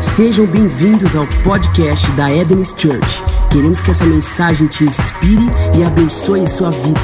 Sejam 0.00 0.46
bem-vindos 0.46 1.16
ao 1.16 1.26
podcast 1.42 2.08
da 2.12 2.30
Eden's 2.30 2.68
Church. 2.68 3.20
Queremos 3.50 3.80
que 3.80 3.90
essa 3.90 4.06
mensagem 4.06 4.68
te 4.68 4.84
inspire 4.84 5.42
e 5.76 5.82
abençoe 5.82 6.46
sua 6.46 6.70
vida. 6.70 7.00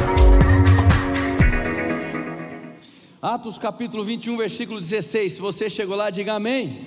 Atos 3.20 3.58
capítulo 3.58 4.04
21, 4.04 4.36
versículo 4.36 4.78
16. 4.78 5.32
Se 5.32 5.40
você 5.40 5.68
chegou 5.68 5.96
lá, 5.96 6.08
diga 6.08 6.34
amém. 6.34 6.86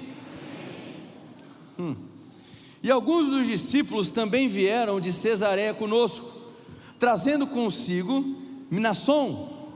Hum. 1.78 1.98
E 2.82 2.90
alguns 2.90 3.30
dos 3.30 3.46
discípulos 3.46 4.10
também 4.10 4.48
vieram 4.48 5.02
de 5.02 5.12
Cesareia 5.12 5.74
conosco, 5.74 6.26
trazendo 6.98 7.46
consigo 7.48 8.24
Minasson, 8.72 9.68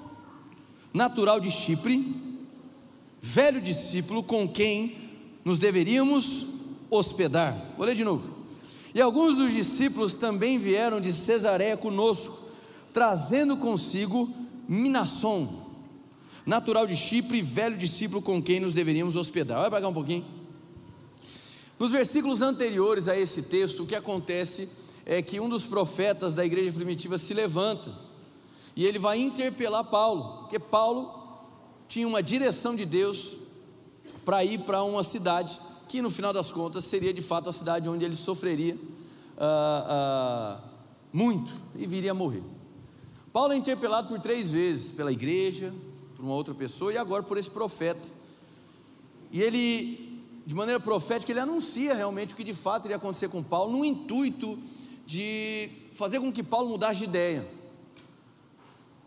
natural 0.93 1.41
de 1.41 1.52
Chipre, 1.52 2.16
velho 3.21 3.59
discípulo 3.59 4.23
com 4.23 4.48
quem 4.48 5.01
nos 5.44 5.58
deveríamos 5.58 6.46
hospedar. 6.89 7.55
Vou 7.77 7.86
ler 7.86 7.95
de 7.95 8.04
novo. 8.04 8.41
E 8.94 9.02
alguns 9.02 9.36
dos 9.36 9.54
discípulos 9.54 10.14
também 10.14 10.59
vieram 10.59 11.00
de 11.00 11.12
Cesareia 11.12 11.77
conosco, 11.77 12.38
trazendo 12.91 13.55
consigo 13.55 14.30
Minasson, 14.67 15.66
natural 16.45 16.86
de 16.86 16.95
Chipre, 16.95 17.41
velho 17.41 17.77
discípulo 17.77 18.22
com 18.22 18.41
quem 18.41 18.59
nos 18.59 18.73
deveríamos 18.73 19.16
hospedar. 19.16 19.70
Para 19.70 19.81
cá 19.81 19.88
um 19.88 19.94
pouquinho. 19.94 20.26
Nos 21.80 21.92
versículos 21.92 22.42
anteriores 22.42 23.08
a 23.08 23.17
esse 23.17 23.42
texto, 23.42 23.84
o 23.84 23.88
que 23.88 23.95
acontece 23.95 24.70
é 25.05 25.22
que 25.22 25.39
um 25.39 25.50
dos 25.50 25.66
profetas 25.66 26.36
da 26.36 26.45
igreja 26.45 26.72
primitiva 26.72 27.17
se 27.17 27.34
levanta 27.34 27.92
e 28.76 28.86
ele 28.86 29.00
vai 29.00 29.20
interpelar 29.20 29.84
Paulo, 29.86 30.42
porque 30.42 30.59
Paulo 30.59 31.12
tinha 31.88 32.08
uma 32.08 32.22
direção 32.22 32.76
de 32.76 32.86
Deus 32.86 33.38
para 34.25 34.43
ir 34.43 34.59
para 34.59 34.84
uma 34.84 35.03
cidade 35.03 35.59
que 35.88 36.02
no 36.02 36.09
final 36.09 36.31
das 36.31 36.52
contas 36.52 36.85
seria 36.85 37.13
de 37.13 37.21
fato 37.21 37.49
a 37.49 37.53
cidade 37.53 37.89
onde 37.89 38.05
ele 38.05 38.16
sofreria 38.16 38.75
uh, 38.75 40.58
uh, 40.58 40.61
muito 41.11 41.52
e 41.75 41.86
viria 41.86 42.11
a 42.11 42.13
morrer. 42.13 42.44
Paulo 43.33 43.53
é 43.53 43.58
interpelado 43.58 44.08
por 44.08 44.19
três 44.19 44.52
vezes 44.52 44.91
pela 44.91 45.11
igreja, 45.11 45.73
por 46.16 46.23
uma 46.23 46.33
outra 46.33 46.53
pessoa 46.53 46.94
e 46.94 46.97
agora 46.97 47.23
por 47.23 47.38
esse 47.38 47.50
profeta. 47.50 48.09
E 49.31 49.41
ele, 49.41 50.22
de 50.45 50.53
maneira 50.53 50.80
profética, 50.80 51.31
ele 51.31 51.39
anuncia 51.39 51.94
realmente 51.94 52.33
o 52.33 52.38
que 52.38 52.44
de 52.44 52.53
fato 52.53 52.85
iria 52.85 52.97
acontecer 52.97 53.30
com 53.30 53.41
Paulo, 53.41 53.78
no 53.78 53.85
intuito 53.85 54.59
de 55.06 55.69
fazer 55.94 56.19
com 56.19 56.31
que 56.31 56.44
Paulo 56.44 56.69
mudasse 56.69 57.00
de 57.00 57.03
ideia. 57.06 57.47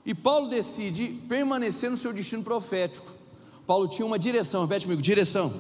E 0.04 0.14
Paulo 0.14 0.48
decide 0.48 1.08
permanecer 1.28 1.90
no 1.90 1.96
seu 1.96 2.12
destino 2.12 2.42
profético. 2.42 3.23
Paulo 3.66 3.88
tinha 3.88 4.04
uma 4.04 4.18
direção, 4.18 4.62
repete 4.62 4.86
comigo: 4.86 5.02
direção. 5.02 5.52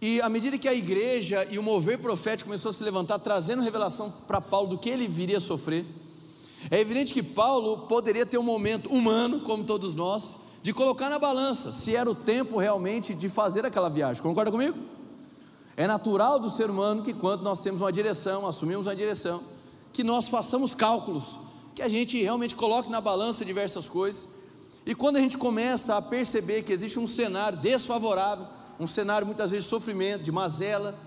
E 0.00 0.20
à 0.20 0.28
medida 0.28 0.58
que 0.58 0.68
a 0.68 0.74
igreja 0.74 1.46
e 1.50 1.58
o 1.58 1.62
mover 1.62 1.98
profético 1.98 2.48
começou 2.48 2.70
a 2.70 2.72
se 2.72 2.82
levantar, 2.82 3.18
trazendo 3.20 3.62
revelação 3.62 4.12
para 4.26 4.40
Paulo 4.40 4.68
do 4.68 4.78
que 4.78 4.90
ele 4.90 5.06
viria 5.06 5.38
a 5.38 5.40
sofrer, 5.40 5.86
é 6.70 6.80
evidente 6.80 7.14
que 7.14 7.22
Paulo 7.22 7.86
poderia 7.86 8.26
ter 8.26 8.38
um 8.38 8.42
momento 8.42 8.88
humano, 8.92 9.40
como 9.40 9.62
todos 9.64 9.94
nós, 9.94 10.36
de 10.62 10.72
colocar 10.72 11.08
na 11.08 11.18
balança 11.18 11.72
se 11.72 11.94
era 11.94 12.10
o 12.10 12.14
tempo 12.14 12.58
realmente 12.58 13.14
de 13.14 13.28
fazer 13.28 13.64
aquela 13.64 13.88
viagem. 13.88 14.22
Concorda 14.22 14.50
comigo? 14.50 14.76
É 15.76 15.86
natural 15.86 16.38
do 16.38 16.50
ser 16.50 16.68
humano 16.68 17.02
que, 17.02 17.12
quando 17.12 17.42
nós 17.42 17.60
temos 17.62 17.80
uma 17.80 17.92
direção, 17.92 18.46
assumimos 18.46 18.86
uma 18.86 18.94
direção, 18.94 19.42
que 19.92 20.04
nós 20.04 20.28
façamos 20.28 20.74
cálculos 20.74 21.38
que 21.74 21.82
a 21.82 21.88
gente 21.88 22.20
realmente 22.20 22.54
coloque 22.54 22.90
na 22.90 23.00
balança 23.00 23.44
diversas 23.44 23.88
coisas. 23.88 24.28
E 24.84 24.94
quando 24.94 25.16
a 25.16 25.20
gente 25.20 25.38
começa 25.38 25.96
a 25.96 26.02
perceber 26.02 26.62
que 26.62 26.72
existe 26.72 26.98
um 26.98 27.06
cenário 27.06 27.58
desfavorável, 27.58 28.46
um 28.80 28.86
cenário 28.86 29.26
muitas 29.26 29.50
vezes 29.50 29.64
de 29.64 29.70
sofrimento, 29.70 30.24
de 30.24 30.32
mazela, 30.32 30.98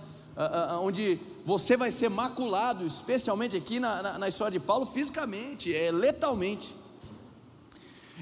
onde 0.81 1.19
você 1.43 1.75
vai 1.75 1.91
ser 1.91 2.09
maculado, 2.09 2.85
especialmente 2.85 3.55
aqui 3.55 3.79
na, 3.79 4.01
na, 4.01 4.17
na 4.17 4.29
história 4.29 4.59
de 4.59 4.65
Paulo, 4.65 4.85
fisicamente, 4.85 5.73
é, 5.73 5.91
letalmente. 5.91 6.75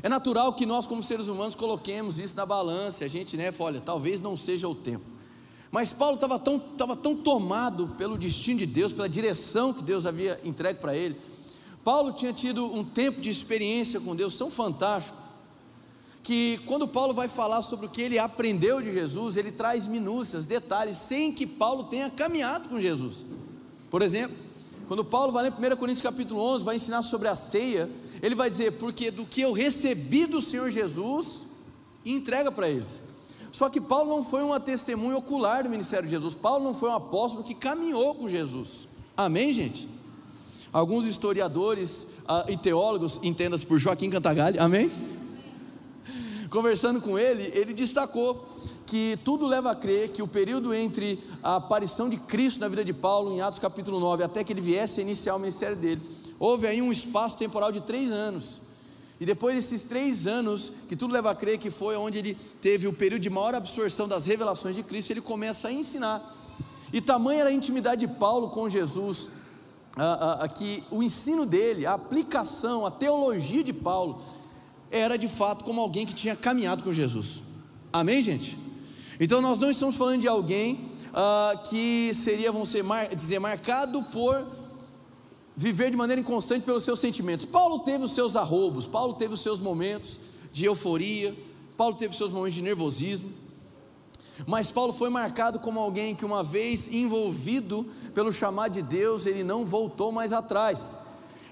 É 0.02 0.10
natural 0.10 0.54
que 0.54 0.66
nós, 0.66 0.88
como 0.88 1.04
seres 1.04 1.28
humanos, 1.28 1.54
coloquemos 1.54 2.20
isso 2.20 2.36
na 2.36 2.46
balança, 2.46 3.06
a 3.06 3.08
gente, 3.08 3.38
né, 3.38 3.54
olha, 3.60 3.80
talvez 3.80 4.20
não 4.20 4.36
seja 4.36 4.68
o 4.68 4.74
tempo. 4.74 5.06
Mas 5.72 5.94
Paulo 5.94 6.16
estava 6.16 6.38
tão, 6.38 6.60
tava 6.60 6.96
tão 6.96 7.16
tomado 7.16 7.90
pelo 7.98 8.18
destino 8.18 8.60
de 8.60 8.66
Deus, 8.66 8.92
pela 8.92 9.10
direção 9.10 9.74
que 9.74 9.84
Deus 9.84 10.06
havia 10.06 10.40
entregue 10.44 10.80
para 10.80 10.96
ele, 10.96 11.20
Paulo 11.84 12.14
tinha 12.14 12.32
tido 12.32 12.66
um 12.66 12.84
tempo 12.84 13.20
de 13.20 13.30
experiência 13.30 14.00
com 14.00 14.16
Deus 14.16 14.36
tão 14.36 14.50
fantástico, 14.50 15.18
que 16.24 16.58
quando 16.66 16.88
Paulo 16.88 17.14
vai 17.14 17.28
falar 17.28 17.62
sobre 17.62 17.86
o 17.86 17.90
que 17.90 18.02
ele 18.02 18.18
aprendeu 18.18 18.82
de 18.82 18.94
Jesus, 18.94 19.36
ele 19.36 19.52
traz 19.52 19.86
minúcias, 19.86 20.46
detalhes, 20.46 20.96
sem 20.96 21.34
que 21.34 21.46
Paulo 21.46 21.84
tenha 21.84 22.10
caminhado 22.10 22.70
com 22.70 22.80
Jesus. 22.80 23.26
Por 23.92 24.02
exemplo, 24.02 24.36
quando 24.88 25.04
Paulo 25.04 25.34
vai 25.34 25.44
ler 25.44 25.52
1 25.52 25.76
Coríntios 25.76 26.02
capítulo 26.02 26.40
11, 26.40 26.64
vai 26.64 26.78
ensinar 26.78 27.04
sobre 27.04 27.28
a 27.28 27.36
ceia, 27.36 27.90
ele 28.22 28.36
vai 28.36 28.50
dizer, 28.50 28.72
porque 28.74 29.12
do 29.12 29.26
que 29.26 29.42
eu 29.42 29.52
recebi 29.52 30.26
do 30.26 30.40
Senhor 30.40 30.72
Jesus, 30.72 31.46
entrega 32.06 32.52
para 32.52 32.70
eles. 32.70 33.04
Só 33.52 33.70
que 33.70 33.82
Paulo 33.82 34.10
não 34.10 34.24
foi 34.24 34.44
uma 34.44 34.62
testemunha 34.62 35.18
ocular 35.18 35.64
do 35.64 35.70
ministério 35.70 36.06
de 36.06 36.16
Jesus, 36.16 36.34
Paulo 36.34 36.64
não 36.64 36.74
foi 36.74 36.90
um 36.90 36.96
apóstolo 36.96 37.44
que 37.44 37.54
caminhou 37.54 38.16
com 38.16 38.30
Jesus. 38.30 38.88
Amém, 39.16 39.52
gente? 39.52 39.90
Alguns 40.72 41.06
historiadores 41.06 42.08
uh, 42.24 42.50
e 42.50 42.58
teólogos, 42.58 43.20
entendas 43.22 43.64
por 43.64 43.78
Joaquim 43.78 44.10
Cantagalli, 44.10 44.58
amém? 44.58 44.90
Conversando 46.54 47.02
com 47.02 47.18
ele, 47.18 47.52
ele 47.56 47.74
destacou 47.74 48.48
que 48.86 49.18
tudo 49.26 49.48
leva 49.48 49.72
a 49.72 49.76
crer 49.76 50.10
que 50.10 50.22
o 50.22 50.28
período 50.28 50.72
entre 50.72 51.20
a 51.42 51.56
aparição 51.56 52.08
de 52.08 52.16
Cristo 52.16 52.60
na 52.60 52.68
vida 52.68 52.86
de 52.86 52.94
Paulo, 52.94 53.34
em 53.34 53.42
Atos 53.42 53.58
capítulo 53.58 54.00
9, 54.00 54.24
até 54.24 54.44
que 54.44 54.54
ele 54.54 54.62
viesse 54.62 55.00
a 55.00 55.02
iniciar 55.02 55.36
o 55.36 55.40
ministério 55.40 55.76
dele, 55.76 56.00
houve 56.38 56.68
aí 56.68 56.80
um 56.80 56.92
espaço 56.92 57.38
temporal 57.38 57.72
de 57.72 57.82
três 57.82 58.12
anos. 58.12 58.62
E 59.20 59.26
depois 59.26 59.56
desses 59.56 59.82
três 59.82 60.28
anos, 60.28 60.72
que 60.88 60.96
tudo 60.96 61.12
leva 61.12 61.32
a 61.32 61.36
crer 61.36 61.58
que 61.58 61.72
foi 61.72 61.96
onde 61.96 62.20
ele 62.20 62.38
teve 62.62 62.88
o 62.88 62.94
período 62.94 63.24
de 63.24 63.32
maior 63.32 63.56
absorção 63.56 64.08
das 64.08 64.28
revelações 64.28 64.76
de 64.76 64.84
Cristo, 64.84 65.10
ele 65.10 65.22
começa 65.22 65.70
a 65.70 65.72
ensinar. 65.72 66.22
E 66.94 67.02
tamanha 67.02 67.40
era 67.40 67.50
a 67.50 67.54
intimidade 67.54 68.06
de 68.06 68.14
Paulo 68.14 68.52
com 68.52 68.70
Jesus, 68.70 69.28
ah, 69.98 70.48
que 70.54 70.84
o 70.92 71.02
ensino 71.02 71.48
dele, 71.48 71.88
a 71.88 71.94
aplicação, 71.94 72.86
a 72.86 72.92
teologia 72.92 73.64
de 73.64 73.74
Paulo, 73.74 74.22
era 74.94 75.18
de 75.18 75.28
fato 75.28 75.64
como 75.64 75.82
alguém 75.82 76.06
que 76.06 76.14
tinha 76.14 76.36
caminhado 76.36 76.84
com 76.84 76.94
Jesus. 76.94 77.42
Amém, 77.92 78.22
gente? 78.22 78.58
Então 79.20 79.42
nós 79.42 79.58
não 79.60 79.70
estamos 79.72 79.96
falando 79.96 80.22
de 80.22 80.28
alguém 80.28 80.80
ah, 81.14 81.54
que 81.70 82.12
seria, 82.14 82.52
vamos 82.52 82.74
mar, 82.84 83.08
dizer, 83.14 83.40
marcado 83.40 84.04
por 84.04 84.46
viver 85.56 85.90
de 85.90 85.98
maneira 85.98 86.22
inconstante 86.22 86.64
pelos 86.64 86.84
seus 86.84 87.00
sentimentos. 87.00 87.46
Paulo 87.46 87.80
teve 87.80 88.04
os 88.04 88.14
seus 88.14 88.36
arrobos, 88.36 88.86
Paulo 88.86 89.16
teve 89.16 89.34
os 89.34 89.42
seus 89.42 89.60
momentos 89.60 90.20
de 90.52 90.66
euforia, 90.66 91.36
Paulo 91.76 91.96
teve 91.96 92.12
os 92.12 92.18
seus 92.18 92.32
momentos 92.32 92.54
de 92.54 92.62
nervosismo. 92.62 93.32
Mas 94.48 94.72
Paulo 94.72 94.94
foi 94.94 95.10
marcado 95.10 95.60
como 95.60 95.80
alguém 95.80 96.16
que, 96.16 96.26
uma 96.26 96.44
vez 96.44 96.88
envolvido 96.88 97.86
pelo 98.14 98.32
chamado 98.32 98.74
de 98.74 98.82
Deus, 98.82 99.26
ele 99.26 99.44
não 99.44 99.64
voltou 99.64 100.12
mais 100.12 100.34
atrás. 100.34 100.96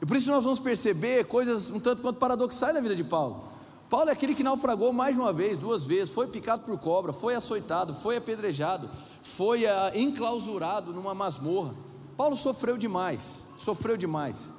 E 0.01 0.05
por 0.05 0.17
isso 0.17 0.31
nós 0.31 0.43
vamos 0.43 0.59
perceber 0.59 1.25
coisas 1.25 1.69
um 1.69 1.79
tanto 1.79 2.01
quanto 2.01 2.17
paradoxais 2.17 2.73
na 2.73 2.81
vida 2.81 2.95
de 2.95 3.03
Paulo. 3.03 3.43
Paulo 3.87 4.09
é 4.09 4.13
aquele 4.13 4.33
que 4.33 4.41
naufragou 4.41 4.91
mais 4.91 5.15
de 5.15 5.21
uma 5.21 5.31
vez, 5.31 5.57
duas 5.57 5.83
vezes, 5.83 6.13
foi 6.13 6.25
picado 6.25 6.63
por 6.63 6.79
cobra, 6.79 7.13
foi 7.13 7.35
açoitado, 7.35 7.93
foi 7.93 8.15
apedrejado, 8.17 8.89
foi 9.21 9.65
uh, 9.65 9.69
enclausurado 9.93 10.91
numa 10.91 11.13
masmorra. 11.13 11.75
Paulo 12.17 12.35
sofreu 12.35 12.77
demais, 12.77 13.43
sofreu 13.57 13.97
demais. 13.97 14.53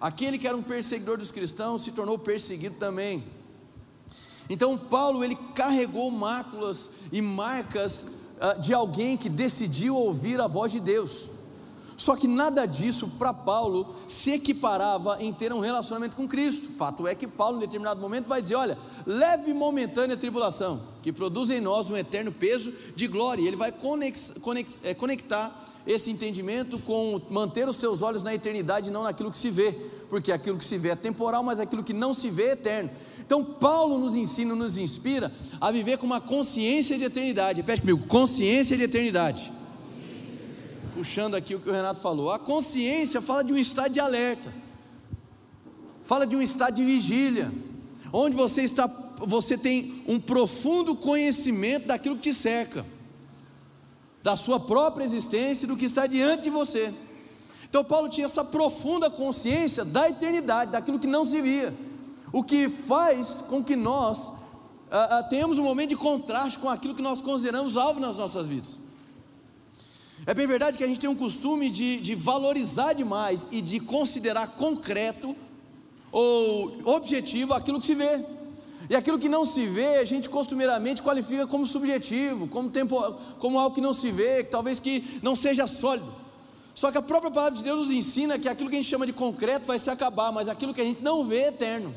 Aquele 0.00 0.38
que 0.38 0.46
era 0.46 0.56
um 0.56 0.62
perseguidor 0.62 1.16
dos 1.16 1.32
cristãos 1.32 1.82
se 1.82 1.92
tornou 1.92 2.18
perseguido 2.18 2.76
também. 2.76 3.24
Então 4.50 4.76
Paulo 4.76 5.24
ele 5.24 5.34
carregou 5.54 6.10
máculas 6.10 6.90
e 7.10 7.22
marcas 7.22 8.04
uh, 8.04 8.60
de 8.60 8.74
alguém 8.74 9.16
que 9.16 9.30
decidiu 9.30 9.96
ouvir 9.96 10.40
a 10.40 10.46
voz 10.46 10.70
de 10.70 10.78
Deus. 10.78 11.30
Só 11.96 12.16
que 12.16 12.26
nada 12.26 12.66
disso 12.66 13.08
para 13.18 13.32
Paulo 13.32 13.94
se 14.06 14.30
equiparava 14.30 15.18
em 15.20 15.32
ter 15.32 15.52
um 15.52 15.60
relacionamento 15.60 16.16
com 16.16 16.26
Cristo. 16.26 16.68
Fato 16.68 17.06
é 17.06 17.14
que 17.14 17.26
Paulo, 17.26 17.58
em 17.58 17.60
determinado 17.60 18.00
momento, 18.00 18.26
vai 18.26 18.40
dizer: 18.40 18.56
Olha, 18.56 18.76
leve 19.06 19.52
momentânea 19.52 20.16
tribulação, 20.16 20.80
que 21.02 21.12
produz 21.12 21.50
em 21.50 21.60
nós 21.60 21.88
um 21.90 21.96
eterno 21.96 22.32
peso 22.32 22.72
de 22.96 23.06
glória. 23.06 23.42
E 23.42 23.46
ele 23.46 23.56
vai 23.56 23.70
conex, 23.70 24.32
conex, 24.40 24.80
é, 24.82 24.94
conectar 24.94 25.72
esse 25.86 26.10
entendimento 26.10 26.78
com 26.78 27.20
manter 27.30 27.68
os 27.68 27.76
teus 27.76 28.02
olhos 28.02 28.22
na 28.22 28.34
eternidade, 28.34 28.90
não 28.90 29.02
naquilo 29.02 29.30
que 29.30 29.38
se 29.38 29.50
vê, 29.50 29.72
porque 30.08 30.32
aquilo 30.32 30.56
que 30.58 30.64
se 30.64 30.78
vê 30.78 30.90
é 30.90 30.96
temporal, 30.96 31.42
mas 31.42 31.60
aquilo 31.60 31.84
que 31.84 31.92
não 31.92 32.14
se 32.14 32.30
vê 32.30 32.44
é 32.44 32.52
eterno. 32.52 32.90
Então, 33.20 33.42
Paulo 33.44 33.98
nos 33.98 34.16
ensina, 34.16 34.54
nos 34.54 34.76
inspira 34.76 35.32
a 35.60 35.70
viver 35.70 35.96
com 35.98 36.06
uma 36.06 36.20
consciência 36.20 36.98
de 36.98 37.04
eternidade. 37.04 37.60
Repete 37.60 37.80
comigo: 37.80 38.06
consciência 38.06 38.76
de 38.76 38.82
eternidade. 38.82 39.52
Puxando 40.94 41.34
aqui 41.34 41.54
o 41.54 41.60
que 41.60 41.68
o 41.68 41.72
Renato 41.72 42.00
falou. 42.00 42.30
A 42.30 42.38
consciência 42.38 43.20
fala 43.20 43.42
de 43.42 43.52
um 43.52 43.58
estado 43.58 43.92
de 43.92 44.00
alerta, 44.00 44.54
fala 46.02 46.24
de 46.26 46.36
um 46.36 46.40
estado 46.40 46.76
de 46.76 46.84
vigília, 46.84 47.52
onde 48.12 48.36
você 48.36 48.62
está, 48.62 48.86
você 49.18 49.58
tem 49.58 50.04
um 50.06 50.20
profundo 50.20 50.94
conhecimento 50.94 51.88
daquilo 51.88 52.16
que 52.16 52.30
te 52.30 52.34
cerca. 52.34 52.86
da 54.22 54.36
sua 54.36 54.58
própria 54.58 55.04
existência 55.04 55.66
e 55.66 55.68
do 55.68 55.76
que 55.76 55.84
está 55.84 56.06
diante 56.06 56.44
de 56.44 56.50
você. 56.50 56.94
Então, 57.68 57.84
Paulo 57.84 58.08
tinha 58.08 58.24
essa 58.24 58.42
profunda 58.42 59.10
consciência 59.10 59.84
da 59.84 60.08
eternidade, 60.08 60.70
daquilo 60.70 60.98
que 60.98 61.06
não 61.06 61.26
se 61.26 61.42
via, 61.42 61.74
o 62.32 62.42
que 62.42 62.68
faz 62.70 63.42
com 63.42 63.62
que 63.62 63.76
nós 63.76 64.32
ah, 64.90 65.18
ah, 65.18 65.22
tenhamos 65.24 65.58
um 65.58 65.64
momento 65.64 65.90
de 65.90 65.96
contraste 65.96 66.58
com 66.58 66.70
aquilo 66.70 66.94
que 66.94 67.02
nós 67.02 67.20
consideramos 67.20 67.76
alvo 67.76 67.98
nas 67.98 68.16
nossas 68.16 68.46
vidas. 68.46 68.78
É 70.26 70.32
bem 70.32 70.46
verdade 70.46 70.78
que 70.78 70.84
a 70.84 70.86
gente 70.86 71.00
tem 71.00 71.10
um 71.10 71.14
costume 71.14 71.70
de, 71.70 72.00
de 72.00 72.14
valorizar 72.14 72.94
demais 72.94 73.46
e 73.52 73.60
de 73.60 73.78
considerar 73.78 74.46
concreto 74.46 75.36
ou 76.10 76.72
objetivo 76.84 77.52
aquilo 77.52 77.78
que 77.78 77.86
se 77.86 77.94
vê. 77.94 78.24
E 78.88 78.96
aquilo 78.96 79.18
que 79.18 79.28
não 79.28 79.44
se 79.44 79.66
vê, 79.66 79.98
a 79.98 80.04
gente 80.04 80.30
costumeiramente 80.30 81.02
qualifica 81.02 81.46
como 81.46 81.66
subjetivo, 81.66 82.46
como, 82.46 82.70
tempo, 82.70 83.00
como 83.38 83.58
algo 83.58 83.74
que 83.74 83.80
não 83.80 83.92
se 83.92 84.10
vê, 84.10 84.44
que 84.44 84.50
talvez 84.50 84.80
que 84.80 85.20
não 85.22 85.36
seja 85.36 85.66
sólido. 85.66 86.10
Só 86.74 86.90
que 86.90 86.98
a 86.98 87.02
própria 87.02 87.30
palavra 87.30 87.56
de 87.56 87.62
Deus 87.62 87.86
nos 87.86 87.92
ensina 87.92 88.38
que 88.38 88.48
aquilo 88.48 88.68
que 88.68 88.76
a 88.76 88.78
gente 88.78 88.88
chama 88.88 89.06
de 89.06 89.12
concreto 89.12 89.66
vai 89.66 89.78
se 89.78 89.90
acabar, 89.90 90.32
mas 90.32 90.48
aquilo 90.48 90.72
que 90.72 90.80
a 90.80 90.84
gente 90.84 91.02
não 91.02 91.24
vê 91.24 91.42
é 91.42 91.48
eterno. 91.48 91.94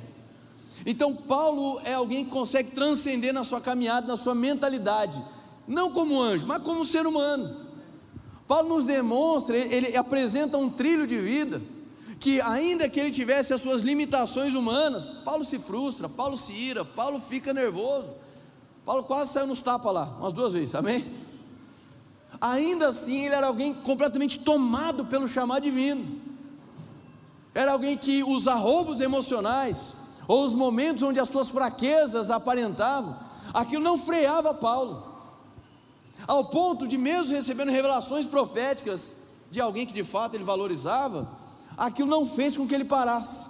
Então 0.85 1.15
Paulo 1.15 1.81
é 1.83 1.93
alguém 1.93 2.25
que 2.25 2.31
consegue 2.31 2.71
transcender 2.71 3.33
na 3.33 3.43
sua 3.43 3.59
caminhada, 3.59 4.07
na 4.07 4.17
sua 4.17 4.35
mentalidade, 4.35 5.21
não 5.67 5.91
como 5.91 6.21
anjo, 6.21 6.45
mas 6.45 6.61
como 6.61 6.85
ser 6.85 7.05
humano. 7.07 7.66
Paulo 8.47 8.69
nos 8.69 8.85
demonstra, 8.85 9.57
ele 9.57 9.95
apresenta 9.97 10.57
um 10.57 10.69
trilho 10.69 11.05
de 11.05 11.17
vida 11.17 11.61
que 12.19 12.41
ainda 12.41 12.89
que 12.89 12.99
ele 12.99 13.11
tivesse 13.11 13.53
as 13.53 13.61
suas 13.61 13.83
limitações 13.83 14.55
humanas, 14.55 15.05
Paulo 15.23 15.45
se 15.45 15.59
frustra, 15.59 16.09
Paulo 16.09 16.35
se 16.35 16.51
ira, 16.51 16.83
Paulo 16.83 17.19
fica 17.19 17.53
nervoso. 17.53 18.15
Paulo 18.85 19.03
quase 19.03 19.33
saiu 19.33 19.47
nos 19.47 19.59
tapas 19.59 19.93
lá, 19.93 20.05
umas 20.19 20.33
duas 20.33 20.53
vezes, 20.53 20.73
amém? 20.73 21.05
Ainda 22.39 22.87
assim, 22.87 23.25
ele 23.25 23.35
era 23.35 23.47
alguém 23.47 23.73
completamente 23.73 24.39
tomado 24.39 25.05
pelo 25.05 25.27
chamado 25.27 25.63
divino. 25.63 26.21
Era 27.53 27.73
alguém 27.73 27.97
que 27.97 28.23
os 28.23 28.47
arroubos 28.47 29.01
emocionais, 29.01 29.93
ou 30.27 30.45
os 30.45 30.53
momentos 30.53 31.03
onde 31.03 31.19
as 31.19 31.29
suas 31.29 31.49
fraquezas 31.49 32.29
aparentavam, 32.29 33.15
aquilo 33.53 33.83
não 33.83 33.97
freava 33.97 34.53
Paulo. 34.53 35.06
Ao 36.27 36.43
ponto 36.45 36.87
de 36.87 36.97
mesmo 36.97 37.33
recebendo 37.33 37.71
revelações 37.71 38.25
proféticas 38.25 39.15
de 39.49 39.61
alguém 39.61 39.85
que 39.85 39.93
de 39.93 40.03
fato 40.03 40.35
ele 40.35 40.43
valorizava, 40.43 41.31
aquilo 41.77 42.09
não 42.09 42.25
fez 42.25 42.57
com 42.57 42.67
que 42.67 42.75
ele 42.75 42.83
parasse. 42.83 43.47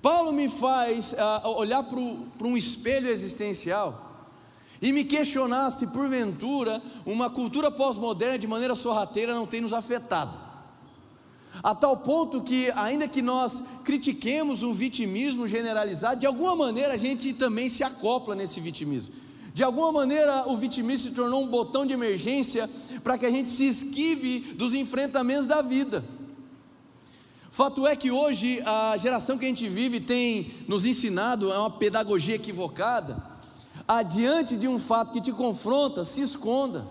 Paulo 0.00 0.32
me 0.32 0.48
faz 0.48 1.12
uh, 1.12 1.48
olhar 1.56 1.82
para 1.82 2.46
um 2.46 2.56
espelho 2.56 3.08
existencial 3.08 4.04
e 4.80 4.92
me 4.92 5.04
questionar 5.04 5.70
se 5.70 5.86
porventura 5.86 6.82
uma 7.06 7.30
cultura 7.30 7.70
pós-moderna 7.70 8.38
de 8.38 8.46
maneira 8.46 8.74
sorrateira 8.74 9.34
não 9.34 9.46
tem 9.46 9.60
nos 9.60 9.72
afetado. 9.72 10.44
A 11.62 11.74
tal 11.74 11.96
ponto 11.98 12.42
que, 12.42 12.70
ainda 12.72 13.06
que 13.06 13.22
nós 13.22 13.62
critiquemos 13.84 14.62
um 14.62 14.74
vitimismo 14.74 15.46
generalizado, 15.46 16.20
de 16.20 16.26
alguma 16.26 16.54
maneira 16.56 16.94
a 16.94 16.98
gente 16.98 17.32
também 17.32 17.70
se 17.70 17.82
acopla 17.82 18.34
nesse 18.34 18.60
vitimismo. 18.60 19.14
De 19.54 19.62
alguma 19.62 19.92
maneira, 19.92 20.48
o 20.48 20.56
vitimismo 20.56 21.10
se 21.10 21.14
tornou 21.14 21.40
um 21.40 21.46
botão 21.46 21.86
de 21.86 21.92
emergência 21.92 22.68
para 23.04 23.16
que 23.16 23.24
a 23.24 23.30
gente 23.30 23.48
se 23.48 23.64
esquive 23.64 24.40
dos 24.54 24.74
enfrentamentos 24.74 25.46
da 25.46 25.62
vida. 25.62 26.04
Fato 27.52 27.86
é 27.86 27.94
que 27.94 28.10
hoje 28.10 28.60
a 28.66 28.96
geração 28.96 29.38
que 29.38 29.44
a 29.44 29.48
gente 29.48 29.68
vive 29.68 30.00
tem 30.00 30.52
nos 30.66 30.84
ensinado 30.84 31.52
é 31.52 31.56
uma 31.56 31.70
pedagogia 31.70 32.34
equivocada. 32.34 33.16
Adiante 33.86 34.56
de 34.56 34.66
um 34.66 34.76
fato 34.76 35.12
que 35.12 35.20
te 35.20 35.30
confronta, 35.30 36.04
se 36.04 36.20
esconda. 36.20 36.84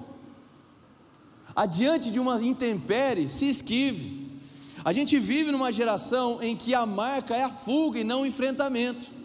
Adiante 1.53 2.11
de 2.11 2.19
uma 2.19 2.41
intempérie, 2.41 3.27
se 3.27 3.43
esquive. 3.43 4.41
A 4.85 4.93
gente 4.93 5.19
vive 5.19 5.51
numa 5.51 5.69
geração 5.69 6.41
em 6.41 6.55
que 6.55 6.73
a 6.73 6.85
marca 6.85 7.35
é 7.35 7.43
a 7.43 7.49
fuga 7.49 7.99
e 7.99 8.05
não 8.05 8.21
o 8.21 8.25
enfrentamento. 8.25 9.22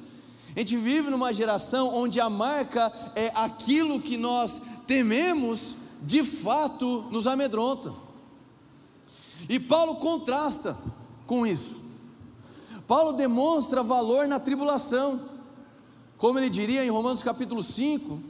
A 0.58 0.60
gente 0.60 0.76
vive 0.76 1.08
numa 1.08 1.32
geração 1.32 1.94
onde 1.94 2.18
a 2.18 2.28
marca 2.28 2.92
é 3.14 3.30
aquilo 3.32 4.00
que 4.00 4.16
nós 4.16 4.60
tememos, 4.88 5.76
de 6.02 6.24
fato 6.24 7.06
nos 7.12 7.28
amedronta. 7.28 7.94
E 9.48 9.60
Paulo 9.60 9.94
contrasta 9.94 10.76
com 11.28 11.46
isso. 11.46 11.80
Paulo 12.88 13.12
demonstra 13.12 13.84
valor 13.84 14.26
na 14.26 14.40
tribulação. 14.40 15.20
Como 16.16 16.40
ele 16.40 16.50
diria 16.50 16.84
em 16.84 16.90
Romanos 16.90 17.22
capítulo 17.22 17.62
5, 17.62 18.20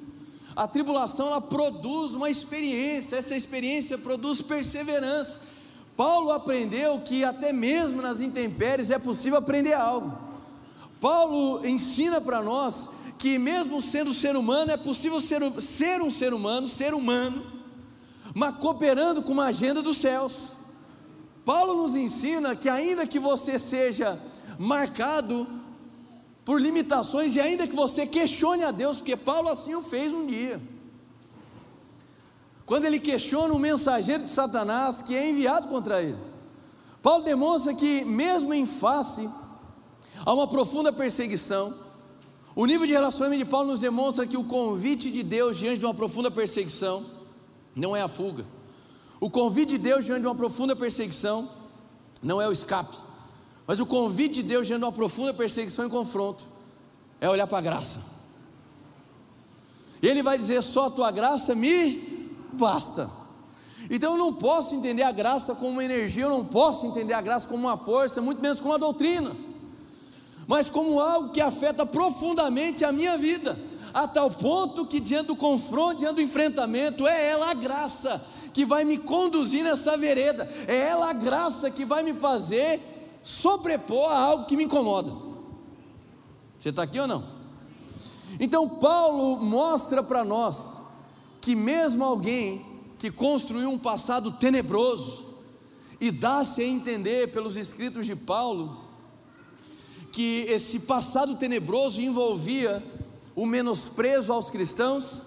a 0.55 0.69
tribulação 0.69 1.29
ela 1.29 1.41
produz 1.41 2.13
uma 2.13 2.29
experiência, 2.29 3.17
essa 3.17 3.35
experiência 3.35 3.97
produz 3.97 4.43
perseverança. 4.43 5.41
Paulo 5.97 6.31
aprendeu 6.31 7.01
que 7.01 7.25
até 7.25 7.55
mesmo 7.55 8.03
nas 8.03 8.21
intempéries 8.21 8.91
é 8.91 8.99
possível 8.99 9.39
aprender 9.39 9.73
algo. 9.73 10.28
Paulo 11.01 11.65
ensina 11.67 12.21
para 12.21 12.43
nós 12.43 12.89
que, 13.19 13.39
mesmo 13.39 13.81
sendo 13.81 14.13
ser 14.15 14.37
humano, 14.37 14.71
é 14.71 14.77
possível 14.77 15.21
ser, 15.21 15.41
ser 15.61 16.01
um 16.03 16.11
ser 16.11 16.33
humano, 16.33 16.69
ser 16.69 16.95
humano, 16.95 17.45
mas 18.35 18.57
cooperando 18.57 19.23
com 19.23 19.33
uma 19.33 19.47
agenda 19.47 19.83
dos 19.83 19.99
céus. 19.99 20.53
Paulo 21.45 21.83
nos 21.83 21.97
ensina 21.97 22.55
que, 22.55 22.69
ainda 22.69 23.07
que 23.07 23.19
você 23.19 23.59
seja 23.59 24.21
marcado 24.59 25.47
por 26.45 26.61
limitações, 26.61 27.37
e 27.37 27.41
ainda 27.41 27.67
que 27.67 27.77
você 27.77 28.07
questione 28.07 28.65
a 28.65 28.71
Deus, 28.71 28.97
porque 28.99 29.17
Paulo 29.17 29.49
assim 29.49 29.75
o 29.75 29.83
fez 29.83 30.13
um 30.13 30.27
dia. 30.27 30.61
Quando 32.65 32.85
ele 32.85 32.99
questiona 32.99 33.53
o 33.55 33.59
mensageiro 33.59 34.25
de 34.25 34.31
Satanás 34.31 35.01
que 35.03 35.15
é 35.15 35.29
enviado 35.29 35.69
contra 35.69 36.03
ele, 36.03 36.19
Paulo 37.03 37.25
demonstra 37.25 37.75
que, 37.75 38.05
mesmo 38.05 38.53
em 38.53 38.67
face 38.67 39.29
Há 40.25 40.33
uma 40.33 40.47
profunda 40.47 40.93
perseguição. 40.93 41.75
O 42.55 42.67
nível 42.67 42.87
de 42.87 42.93
relacionamento 42.93 43.45
de 43.45 43.51
Paulo 43.51 43.71
nos 43.71 43.81
demonstra 43.81 44.27
que 44.27 44.37
o 44.37 44.45
convite 44.45 45.11
de 45.11 45.23
Deus 45.23 45.57
diante 45.57 45.79
de 45.79 45.85
uma 45.85 45.95
profunda 45.95 46.31
perseguição 46.31 47.07
não 47.75 47.95
é 47.95 48.03
a 48.03 48.09
fuga. 48.09 48.45
O 49.21 49.31
convite 49.31 49.71
de 49.71 49.79
Deus 49.79 50.05
diante 50.05 50.23
de 50.23 50.27
uma 50.27 50.35
profunda 50.35 50.75
perseguição 50.75 51.51
não 52.23 52.41
é 52.41 52.49
o 52.49 52.53
escape. 52.53 52.97
Mas 53.67 53.79
o 53.81 53.87
convite 53.87 54.37
de 54.37 54.43
Deus 54.43 54.67
diante 54.67 54.81
de 54.81 54.87
uma 54.87 54.93
profunda 54.93 55.33
perseguição 55.33 55.87
e 55.87 55.91
confronto 55.91 56.45
é 57.21 57.29
olhar 57.29 57.47
para 57.47 57.59
a 57.59 57.61
graça. 57.63 58.01
Ele 60.03 60.23
vai 60.23 60.39
dizer: 60.39 60.63
só 60.63 60.87
a 60.87 60.91
tua 60.91 61.11
graça 61.11 61.55
me 61.55 62.33
basta. 62.55 63.11
Então 63.91 64.13
eu 64.13 64.19
não 64.19 64.33
posso 64.33 64.75
entender 64.75 65.03
a 65.03 65.13
graça 65.13 65.55
como 65.55 65.71
uma 65.71 65.85
energia, 65.85 66.25
eu 66.25 66.31
não 66.31 66.45
posso 66.45 66.87
entender 66.87 67.15
a 67.15 67.21
graça 67.21 67.49
como 67.49 67.67
uma 67.67 67.77
força, 67.77 68.21
muito 68.21 68.43
menos 68.43 68.59
como 68.59 68.73
uma 68.73 68.79
doutrina 68.79 69.48
mas 70.49 70.71
como 70.71 70.99
algo 70.99 71.29
que 71.29 71.43
afeta 71.43 71.85
profundamente 71.85 72.83
a 72.83 72.91
minha 72.91 73.19
vida, 73.19 73.57
a 73.93 74.09
tal 74.09 74.31
ponto 74.31 74.87
que 74.87 74.99
diante 74.99 75.27
do 75.27 75.37
confronto, 75.37 75.99
diante 75.99 76.15
do 76.15 76.23
enfrentamento, 76.23 77.07
é 77.07 77.29
ela 77.29 77.51
a 77.51 77.55
graça 77.55 78.25
que 78.55 78.65
vai 78.65 78.83
me 78.83 78.97
conduzir 78.97 79.63
nessa 79.63 79.95
vereda, 79.99 80.51
é 80.67 80.89
ela 80.89 81.11
a 81.11 81.13
graça 81.13 81.71
que 81.71 81.85
vai 81.85 82.03
me 82.03 82.15
fazer 82.15 82.81
sobrepor 83.23 84.11
a 84.11 84.19
algo 84.19 84.47
que 84.47 84.57
me 84.57 84.65
incomoda. 84.65 85.13
Você 86.59 86.71
está 86.71 86.83
aqui 86.83 86.99
ou 86.99 87.07
não? 87.07 87.23
Então, 88.41 88.67
Paulo 88.67 89.45
mostra 89.45 90.03
para 90.03 90.25
nós 90.25 90.81
que, 91.43 91.55
mesmo 91.55 92.03
alguém 92.03 92.65
que 92.99 93.11
construiu 93.11 93.69
um 93.69 93.79
passado 93.79 94.33
tenebroso, 94.33 95.27
e 96.01 96.11
dá-se 96.11 96.63
a 96.63 96.67
entender 96.67 97.33
pelos 97.33 97.57
escritos 97.57 98.07
de 98.07 98.17
Paulo, 98.17 98.88
que 100.13 100.47
esse 100.49 100.79
passado 100.79 101.37
tenebroso 101.37 102.01
envolvia 102.01 102.83
o 103.35 103.47
menosprezo 103.47 104.33
aos 104.33 104.51
cristãos. 104.51 105.21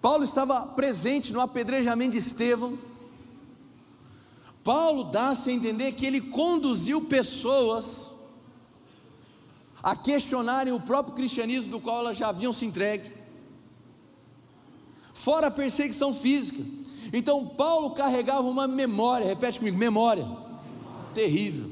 Paulo 0.00 0.24
estava 0.24 0.66
presente 0.68 1.32
no 1.32 1.40
apedrejamento 1.40 2.12
de 2.12 2.18
Estevão. 2.18 2.78
Paulo 4.62 5.04
dá-se 5.04 5.50
a 5.50 5.52
entender 5.52 5.92
que 5.92 6.04
ele 6.04 6.20
conduziu 6.20 7.02
pessoas 7.02 8.10
a 9.82 9.96
questionarem 9.96 10.72
o 10.72 10.80
próprio 10.80 11.14
cristianismo 11.14 11.70
do 11.70 11.80
qual 11.80 12.00
elas 12.00 12.18
já 12.18 12.28
haviam 12.28 12.52
se 12.52 12.66
entregue, 12.66 13.10
fora 15.14 15.46
a 15.46 15.50
perseguição 15.50 16.12
física. 16.12 16.62
Então, 17.12 17.46
Paulo 17.46 17.90
carregava 17.90 18.42
uma 18.42 18.68
memória, 18.68 19.26
repete 19.26 19.58
comigo: 19.58 19.78
memória, 19.78 20.26
terrível. 21.14 21.69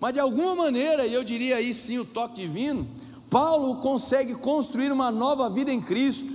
Mas 0.00 0.12
de 0.12 0.20
alguma 0.20 0.54
maneira, 0.54 1.06
e 1.06 1.14
eu 1.14 1.24
diria 1.24 1.56
aí 1.56 1.72
sim 1.72 1.98
o 1.98 2.04
toque 2.04 2.34
divino, 2.36 2.86
Paulo 3.30 3.76
consegue 3.76 4.34
construir 4.34 4.92
uma 4.92 5.10
nova 5.10 5.48
vida 5.50 5.72
em 5.72 5.80
Cristo, 5.80 6.34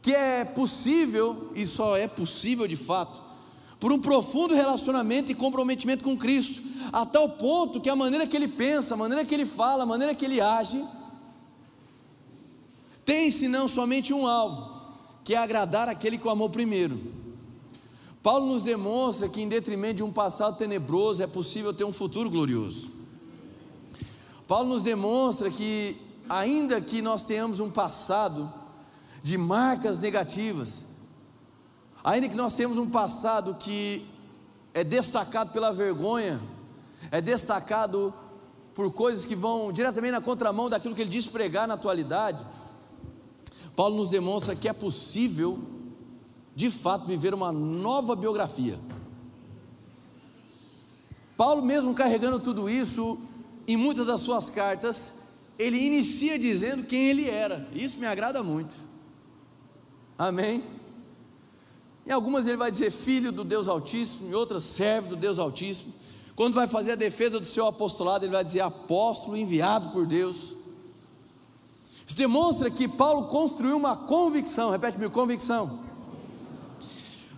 que 0.00 0.12
é 0.12 0.44
possível, 0.44 1.50
e 1.54 1.66
só 1.66 1.96
é 1.96 2.06
possível 2.06 2.66
de 2.66 2.76
fato, 2.76 3.22
por 3.80 3.92
um 3.92 4.00
profundo 4.00 4.54
relacionamento 4.54 5.30
e 5.30 5.34
comprometimento 5.34 6.04
com 6.04 6.16
Cristo, 6.16 6.62
a 6.92 7.04
tal 7.04 7.28
ponto 7.30 7.80
que 7.80 7.90
a 7.90 7.96
maneira 7.96 8.26
que 8.26 8.36
ele 8.36 8.48
pensa, 8.48 8.94
a 8.94 8.96
maneira 8.96 9.24
que 9.24 9.34
ele 9.34 9.44
fala, 9.44 9.82
a 9.82 9.86
maneira 9.86 10.14
que 10.14 10.24
ele 10.24 10.40
age, 10.40 10.84
tem 13.04 13.30
senão 13.30 13.66
somente 13.66 14.12
um 14.12 14.26
alvo, 14.26 14.70
que 15.24 15.34
é 15.34 15.38
agradar 15.38 15.88
aquele 15.88 16.18
que 16.18 16.26
o 16.26 16.30
amou 16.30 16.50
primeiro. 16.50 17.17
Paulo 18.28 18.44
nos 18.44 18.60
demonstra 18.60 19.26
que, 19.26 19.40
em 19.40 19.48
detrimento 19.48 19.94
de 19.94 20.02
um 20.02 20.12
passado 20.12 20.58
tenebroso, 20.58 21.22
é 21.22 21.26
possível 21.26 21.72
ter 21.72 21.84
um 21.84 21.92
futuro 21.92 22.28
glorioso. 22.28 22.90
Paulo 24.46 24.68
nos 24.68 24.82
demonstra 24.82 25.50
que, 25.50 25.96
ainda 26.28 26.78
que 26.78 27.00
nós 27.00 27.22
tenhamos 27.22 27.58
um 27.58 27.70
passado 27.70 28.52
de 29.22 29.38
marcas 29.38 29.98
negativas, 29.98 30.84
ainda 32.04 32.28
que 32.28 32.34
nós 32.34 32.52
tenhamos 32.52 32.76
um 32.76 32.90
passado 32.90 33.54
que 33.54 34.06
é 34.74 34.84
destacado 34.84 35.50
pela 35.50 35.72
vergonha, 35.72 36.38
é 37.10 37.22
destacado 37.22 38.12
por 38.74 38.92
coisas 38.92 39.24
que 39.24 39.34
vão 39.34 39.72
diretamente 39.72 40.12
na 40.12 40.20
contramão 40.20 40.68
daquilo 40.68 40.94
que 40.94 41.00
ele 41.00 41.08
diz 41.08 41.26
pregar 41.26 41.66
na 41.66 41.72
atualidade, 41.72 42.44
Paulo 43.74 43.96
nos 43.96 44.10
demonstra 44.10 44.54
que 44.54 44.68
é 44.68 44.74
possível, 44.74 45.58
de 46.58 46.72
fato, 46.72 47.06
viver 47.06 47.32
uma 47.32 47.52
nova 47.52 48.16
biografia. 48.16 48.80
Paulo, 51.36 51.62
mesmo 51.62 51.94
carregando 51.94 52.40
tudo 52.40 52.68
isso, 52.68 53.16
em 53.64 53.76
muitas 53.76 54.08
das 54.08 54.20
suas 54.22 54.50
cartas, 54.50 55.12
ele 55.56 55.78
inicia 55.78 56.36
dizendo 56.36 56.82
quem 56.82 57.10
ele 57.10 57.30
era. 57.30 57.64
Isso 57.72 57.96
me 57.96 58.06
agrada 58.06 58.42
muito. 58.42 58.74
Amém? 60.18 60.64
Em 62.04 62.10
algumas 62.10 62.48
ele 62.48 62.56
vai 62.56 62.72
dizer 62.72 62.90
filho 62.90 63.30
do 63.30 63.44
Deus 63.44 63.68
Altíssimo, 63.68 64.28
em 64.28 64.34
outras 64.34 64.64
servo 64.64 65.10
do 65.10 65.16
Deus 65.16 65.38
Altíssimo. 65.38 65.94
Quando 66.34 66.54
vai 66.54 66.66
fazer 66.66 66.90
a 66.90 66.96
defesa 66.96 67.38
do 67.38 67.46
seu 67.46 67.66
apostolado, 67.66 68.24
ele 68.24 68.34
vai 68.34 68.42
dizer 68.42 68.62
apóstolo 68.62 69.36
enviado 69.36 69.90
por 69.90 70.04
Deus. 70.08 70.56
Isso 72.04 72.16
demonstra 72.16 72.68
que 72.68 72.88
Paulo 72.88 73.28
construiu 73.28 73.76
uma 73.76 73.94
convicção, 73.94 74.72
repete-me, 74.72 75.08
convicção. 75.08 75.86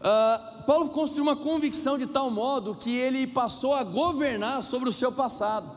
Uh, 0.01 0.65
Paulo 0.65 0.89
construiu 0.91 1.25
uma 1.25 1.37
convicção 1.37 1.99
de 1.99 2.07
tal 2.07 2.31
modo 2.31 2.75
que 2.75 2.97
ele 2.97 3.27
passou 3.27 3.75
a 3.75 3.85
governar 3.85 4.63
sobre 4.63 4.89
o 4.89 4.93
seu 4.93 5.13
passado. 5.13 5.71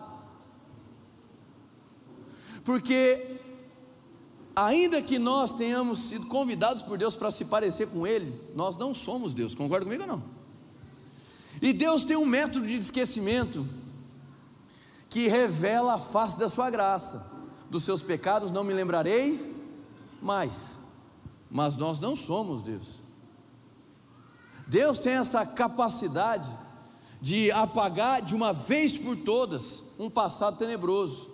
Porque 2.63 3.39
ainda 4.56 5.01
que 5.01 5.20
nós 5.20 5.53
tenhamos 5.53 6.00
sido 6.00 6.27
convidados 6.27 6.82
por 6.82 6.98
Deus 6.98 7.15
para 7.15 7.32
se 7.32 7.44
parecer 7.44 7.88
com 7.89 8.08
Ele, 8.08 8.39
nós 8.56 8.77
não 8.77 8.94
somos 8.94 9.34
Deus, 9.34 9.53
concorda 9.53 9.86
comigo 9.86 10.03
ou 10.03 10.08
não? 10.08 10.24
E 11.62 11.74
Deus 11.74 12.03
tem 12.03 12.15
um 12.15 12.25
método 12.25 12.65
de 12.65 12.75
esquecimento 12.75 13.68
que 15.10 15.27
revela 15.27 15.96
a 15.96 16.00
face 16.00 16.38
da 16.39 16.50
sua 16.50 16.70
graça. 16.70 17.32
Dos 17.70 17.84
seus 17.84 18.01
pecados 18.01 18.51
não 18.51 18.63
me 18.63 18.74
lembrarei 18.74 19.53
mais. 20.22 20.77
Mas 21.50 21.75
nós 21.75 22.00
não 22.00 22.15
somos 22.15 22.62
Deus. 22.62 23.03
Deus 24.67 25.00
tem 25.00 25.13
essa 25.13 25.46
capacidade 25.46 26.50
de 27.22 27.51
apagar 27.51 28.22
de 28.22 28.36
uma 28.36 28.51
vez 28.51 28.98
por 28.98 29.15
todas 29.15 29.84
um 29.98 30.10
passado 30.10 30.58
tenebroso. 30.58 31.29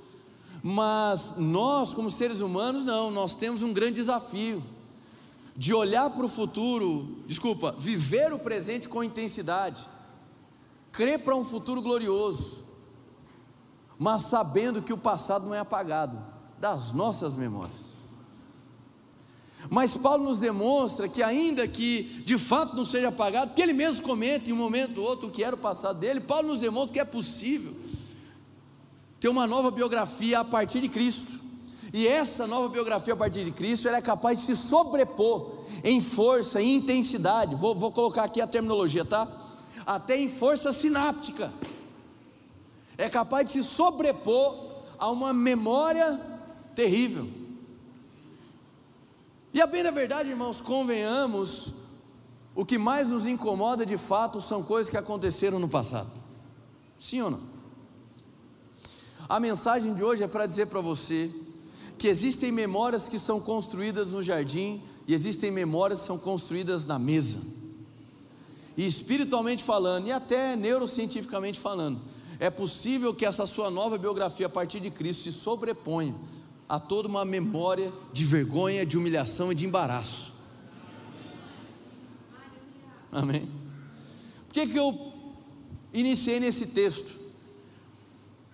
Mas 0.62 1.36
nós, 1.38 1.94
como 1.94 2.12
seres 2.12 2.42
humanos, 2.42 2.84
não, 2.84 3.10
nós 3.10 3.34
temos 3.34 3.62
um 3.62 3.74
grande 3.74 3.96
desafio 3.96 4.64
de 5.56 5.74
olhar 5.74 6.10
para 6.12 6.26
o 6.26 6.30
futuro, 6.30 7.24
desculpa, 7.28 7.74
viver 7.78 8.32
o 8.32 8.40
presente 8.40 8.88
com 8.88 9.04
intensidade, 9.04 9.86
crer 10.92 11.20
para 11.20 11.36
um 11.36 11.44
futuro 11.44 11.82
glorioso, 11.82 12.64
mas 13.98 14.22
sabendo 14.24 14.82
que 14.82 14.94
o 14.94 14.98
passado 14.98 15.46
não 15.46 15.54
é 15.54 15.60
apagado 15.60 16.18
das 16.60 16.92
nossas 16.94 17.36
memórias. 17.36 17.89
Mas 19.70 19.96
Paulo 19.96 20.24
nos 20.24 20.40
demonstra 20.40 21.08
que, 21.08 21.22
ainda 21.22 21.68
que 21.68 22.24
de 22.26 22.38
fato 22.38 22.76
não 22.76 22.84
seja 22.84 23.10
apagado, 23.10 23.50
porque 23.50 23.62
ele 23.62 23.74
mesmo 23.74 24.02
comenta 24.02 24.50
em 24.50 24.54
um 24.54 24.58
momento 24.58 25.00
ou 25.00 25.08
outro 25.08 25.28
o 25.28 25.32
que 25.32 25.44
era 25.44 25.56
o 25.56 25.60
passado 25.60 26.00
dele, 26.00 26.20
Paulo 26.20 26.48
nos 26.48 26.60
demonstra 26.60 26.94
que 26.94 27.00
é 27.00 27.06
possível 27.06 27.76
ter 29.20 29.28
uma 29.28 29.46
nova 29.46 29.70
biografia 29.70 30.40
a 30.40 30.46
partir 30.46 30.82
de 30.82 30.90
Cristo. 30.90 31.40
E 31.94 32.08
essa 32.08 32.48
nova 32.48 32.70
biografia 32.70 33.14
a 33.14 33.18
partir 33.18 33.44
de 33.44 33.52
Cristo, 33.52 33.88
ela 33.88 33.98
é 33.98 34.02
capaz 34.02 34.40
de 34.40 34.46
se 34.46 34.56
sobrepor 34.56 35.60
em 35.84 36.02
força, 36.02 36.62
em 36.62 36.76
intensidade. 36.76 37.56
Vou, 37.56 37.76
vou 37.76 37.92
colocar 37.92 38.24
aqui 38.24 38.42
a 38.42 38.48
terminologia, 38.48 39.04
tá? 39.04 39.28
Até 39.86 40.18
em 40.18 40.30
força 40.30 40.72
sináptica. 40.72 41.52
É 42.98 43.10
capaz 43.10 43.46
de 43.46 43.52
se 43.54 43.64
sobrepor 43.64 44.56
a 44.98 45.10
uma 45.10 45.34
memória 45.34 46.20
terrível. 46.76 47.39
E 49.54 49.62
a 49.62 49.68
bem 49.68 49.84
da 49.84 49.92
verdade, 49.92 50.30
irmãos, 50.30 50.62
convenhamos, 50.62 51.74
o 52.54 52.64
que 52.64 52.78
mais 52.78 53.10
nos 53.10 53.26
incomoda 53.26 53.86
de 53.86 53.98
fato 53.98 54.42
são 54.42 54.62
coisas 54.62 54.90
que 54.90 54.98
aconteceram 54.98 55.58
no 55.60 55.68
passado. 55.68 56.12
Sim 57.00 57.22
ou 57.22 57.32
não? 57.32 57.42
A 59.28 59.40
mensagem 59.40 59.94
de 59.94 60.04
hoje 60.04 60.24
é 60.24 60.28
para 60.28 60.46
dizer 60.46 60.68
para 60.68 60.82
você 60.82 61.32
que 61.98 62.08
existem 62.08 62.52
memórias 62.52 63.10
que 63.10 63.18
são 63.18 63.40
construídas 63.40 64.12
no 64.12 64.22
jardim 64.22 64.82
e 65.08 65.14
existem 65.14 65.52
memórias 65.52 66.02
que 66.02 66.08
são 66.08 66.18
construídas 66.18 66.86
na 66.86 67.00
mesa. 67.00 67.38
E 68.78 68.86
espiritualmente 68.86 69.64
falando, 69.64 70.08
e 70.08 70.12
até 70.12 70.56
neurocientificamente 70.56 71.60
falando, 71.60 72.00
é 72.40 72.50
possível 72.50 73.14
que 73.14 73.26
essa 73.26 73.46
sua 73.46 73.70
nova 73.70 73.98
biografia 73.98 74.46
a 74.46 74.50
partir 74.50 74.80
de 74.80 74.90
Cristo 74.90 75.24
se 75.24 75.32
sobreponha 75.32 76.16
a 76.70 76.80
toda 76.80 77.08
uma 77.08 77.26
memória 77.26 77.92
de 78.14 78.24
vergonha, 78.24 78.86
de 78.86 78.96
humilhação 78.96 79.52
e 79.52 79.56
de 79.56 79.66
embaraço. 79.66 80.32
Amém? 83.12 83.50
Por 84.48 84.54
que, 84.54 84.68
que 84.68 84.78
eu 84.78 85.12
iniciei 85.92 86.40
nesse 86.40 86.68
texto? 86.68 87.18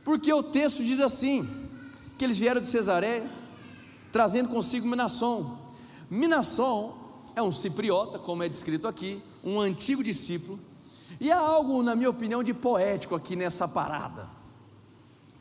Porque 0.05 0.31
o 0.31 0.41
texto 0.41 0.81
diz 0.81 1.01
assim: 1.01 1.45
que 2.17 2.23
eles 2.23 2.37
vieram 2.37 2.61
de 2.61 2.67
Cesareia, 2.67 3.29
trazendo 4.11 4.49
consigo 4.49 4.87
Minasson. 4.87 5.59
Minasson 6.09 6.97
é 7.35 7.41
um 7.41 7.51
cipriota, 7.51 8.17
como 8.17 8.43
é 8.43 8.47
descrito 8.47 8.87
aqui, 8.87 9.21
um 9.43 9.59
antigo 9.59 10.01
discípulo, 10.01 10.57
e 11.19 11.31
há 11.31 11.37
algo, 11.37 11.83
na 11.83 11.95
minha 11.95 12.09
opinião, 12.09 12.41
de 12.43 12.53
poético 12.53 13.15
aqui 13.15 13.35
nessa 13.35 13.67
parada. 13.67 14.29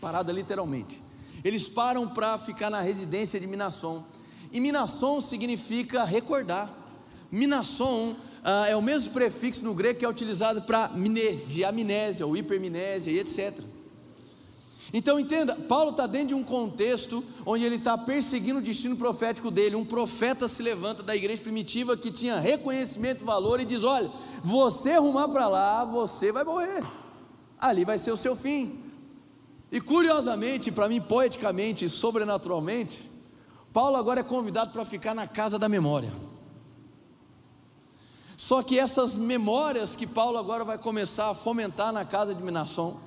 Parada 0.01 0.33
literalmente. 0.33 1.03
Eles 1.43 1.67
param 1.67 2.09
para 2.09 2.39
ficar 2.39 2.71
na 2.71 2.81
residência 2.81 3.41
de 3.41 3.47
Minasson. 3.47 4.05
E 4.53 4.61
Minasson 4.61 5.21
significa 5.21 6.05
recordar. 6.05 6.71
Minasson 7.31 8.15
ah, 8.45 8.69
é 8.69 8.77
o 8.77 8.83
mesmo 8.83 9.13
prefixo 9.13 9.65
no 9.65 9.73
grego 9.73 9.99
que 9.99 10.05
é 10.05 10.09
utilizado 10.09 10.63
para 10.63 10.89
mine, 10.91 11.37
de 11.47 11.65
amnésia 11.65 12.27
ou 12.27 12.37
hipermnésia 12.37 13.11
e 13.11 13.19
etc. 13.19 13.59
Então 14.93 15.19
entenda, 15.19 15.57
Paulo 15.57 15.91
está 15.91 16.07
dentro 16.07 16.29
de 16.29 16.35
um 16.35 16.45
contexto 16.45 17.25
onde 17.45 17.65
ele 17.65 17.77
está 17.77 17.99
perseguindo 17.99 18.61
o 18.61 18.63
destino 18.63 18.97
profético 18.97 19.51
dele. 19.51 19.75
Um 19.75 19.85
profeta 19.85 20.47
se 20.47 20.63
levanta 20.63 21.03
da 21.03 21.17
igreja 21.17 21.43
primitiva 21.43 21.97
que 21.97 22.13
tinha 22.13 22.39
reconhecimento 22.39 23.25
valor 23.25 23.61
e 23.61 23.65
diz: 23.65 23.83
Olha, 23.83 24.09
você 24.43 24.91
arrumar 24.91 25.29
para 25.29 25.49
lá, 25.49 25.85
você 25.85 26.31
vai 26.31 26.45
morrer. 26.45 26.85
Ali 27.59 27.85
vai 27.85 27.99
ser 27.99 28.13
o 28.13 28.17
seu 28.17 28.37
fim. 28.37 28.84
E 29.71 29.81
curiosamente, 29.81 30.71
para 30.71 30.89
mim, 30.89 31.01
poeticamente 31.01 31.85
e 31.85 31.89
sobrenaturalmente, 31.89 33.11
Paulo 33.73 33.97
agora 33.97 34.21
é 34.21 34.23
convidado 34.23 34.71
para 34.71 34.85
ficar 34.85 35.15
na 35.15 35.27
casa 35.27 35.59
da 35.59 35.69
memória. 35.69 36.13
Só 38.37 38.63
que 38.63 38.79
essas 38.79 39.17
memórias 39.17 39.97
que 39.97 40.07
Paulo 40.07 40.39
agora 40.39 40.65
vai 40.65 40.79
começar 40.79 41.31
a 41.31 41.35
fomentar 41.35 41.93
na 41.93 42.05
casa 42.05 42.35
de 42.35 42.43
Minasson, 42.43 43.01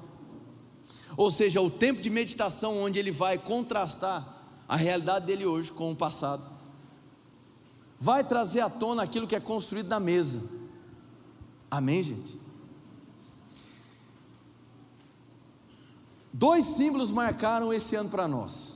ou 1.16 1.32
seja, 1.32 1.62
o 1.62 1.70
tempo 1.70 2.02
de 2.02 2.10
meditação 2.10 2.78
onde 2.78 3.00
ele 3.00 3.12
vai 3.12 3.38
contrastar 3.38 4.36
a 4.68 4.76
realidade 4.76 5.26
dele 5.26 5.46
hoje 5.46 5.72
com 5.72 5.92
o 5.92 5.96
passado. 5.96 6.44
Vai 8.00 8.24
trazer 8.24 8.62
à 8.62 8.70
tona 8.70 9.04
aquilo 9.04 9.26
que 9.26 9.36
é 9.36 9.40
construído 9.40 9.88
na 9.88 10.00
mesa. 10.00 10.42
Amém, 11.72 12.04
gente? 12.04 12.47
Dois 16.38 16.66
símbolos 16.66 17.12
marcaram 17.12 17.74
esse 17.74 17.96
ano 17.96 18.10
para 18.10 18.28
nós: 18.28 18.76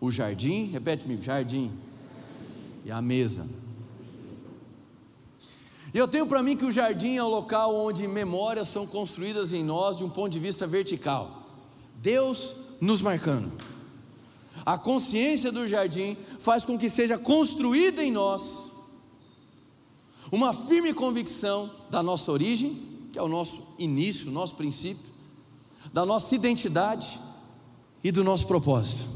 o 0.00 0.10
jardim, 0.10 0.70
repete 0.70 1.02
comigo, 1.02 1.22
jardim, 1.22 1.70
e 2.82 2.90
a 2.90 3.02
mesa. 3.02 3.46
E 5.92 5.98
eu 5.98 6.08
tenho 6.08 6.26
para 6.26 6.42
mim 6.42 6.56
que 6.56 6.64
o 6.64 6.72
jardim 6.72 7.16
é 7.16 7.22
o 7.22 7.28
local 7.28 7.74
onde 7.74 8.08
memórias 8.08 8.68
são 8.68 8.86
construídas 8.86 9.52
em 9.52 9.62
nós 9.62 9.98
de 9.98 10.04
um 10.04 10.08
ponto 10.08 10.32
de 10.32 10.40
vista 10.40 10.66
vertical. 10.66 11.42
Deus 11.96 12.54
nos 12.80 13.02
marcando. 13.02 13.52
A 14.64 14.78
consciência 14.78 15.52
do 15.52 15.68
jardim 15.68 16.16
faz 16.38 16.64
com 16.64 16.78
que 16.78 16.88
seja 16.88 17.18
construída 17.18 18.02
em 18.02 18.10
nós 18.10 18.70
uma 20.30 20.54
firme 20.54 20.94
convicção 20.94 21.70
da 21.90 22.02
nossa 22.02 22.32
origem, 22.32 22.80
que 23.12 23.18
é 23.18 23.22
o 23.22 23.28
nosso 23.28 23.60
início, 23.78 24.28
o 24.28 24.32
nosso 24.32 24.54
princípio, 24.54 25.11
da 25.92 26.04
nossa 26.04 26.34
identidade 26.34 27.20
e 28.04 28.12
do 28.12 28.22
nosso 28.22 28.46
propósito. 28.46 29.08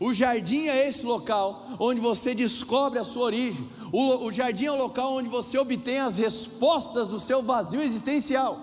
O 0.00 0.12
jardim 0.12 0.66
é 0.66 0.88
esse 0.88 1.06
local 1.06 1.64
onde 1.78 2.00
você 2.00 2.34
descobre 2.34 2.98
a 2.98 3.04
sua 3.04 3.22
origem. 3.22 3.64
O, 3.92 4.26
o 4.26 4.32
jardim 4.32 4.64
é 4.64 4.72
o 4.72 4.76
local 4.76 5.14
onde 5.14 5.28
você 5.28 5.56
obtém 5.56 6.00
as 6.00 6.16
respostas 6.16 7.08
do 7.08 7.20
seu 7.20 7.42
vazio 7.42 7.80
existencial. 7.80 8.58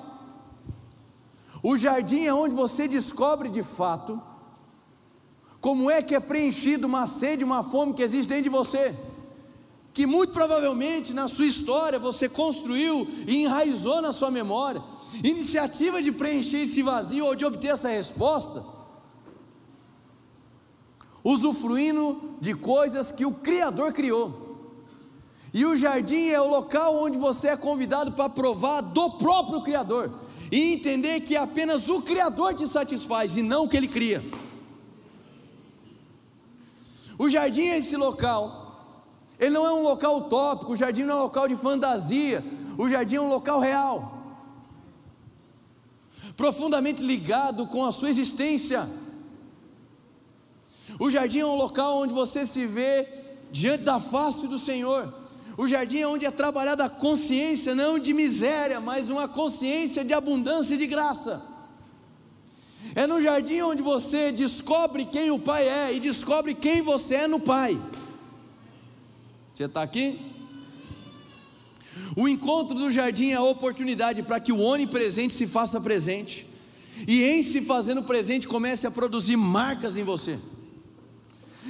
O 1.63 1.77
jardim 1.77 2.25
é 2.25 2.34
onde 2.34 2.55
você 2.55 2.88
descobre 2.88 3.48
de 3.48 3.63
fato 3.63 4.22
como 5.62 5.89
é 5.89 6.01
que 6.01 6.15
é 6.15 6.19
preenchido 6.19 6.88
uma 6.88 7.05
sede, 7.08 7.43
uma 7.43 7.63
fome 7.63 7.93
que 7.93 8.01
existe 8.01 8.27
dentro 8.27 8.43
de 8.43 8.50
você. 8.50 8.96
Que 9.93 10.05
muito 10.05 10.34
provavelmente 10.34 11.13
na 11.13 11.27
sua 11.27 11.46
história 11.46 12.00
você 12.00 12.29
construiu 12.29 13.08
e 13.27 13.43
enraizou 13.43 14.01
na 14.01 14.13
sua 14.13 14.29
memória. 14.31 14.81
Iniciativa 15.24 16.01
de 16.01 16.12
preencher 16.12 16.62
esse 16.62 16.82
vazio 16.82 17.25
ou 17.25 17.36
de 17.36 17.46
obter 17.46 17.72
essa 17.72 17.89
resposta. 17.89 18.63
Usufruindo 21.24 22.38
de 22.39 22.54
coisas 22.54 23.12
que 23.12 23.25
o 23.25 23.34
Criador 23.34 23.94
criou. 23.94 24.48
E 25.54 25.66
o 25.66 25.75
jardim 25.75 26.30
é 26.30 26.39
o 26.39 26.50
local 26.50 27.04
onde 27.04 27.18
você 27.18 27.48
é 27.48 27.58
convidado 27.58 28.12
para 28.12 28.30
provar 28.30 28.82
do 28.82 29.12
próprio 29.12 29.62
Criador 29.62 30.12
e 30.51 30.74
entender 30.74 31.22
que 31.22 31.36
apenas 31.36 31.89
o 31.89 32.01
Criador 32.01 32.54
te 32.54 32.68
satisfaz 32.68 33.36
e 33.36 33.42
não 33.42 33.66
o 33.66 33.68
que 33.68 33.78
Ele 33.78 33.88
cria. 33.88 34.24
O 37.18 37.28
jardim 37.28 37.63
é 37.63 37.78
esse 37.78 37.98
local, 37.98 38.96
ele 39.38 39.50
não 39.50 39.66
é 39.66 39.74
um 39.74 39.84
local 39.84 40.20
utópico, 40.20 40.72
o 40.72 40.75
jardim 40.75 41.04
não 41.04 41.16
é 41.16 41.18
um 41.18 41.24
local 41.24 41.50
de 41.50 41.56
fantasia, 41.56 42.42
o 42.78 42.88
jardim 42.88 43.16
é 43.16 43.22
um 43.22 43.28
local 43.28 43.60
real, 43.60 44.18
profundamente 46.39 47.01
ligado 47.03 47.67
com 47.67 47.84
a 47.84 47.91
sua 47.91 48.10
existência. 48.10 48.89
O 50.98 51.10
jardim 51.10 51.39
é 51.39 51.46
um 51.46 51.58
local 51.58 51.98
onde 51.98 52.13
você 52.13 52.46
se 52.46 52.65
vê 52.65 53.05
diante 53.51 53.84
da 53.84 54.00
face 54.00 54.48
do 54.48 54.58
Senhor. 54.58 55.13
O 55.58 55.67
jardim 55.67 55.98
é 55.98 56.08
onde 56.08 56.25
é 56.25 56.31
trabalhada 56.31 56.86
a 56.86 56.89
consciência, 56.89 57.75
não 57.75 58.00
de 58.00 58.13
miséria, 58.13 58.79
mas 58.79 59.10
uma 59.10 59.27
consciência 59.27 60.01
de 60.01 60.13
abundância 60.13 60.75
e 60.75 60.77
de 60.77 60.88
graça. 60.88 61.43
É 62.96 63.05
no 63.05 63.19
jardim 63.22 63.60
onde 63.60 63.81
você 63.81 64.31
descobre 64.31 65.03
quem 65.03 65.31
o 65.31 65.39
Pai 65.39 65.67
é 65.67 65.93
e 65.93 66.00
descobre 66.00 66.53
quem 66.53 66.81
você 66.81 67.15
é 67.15 67.27
no 67.27 67.41
Pai. 67.41 67.77
Você 69.53 69.65
está 69.65 69.81
aqui? 69.81 70.17
O 72.15 72.27
encontro 72.27 72.77
do 72.77 72.91
jardim 72.91 73.31
é 73.31 73.36
a 73.36 73.43
oportunidade 73.43 74.24
para 74.24 74.39
que 74.39 74.51
o 74.51 74.62
onipresente 74.62 75.34
se 75.34 75.48
faça 75.48 75.79
presente, 75.79 76.46
e 77.08 77.24
em 77.24 77.41
se 77.41 77.62
fazendo 77.62 78.03
presente, 78.03 78.48
comece 78.48 78.86
a 78.86 78.91
produzir 78.91 79.38
marcas 79.38 79.98
em 79.98 80.03
você. 80.03 80.38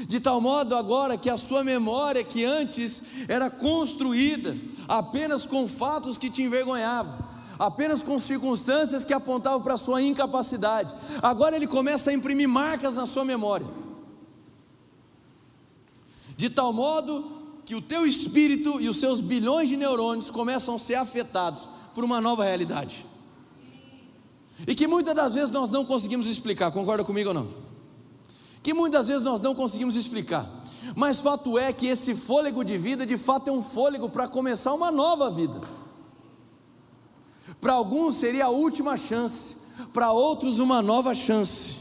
De 0.07 0.19
tal 0.19 0.39
modo 0.39 0.75
agora 0.75 1.17
que 1.17 1.29
a 1.29 1.37
sua 1.37 1.63
memória, 1.63 2.23
que 2.23 2.45
antes 2.45 3.01
era 3.27 3.49
construída 3.49 4.55
apenas 4.87 5.45
com 5.45 5.67
fatos 5.67 6.17
que 6.17 6.29
te 6.29 6.41
envergonhavam, 6.41 7.17
apenas 7.57 8.01
com 8.01 8.17
circunstâncias 8.17 9.03
que 9.03 9.13
apontavam 9.13 9.61
para 9.61 9.73
a 9.73 9.77
sua 9.77 10.01
incapacidade. 10.01 10.93
Agora 11.21 11.55
ele 11.55 11.67
começa 11.67 12.09
a 12.09 12.13
imprimir 12.13 12.47
marcas 12.47 12.95
na 12.95 13.05
sua 13.05 13.25
memória. 13.25 13.67
De 16.37 16.49
tal 16.49 16.71
modo 16.71 17.38
que 17.69 17.75
o 17.75 17.81
teu 17.83 18.03
espírito 18.03 18.81
e 18.81 18.89
os 18.89 18.99
seus 18.99 19.21
bilhões 19.21 19.69
de 19.69 19.77
neurônios 19.77 20.31
começam 20.31 20.73
a 20.73 20.79
ser 20.79 20.95
afetados 20.95 21.69
por 21.93 22.03
uma 22.03 22.19
nova 22.19 22.43
realidade. 22.43 23.05
E 24.65 24.73
que 24.73 24.87
muitas 24.87 25.13
das 25.13 25.35
vezes 25.35 25.51
nós 25.51 25.69
não 25.69 25.85
conseguimos 25.85 26.25
explicar, 26.25 26.71
concorda 26.71 27.03
comigo 27.03 27.27
ou 27.27 27.35
não? 27.35 27.53
Que 28.63 28.73
muitas 28.73 29.07
vezes 29.07 29.21
nós 29.21 29.39
não 29.39 29.53
conseguimos 29.53 29.95
explicar. 29.95 30.49
Mas 30.95 31.19
fato 31.19 31.59
é 31.59 31.71
que 31.71 31.85
esse 31.85 32.15
fôlego 32.15 32.63
de 32.63 32.75
vida, 32.75 33.05
de 33.05 33.17
fato, 33.17 33.51
é 33.51 33.53
um 33.53 33.61
fôlego 33.61 34.09
para 34.09 34.27
começar 34.27 34.73
uma 34.73 34.91
nova 34.91 35.29
vida. 35.29 35.61
Para 37.61 37.73
alguns 37.73 38.15
seria 38.15 38.45
a 38.45 38.49
última 38.49 38.97
chance, 38.97 39.55
para 39.93 40.11
outros 40.11 40.57
uma 40.57 40.81
nova 40.81 41.13
chance. 41.13 41.75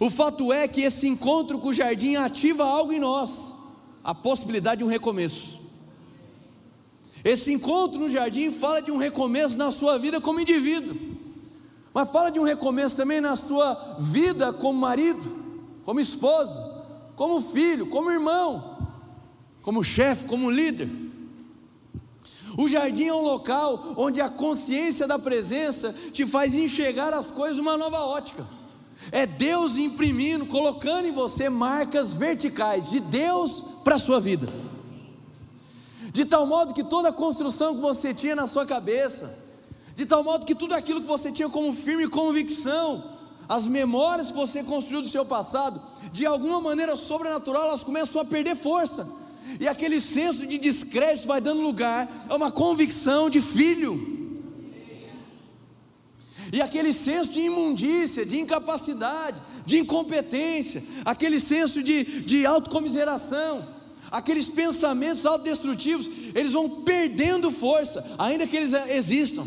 O 0.00 0.08
fato 0.08 0.50
é 0.50 0.66
que 0.66 0.80
esse 0.80 1.06
encontro 1.06 1.58
com 1.58 1.68
o 1.68 1.74
jardim 1.74 2.16
ativa 2.16 2.64
algo 2.64 2.94
em 2.94 2.98
nós, 2.98 3.49
a 4.02 4.14
possibilidade 4.14 4.78
de 4.78 4.84
um 4.84 4.88
recomeço. 4.88 5.60
Esse 7.22 7.52
encontro 7.52 8.00
no 8.00 8.08
jardim 8.08 8.50
fala 8.50 8.80
de 8.80 8.90
um 8.90 8.96
recomeço 8.96 9.56
na 9.56 9.70
sua 9.70 9.98
vida 9.98 10.20
como 10.20 10.40
indivíduo, 10.40 10.96
mas 11.92 12.10
fala 12.10 12.30
de 12.30 12.40
um 12.40 12.44
recomeço 12.44 12.96
também 12.96 13.20
na 13.20 13.36
sua 13.36 13.74
vida 13.98 14.52
como 14.52 14.78
marido, 14.78 15.22
como 15.84 16.00
esposa, 16.00 16.58
como 17.16 17.42
filho, 17.42 17.86
como 17.86 18.10
irmão, 18.10 18.88
como 19.62 19.84
chefe, 19.84 20.24
como 20.24 20.50
líder. 20.50 20.88
O 22.56 22.66
jardim 22.66 23.06
é 23.06 23.14
um 23.14 23.22
local 23.22 23.94
onde 23.96 24.20
a 24.20 24.28
consciência 24.28 25.06
da 25.06 25.18
presença 25.18 25.94
te 26.12 26.26
faz 26.26 26.54
enxergar 26.54 27.12
as 27.12 27.30
coisas 27.30 27.58
uma 27.58 27.76
nova 27.76 27.98
ótica. 27.98 28.46
É 29.12 29.26
Deus 29.26 29.76
imprimindo, 29.76 30.46
colocando 30.46 31.06
em 31.06 31.12
você 31.12 31.48
marcas 31.48 32.12
verticais 32.12 32.90
de 32.90 33.00
Deus 33.00 33.69
para 33.84 33.96
a 33.96 33.98
sua 33.98 34.20
vida. 34.20 34.48
De 36.12 36.24
tal 36.24 36.46
modo 36.46 36.74
que 36.74 36.84
toda 36.84 37.08
a 37.10 37.12
construção 37.12 37.74
que 37.74 37.80
você 37.80 38.12
tinha 38.12 38.34
na 38.34 38.46
sua 38.46 38.66
cabeça, 38.66 39.38
de 39.94 40.06
tal 40.06 40.24
modo 40.24 40.46
que 40.46 40.54
tudo 40.54 40.74
aquilo 40.74 41.00
que 41.00 41.06
você 41.06 41.30
tinha 41.30 41.48
como 41.48 41.72
firme 41.72 42.08
convicção, 42.08 43.18
as 43.48 43.66
memórias 43.66 44.30
que 44.30 44.36
você 44.36 44.62
construiu 44.62 45.02
do 45.02 45.08
seu 45.08 45.24
passado, 45.24 45.80
de 46.12 46.26
alguma 46.26 46.60
maneira 46.60 46.96
sobrenatural, 46.96 47.68
elas 47.68 47.84
começam 47.84 48.20
a 48.20 48.24
perder 48.24 48.56
força 48.56 49.06
e 49.58 49.66
aquele 49.66 50.00
senso 50.00 50.46
de 50.46 50.58
descrédito 50.58 51.26
vai 51.26 51.40
dando 51.40 51.62
lugar 51.62 52.08
a 52.28 52.36
uma 52.36 52.52
convicção 52.52 53.28
de 53.30 53.40
filho. 53.40 54.18
E 56.52 56.60
aquele 56.60 56.92
senso 56.92 57.30
de 57.30 57.40
imundícia, 57.40 58.26
de 58.26 58.38
incapacidade, 58.38 59.40
de 59.70 59.78
incompetência, 59.78 60.82
aquele 61.04 61.38
senso 61.38 61.80
de, 61.80 62.04
de 62.22 62.44
autocomiseração, 62.44 63.64
aqueles 64.10 64.48
pensamentos 64.48 65.24
autodestrutivos, 65.24 66.10
eles 66.34 66.52
vão 66.52 66.68
perdendo 66.82 67.52
força, 67.52 68.04
ainda 68.18 68.48
que 68.48 68.56
eles 68.56 68.72
existam, 68.88 69.46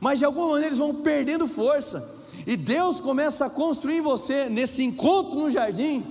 mas 0.00 0.20
de 0.20 0.24
alguma 0.24 0.46
maneira 0.46 0.68
eles 0.68 0.78
vão 0.78 0.94
perdendo 0.94 1.48
força, 1.48 2.08
e 2.46 2.56
Deus 2.56 3.00
começa 3.00 3.46
a 3.46 3.50
construir 3.50 3.96
em 3.96 4.02
você, 4.02 4.48
nesse 4.48 4.84
encontro 4.84 5.40
no 5.40 5.50
jardim, 5.50 6.04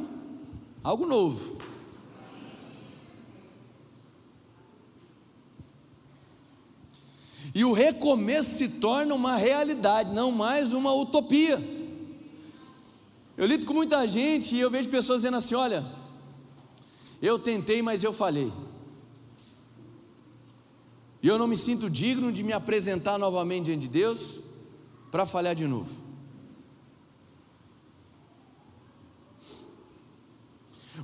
algo 0.83 1.05
novo. 1.05 1.55
E 7.53 7.63
o 7.63 7.71
recomeço 7.71 8.57
se 8.57 8.67
torna 8.67 9.15
uma 9.15 9.37
realidade, 9.37 10.13
não 10.13 10.29
mais 10.29 10.73
uma 10.73 10.93
utopia. 10.93 11.57
Eu 13.37 13.45
lido 13.45 13.65
com 13.65 13.73
muita 13.73 14.07
gente 14.07 14.55
e 14.55 14.59
eu 14.59 14.71
vejo 14.71 14.89
pessoas 14.89 15.19
dizendo 15.19 15.37
assim: 15.37 15.55
olha, 15.55 15.85
eu 17.21 17.37
tentei, 17.37 17.81
mas 17.81 18.03
eu 18.03 18.13
falhei. 18.13 18.51
E 21.21 21.27
eu 21.27 21.37
não 21.37 21.47
me 21.47 21.57
sinto 21.57 21.89
digno 21.89 22.31
de 22.31 22.43
me 22.43 22.53
apresentar 22.53 23.17
novamente 23.17 23.65
diante 23.65 23.81
de 23.81 23.87
Deus 23.87 24.39
para 25.11 25.25
falhar 25.25 25.55
de 25.55 25.67
novo. 25.67 26.03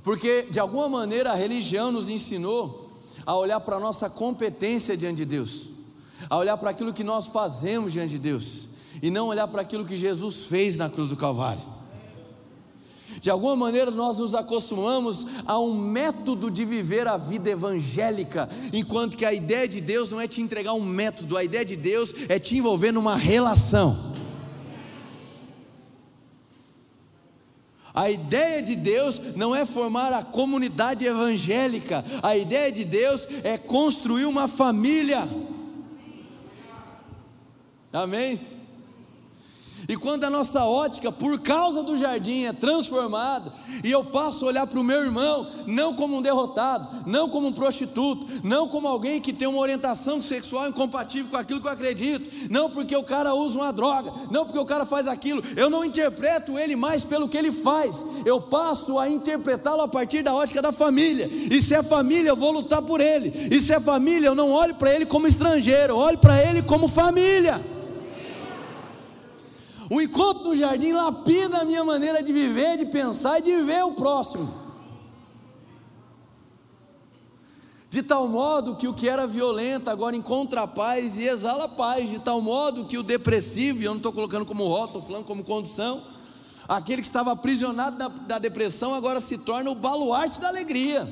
Porque 0.02 0.42
de 0.42 0.58
alguma 0.58 0.88
maneira 0.88 1.32
a 1.32 1.34
religião 1.34 1.92
nos 1.92 2.08
ensinou 2.08 2.92
a 3.26 3.36
olhar 3.36 3.60
para 3.60 3.76
a 3.76 3.80
nossa 3.80 4.08
competência 4.08 4.96
diante 4.96 5.18
de 5.18 5.24
Deus 5.24 5.72
a 6.28 6.36
olhar 6.36 6.56
para 6.56 6.70
aquilo 6.70 6.92
que 6.92 7.04
nós 7.04 7.26
fazemos 7.26 7.92
diante 7.92 8.12
de 8.12 8.18
Deus 8.18 8.68
e 9.02 9.10
não 9.10 9.28
olhar 9.28 9.48
para 9.48 9.62
aquilo 9.62 9.84
que 9.84 9.96
Jesus 9.96 10.44
fez 10.46 10.76
na 10.76 10.88
cruz 10.88 11.08
do 11.08 11.16
Calvário. 11.16 11.62
De 13.20 13.30
alguma 13.30 13.56
maneira 13.56 13.90
nós 13.90 14.18
nos 14.18 14.34
acostumamos 14.34 15.26
a 15.46 15.58
um 15.58 15.74
método 15.74 16.50
de 16.50 16.64
viver 16.64 17.06
a 17.06 17.16
vida 17.16 17.50
evangélica, 17.50 18.48
enquanto 18.72 19.16
que 19.16 19.24
a 19.24 19.32
ideia 19.32 19.68
de 19.68 19.80
Deus 19.80 20.08
não 20.08 20.20
é 20.20 20.26
te 20.26 20.40
entregar 20.40 20.72
um 20.72 20.84
método, 20.84 21.36
a 21.36 21.44
ideia 21.44 21.64
de 21.64 21.76
Deus 21.76 22.14
é 22.28 22.38
te 22.38 22.56
envolver 22.56 22.92
numa 22.92 23.16
relação. 23.16 24.12
A 27.94 28.10
ideia 28.10 28.62
de 28.62 28.74
Deus 28.74 29.20
não 29.36 29.54
é 29.54 29.66
formar 29.66 30.12
a 30.12 30.22
comunidade 30.22 31.04
evangélica, 31.04 32.02
a 32.22 32.36
ideia 32.36 32.72
de 32.72 32.84
Deus 32.84 33.28
é 33.44 33.58
construir 33.58 34.24
uma 34.24 34.48
família. 34.48 35.28
Amém? 37.92 38.40
E 39.88 39.96
quando 39.96 40.24
a 40.24 40.30
nossa 40.30 40.64
ótica, 40.64 41.10
por 41.10 41.40
causa 41.40 41.82
do 41.82 41.96
jardim, 41.96 42.44
é 42.44 42.52
transformada, 42.52 43.52
e 43.82 43.90
eu 43.90 44.04
passo 44.04 44.44
a 44.44 44.48
olhar 44.48 44.66
para 44.66 44.78
o 44.78 44.84
meu 44.84 45.02
irmão, 45.02 45.46
não 45.66 45.94
como 45.94 46.16
um 46.16 46.22
derrotado, 46.22 46.86
não 47.06 47.28
como 47.28 47.48
um 47.48 47.52
prostituto, 47.52 48.26
não 48.44 48.68
como 48.68 48.86
alguém 48.86 49.20
que 49.20 49.32
tem 49.32 49.48
uma 49.48 49.60
orientação 49.60 50.20
sexual 50.20 50.68
incompatível 50.68 51.30
com 51.30 51.36
aquilo 51.36 51.60
que 51.60 51.66
eu 51.66 51.72
acredito, 51.72 52.30
não 52.48 52.70
porque 52.70 52.96
o 52.96 53.02
cara 53.02 53.34
usa 53.34 53.58
uma 53.58 53.72
droga, 53.72 54.12
não 54.30 54.44
porque 54.44 54.58
o 54.58 54.64
cara 54.64 54.86
faz 54.86 55.08
aquilo, 55.08 55.42
eu 55.56 55.68
não 55.68 55.84
interpreto 55.84 56.58
ele 56.58 56.76
mais 56.76 57.02
pelo 57.02 57.28
que 57.28 57.36
ele 57.36 57.50
faz, 57.50 58.04
eu 58.24 58.40
passo 58.40 58.98
a 58.98 59.08
interpretá-lo 59.08 59.82
a 59.82 59.88
partir 59.88 60.22
da 60.22 60.32
ótica 60.32 60.62
da 60.62 60.72
família, 60.72 61.26
e 61.26 61.60
se 61.60 61.74
é 61.74 61.82
família, 61.82 62.30
eu 62.30 62.36
vou 62.36 62.52
lutar 62.52 62.82
por 62.82 63.00
ele, 63.00 63.48
e 63.50 63.60
se 63.60 63.72
é 63.72 63.80
família, 63.80 64.28
eu 64.28 64.34
não 64.34 64.50
olho 64.50 64.76
para 64.76 64.94
ele 64.94 65.06
como 65.06 65.26
estrangeiro, 65.26 65.94
eu 65.94 65.98
olho 65.98 66.18
para 66.18 66.40
ele 66.48 66.62
como 66.62 66.86
família. 66.86 67.71
O 69.92 70.00
encontro 70.00 70.44
no 70.44 70.56
jardim 70.56 70.92
lapida 70.92 71.58
a 71.58 71.64
minha 71.66 71.84
maneira 71.84 72.22
de 72.22 72.32
viver, 72.32 72.78
de 72.78 72.86
pensar 72.86 73.40
e 73.40 73.42
de 73.42 73.58
ver 73.58 73.84
o 73.84 73.92
próximo. 73.92 74.50
De 77.90 78.02
tal 78.02 78.26
modo 78.26 78.74
que 78.74 78.88
o 78.88 78.94
que 78.94 79.06
era 79.06 79.26
violento 79.26 79.90
agora 79.90 80.16
encontra 80.16 80.66
paz 80.66 81.18
e 81.18 81.24
exala 81.24 81.68
paz. 81.68 82.08
De 82.08 82.18
tal 82.18 82.40
modo 82.40 82.86
que 82.86 82.96
o 82.96 83.02
depressivo, 83.02 83.82
e 83.82 83.84
eu 83.84 83.90
não 83.90 83.98
estou 83.98 84.14
colocando 84.14 84.46
como 84.46 84.64
rótulo, 84.64 85.00
estou 85.00 85.02
falando 85.02 85.26
como 85.26 85.44
condição, 85.44 86.02
aquele 86.66 87.02
que 87.02 87.08
estava 87.08 87.30
aprisionado 87.30 87.98
da, 87.98 88.08
da 88.08 88.38
depressão 88.38 88.94
agora 88.94 89.20
se 89.20 89.36
torna 89.36 89.70
o 89.70 89.74
baluarte 89.74 90.40
da 90.40 90.48
alegria. 90.48 91.06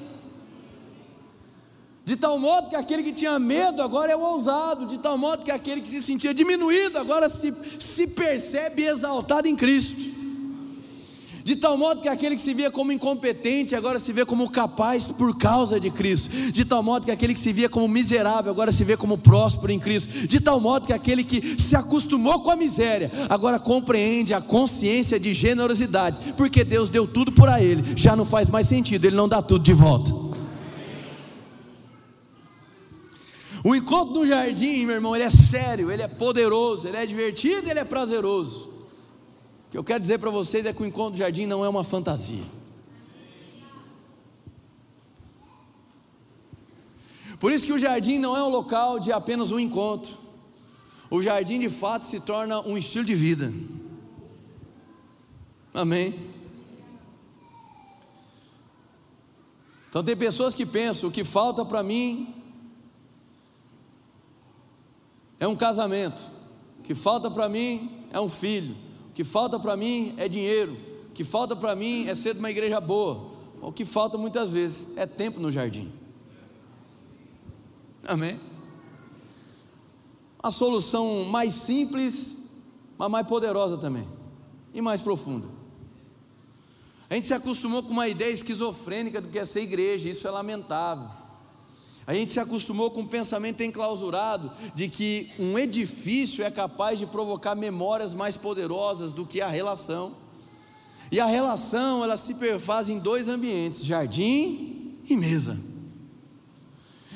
De 2.10 2.16
tal 2.16 2.40
modo 2.40 2.68
que 2.68 2.74
aquele 2.74 3.04
que 3.04 3.12
tinha 3.12 3.38
medo 3.38 3.80
agora 3.80 4.10
é 4.10 4.16
o 4.16 4.20
ousado, 4.20 4.84
de 4.84 4.98
tal 4.98 5.16
modo 5.16 5.44
que 5.44 5.50
aquele 5.52 5.80
que 5.80 5.86
se 5.86 6.02
sentia 6.02 6.34
diminuído 6.34 6.98
agora 6.98 7.28
se, 7.28 7.54
se 7.78 8.04
percebe 8.04 8.82
exaltado 8.82 9.46
em 9.46 9.54
Cristo. 9.54 10.10
De 11.44 11.54
tal 11.54 11.76
modo 11.78 12.02
que 12.02 12.08
aquele 12.08 12.34
que 12.34 12.42
se 12.42 12.52
via 12.52 12.68
como 12.68 12.90
incompetente 12.90 13.76
agora 13.76 14.00
se 14.00 14.12
vê 14.12 14.24
como 14.26 14.50
capaz 14.50 15.06
por 15.06 15.38
causa 15.38 15.78
de 15.78 15.88
Cristo. 15.88 16.28
De 16.50 16.64
tal 16.64 16.82
modo 16.82 17.06
que 17.06 17.12
aquele 17.12 17.32
que 17.32 17.38
se 17.38 17.52
via 17.52 17.68
como 17.68 17.86
miserável 17.86 18.50
agora 18.50 18.72
se 18.72 18.82
vê 18.82 18.96
como 18.96 19.16
próspero 19.16 19.70
em 19.70 19.78
Cristo. 19.78 20.26
De 20.26 20.40
tal 20.40 20.58
modo 20.58 20.88
que 20.88 20.92
aquele 20.92 21.22
que 21.22 21.62
se 21.62 21.76
acostumou 21.76 22.40
com 22.40 22.50
a 22.50 22.56
miséria 22.56 23.08
agora 23.28 23.60
compreende 23.60 24.34
a 24.34 24.40
consciência 24.40 25.16
de 25.16 25.32
generosidade, 25.32 26.34
porque 26.36 26.64
Deus 26.64 26.90
deu 26.90 27.06
tudo 27.06 27.30
por 27.30 27.48
a 27.48 27.62
ele, 27.62 27.84
já 27.94 28.16
não 28.16 28.24
faz 28.24 28.50
mais 28.50 28.66
sentido, 28.66 29.04
ele 29.04 29.14
não 29.14 29.28
dá 29.28 29.40
tudo 29.40 29.62
de 29.62 29.72
volta. 29.72 30.29
O 33.62 33.74
encontro 33.74 34.14
no 34.14 34.26
jardim, 34.26 34.86
meu 34.86 34.94
irmão, 34.94 35.14
ele 35.14 35.24
é 35.24 35.30
sério, 35.30 35.90
ele 35.90 36.02
é 36.02 36.08
poderoso, 36.08 36.88
ele 36.88 36.96
é 36.96 37.04
divertido, 37.04 37.68
ele 37.68 37.78
é 37.78 37.84
prazeroso. 37.84 38.70
O 39.68 39.70
que 39.70 39.78
eu 39.78 39.84
quero 39.84 40.00
dizer 40.00 40.18
para 40.18 40.30
vocês 40.30 40.64
é 40.64 40.72
que 40.72 40.82
o 40.82 40.86
encontro 40.86 41.12
no 41.12 41.16
jardim 41.18 41.46
não 41.46 41.64
é 41.64 41.68
uma 41.68 41.84
fantasia. 41.84 42.44
Por 47.38 47.52
isso 47.52 47.64
que 47.66 47.72
o 47.72 47.78
jardim 47.78 48.18
não 48.18 48.36
é 48.36 48.42
um 48.42 48.48
local 48.48 48.98
de 48.98 49.12
apenas 49.12 49.50
um 49.50 49.58
encontro. 49.58 50.16
O 51.10 51.22
jardim 51.22 51.58
de 51.58 51.68
fato 51.68 52.04
se 52.04 52.20
torna 52.20 52.60
um 52.60 52.78
estilo 52.78 53.04
de 53.04 53.14
vida. 53.14 53.52
Amém. 55.72 56.18
Então 59.88 60.02
tem 60.02 60.16
pessoas 60.16 60.54
que 60.54 60.64
pensam 60.64 61.08
o 61.08 61.12
que 61.12 61.24
falta 61.24 61.64
para 61.64 61.82
mim 61.82 62.39
é 65.40 65.48
um 65.48 65.56
casamento. 65.56 66.28
O 66.78 66.82
que 66.82 66.94
falta 66.94 67.30
para 67.30 67.48
mim 67.48 67.90
é 68.12 68.20
um 68.20 68.28
filho. 68.28 68.76
O 69.08 69.12
que 69.12 69.24
falta 69.24 69.58
para 69.58 69.74
mim 69.74 70.14
é 70.18 70.28
dinheiro. 70.28 70.76
O 71.08 71.12
que 71.12 71.24
falta 71.24 71.56
para 71.56 71.74
mim 71.74 72.06
é 72.06 72.14
ser 72.14 72.34
de 72.34 72.38
uma 72.38 72.50
igreja 72.50 72.78
boa. 72.78 73.30
O 73.62 73.72
que 73.72 73.86
falta 73.86 74.18
muitas 74.18 74.50
vezes 74.50 74.96
é 74.96 75.06
tempo 75.06 75.40
no 75.40 75.50
jardim. 75.50 75.90
Amém? 78.04 78.38
A 80.42 80.50
solução 80.50 81.24
mais 81.24 81.54
simples, 81.54 82.36
mas 82.96 83.10
mais 83.10 83.26
poderosa 83.26 83.78
também. 83.78 84.06
E 84.74 84.80
mais 84.80 85.00
profunda. 85.00 85.48
A 87.08 87.14
gente 87.14 87.26
se 87.26 87.34
acostumou 87.34 87.82
com 87.82 87.90
uma 87.90 88.08
ideia 88.08 88.32
esquizofrênica 88.32 89.20
do 89.20 89.28
que 89.28 89.38
é 89.38 89.44
ser 89.44 89.62
igreja, 89.62 90.08
isso 90.08 90.28
é 90.28 90.30
lamentável. 90.30 91.19
A 92.10 92.14
gente 92.14 92.32
se 92.32 92.40
acostumou 92.40 92.90
com 92.90 93.02
o 93.02 93.06
pensamento 93.06 93.62
enclausurado 93.62 94.50
de 94.74 94.88
que 94.88 95.30
um 95.38 95.56
edifício 95.56 96.42
é 96.42 96.50
capaz 96.50 96.98
de 96.98 97.06
provocar 97.06 97.54
memórias 97.54 98.14
mais 98.14 98.36
poderosas 98.36 99.12
do 99.12 99.24
que 99.24 99.40
a 99.40 99.46
relação. 99.46 100.16
E 101.12 101.20
a 101.20 101.24
relação, 101.24 102.02
ela 102.02 102.16
se 102.16 102.34
perfaz 102.34 102.88
em 102.88 102.98
dois 102.98 103.28
ambientes: 103.28 103.84
jardim 103.84 104.98
e 105.08 105.16
mesa. 105.16 105.56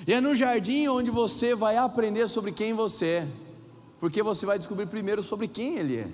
E 0.06 0.12
é 0.12 0.20
no 0.20 0.32
jardim 0.32 0.86
onde 0.86 1.10
você 1.10 1.56
vai 1.56 1.76
aprender 1.76 2.28
sobre 2.28 2.52
quem 2.52 2.72
você 2.72 3.04
é, 3.04 3.28
porque 3.98 4.22
você 4.22 4.46
vai 4.46 4.58
descobrir 4.58 4.86
primeiro 4.86 5.24
sobre 5.24 5.48
quem 5.48 5.76
ele 5.76 5.96
é. 5.96 6.08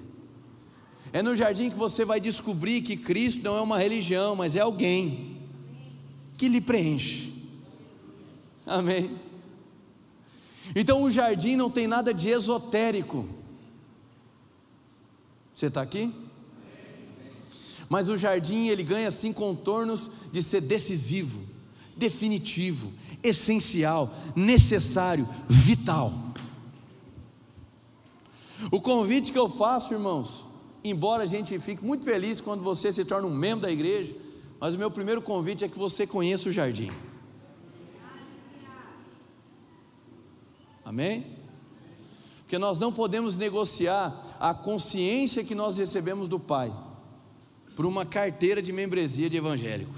É 1.12 1.22
no 1.22 1.36
jardim 1.36 1.68
que 1.68 1.76
você 1.76 2.02
vai 2.02 2.18
descobrir 2.18 2.80
que 2.80 2.96
Cristo 2.96 3.42
não 3.42 3.58
é 3.58 3.60
uma 3.60 3.76
religião, 3.76 4.34
mas 4.34 4.56
é 4.56 4.60
alguém 4.60 5.36
que 6.38 6.48
lhe 6.48 6.62
preenche. 6.62 7.29
Amém. 8.66 9.18
Então 10.74 11.02
o 11.02 11.10
jardim 11.10 11.56
não 11.56 11.70
tem 11.70 11.86
nada 11.86 12.12
de 12.14 12.28
esotérico. 12.28 13.28
Você 15.54 15.66
está 15.66 15.82
aqui? 15.82 16.12
Mas 17.88 18.08
o 18.08 18.16
jardim 18.16 18.68
ele 18.68 18.82
ganha 18.82 19.08
assim 19.08 19.32
contornos 19.32 20.10
de 20.30 20.42
ser 20.42 20.60
decisivo, 20.60 21.42
definitivo, 21.96 22.92
essencial, 23.22 24.14
necessário, 24.36 25.28
vital. 25.48 26.12
O 28.70 28.80
convite 28.80 29.32
que 29.32 29.38
eu 29.38 29.48
faço, 29.48 29.92
irmãos, 29.92 30.46
embora 30.84 31.24
a 31.24 31.26
gente 31.26 31.58
fique 31.58 31.84
muito 31.84 32.04
feliz 32.04 32.40
quando 32.40 32.62
você 32.62 32.92
se 32.92 33.04
torna 33.04 33.26
um 33.26 33.34
membro 33.34 33.62
da 33.62 33.72
igreja, 33.72 34.14
mas 34.60 34.74
o 34.74 34.78
meu 34.78 34.90
primeiro 34.90 35.20
convite 35.20 35.64
é 35.64 35.68
que 35.68 35.78
você 35.78 36.06
conheça 36.06 36.48
o 36.48 36.52
jardim. 36.52 36.90
Amém? 40.90 41.24
Porque 42.40 42.58
nós 42.58 42.80
não 42.80 42.92
podemos 42.92 43.36
negociar 43.36 44.12
a 44.40 44.52
consciência 44.52 45.44
que 45.44 45.54
nós 45.54 45.76
recebemos 45.76 46.26
do 46.26 46.40
Pai 46.40 46.74
por 47.76 47.86
uma 47.86 48.04
carteira 48.04 48.60
de 48.60 48.72
membresia 48.72 49.30
de 49.30 49.36
evangélico. 49.36 49.94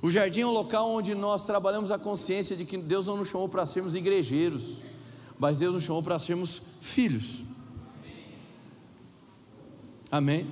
O 0.00 0.08
jardim 0.08 0.42
é 0.42 0.46
um 0.46 0.52
local 0.52 0.88
onde 0.88 1.16
nós 1.16 1.44
trabalhamos 1.44 1.90
a 1.90 1.98
consciência 1.98 2.54
de 2.54 2.64
que 2.64 2.78
Deus 2.78 3.08
não 3.08 3.16
nos 3.16 3.26
chamou 3.26 3.48
para 3.48 3.66
sermos 3.66 3.96
igrejeiros, 3.96 4.82
mas 5.36 5.58
Deus 5.58 5.74
nos 5.74 5.82
chamou 5.82 6.04
para 6.04 6.20
sermos 6.20 6.62
filhos. 6.80 7.42
Amém? 10.12 10.46